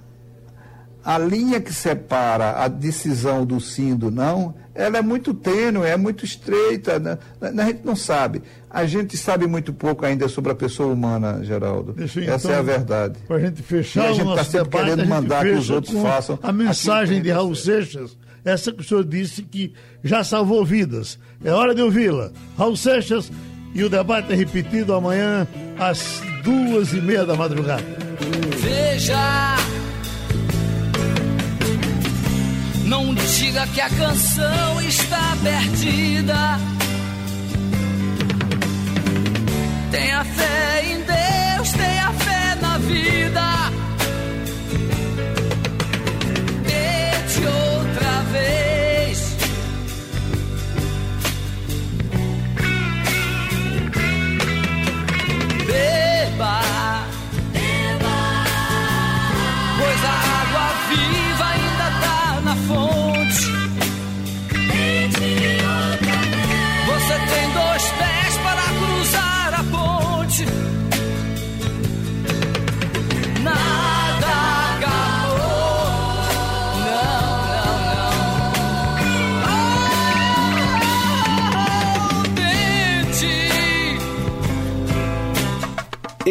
a 1.09 1.17
linha 1.17 1.59
que 1.59 1.73
separa 1.73 2.63
a 2.63 2.69
decisão 2.69 3.47
do 3.47 3.59
sim 3.59 3.93
e 3.93 3.95
do 3.95 4.11
não, 4.11 4.55
ela 4.75 4.99
é 4.99 5.01
muito 5.01 5.33
tênue, 5.33 5.87
é 5.87 5.97
muito 5.97 6.23
estreita, 6.23 6.99
né? 6.99 7.17
a 7.41 7.65
gente 7.65 7.81
não 7.83 7.97
sabe. 7.97 8.43
A 8.69 8.85
gente 8.85 9.17
sabe 9.17 9.47
muito 9.47 9.73
pouco 9.73 10.05
ainda 10.05 10.29
sobre 10.29 10.53
a 10.53 10.55
pessoa 10.55 10.93
humana, 10.93 11.43
Geraldo. 11.43 11.95
Deixa, 11.95 12.21
Essa 12.21 12.49
então, 12.49 12.51
é 12.51 12.59
a 12.59 12.63
verdade. 12.63 13.19
Para 13.27 13.37
a 13.37 13.41
gente 13.41 13.63
fechar 13.63 14.05
e 14.05 14.07
a 14.07 14.13
gente 14.13 14.29
está 14.29 14.45
sempre 14.45 14.65
debate, 14.65 14.85
querendo 14.85 15.09
mandar 15.09 15.47
que 15.47 15.53
os 15.53 15.71
outros 15.71 15.99
façam. 16.03 16.39
A 16.43 16.53
mensagem 16.53 17.23
de 17.23 17.31
Raul 17.31 17.55
Seixas, 17.55 18.15
essa 18.45 18.71
que 18.71 18.83
o 18.83 18.85
senhor 18.85 19.03
disse 19.03 19.41
que 19.41 19.73
já 20.05 20.23
salvou 20.23 20.63
vidas. 20.63 21.19
É 21.43 21.51
hora 21.51 21.75
de 21.75 21.81
ouvi-la. 21.81 22.33
Raul 22.59 22.77
Seixas, 22.77 23.33
e 23.75 23.83
o 23.83 23.89
debate 23.89 24.31
é 24.31 24.37
repetido 24.37 24.93
amanhã 24.93 25.49
às 25.79 26.21
duas 26.45 26.93
e 26.93 27.01
meia 27.01 27.25
da 27.25 27.35
madrugada. 27.35 27.83
Veja 28.59 29.57
Não 32.89 33.14
diga 33.14 33.66
que 33.66 33.82
a 33.82 33.91
canção 33.91 34.80
está 34.80 35.36
perdida. 35.43 36.59
Tenha 39.91 40.24
fé 40.24 40.84
em 40.86 40.97
Deus, 41.03 41.72
tenha 41.72 42.11
fé 42.14 42.55
na 42.62 42.78
vida. 42.78 43.43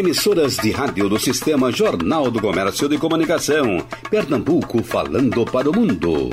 Emissoras 0.08 0.56
de 0.56 0.72
rádio 0.72 1.10
do 1.10 1.20
Sistema 1.20 1.70
Jornal 1.70 2.32
do 2.32 2.40
Comércio 2.40 2.88
de 2.88 2.98
Comunicação. 2.98 3.86
Pernambuco 4.10 4.82
falando 4.82 5.44
para 5.44 5.70
o 5.70 5.76
mundo. 5.76 6.30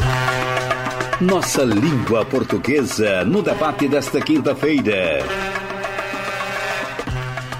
Nossa 1.21 1.65
língua 1.65 2.25
portuguesa 2.25 3.25
no 3.25 3.43
debate 3.43 3.89
desta 3.89 4.21
quinta-feira. 4.21 5.25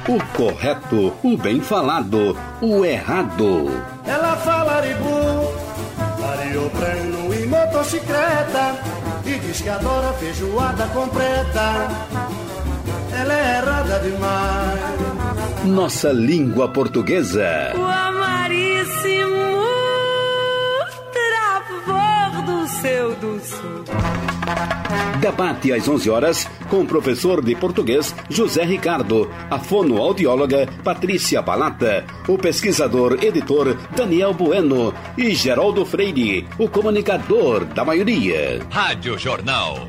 O 0.09 0.23
correto, 0.37 1.13
o 1.21 1.37
bem 1.37 1.61
falado, 1.61 2.37
o 2.63 2.85
errado. 2.85 3.73
Ela 4.07 4.37
fala 4.37 4.83
ribu, 4.83 5.53
treino 6.79 7.35
e 7.35 7.47
motocicleta. 7.49 8.79
E 9.27 9.37
diz 9.41 9.61
que 9.61 9.69
adora 9.69 10.13
feijoada 10.13 10.87
completa. 10.95 12.54
Ela 13.17 13.35
é 13.35 13.59
errada 13.59 13.99
demais. 14.01 15.65
Nossa 15.65 16.13
língua 16.13 16.69
portuguesa. 16.69 17.73
O 17.75 17.85
amaríssimo 17.85 19.35
travor 21.13 22.43
do 22.45 22.69
seu 22.69 23.15
do 23.17 23.41
sul. 23.41 23.85
Debate 25.21 25.73
às 25.73 25.89
11 25.89 26.11
horas 26.11 26.47
com 26.69 26.83
o 26.83 26.87
professor 26.87 27.43
de 27.43 27.55
português 27.55 28.15
José 28.29 28.63
Ricardo, 28.63 29.31
a 29.51 29.59
fonoaudióloga 29.59 30.69
Patrícia 30.83 31.41
Balata, 31.41 32.05
o 32.29 32.37
pesquisador 32.37 33.25
editor 33.25 33.75
Daniel 33.97 34.35
Bueno 34.35 34.93
e 35.17 35.35
Geraldo 35.35 35.87
Freire, 35.87 36.47
o 36.59 36.69
comunicador 36.69 37.65
da 37.65 37.85
maioria. 37.85 38.61
Rádio 38.71 39.17
Jornal. 39.19 39.89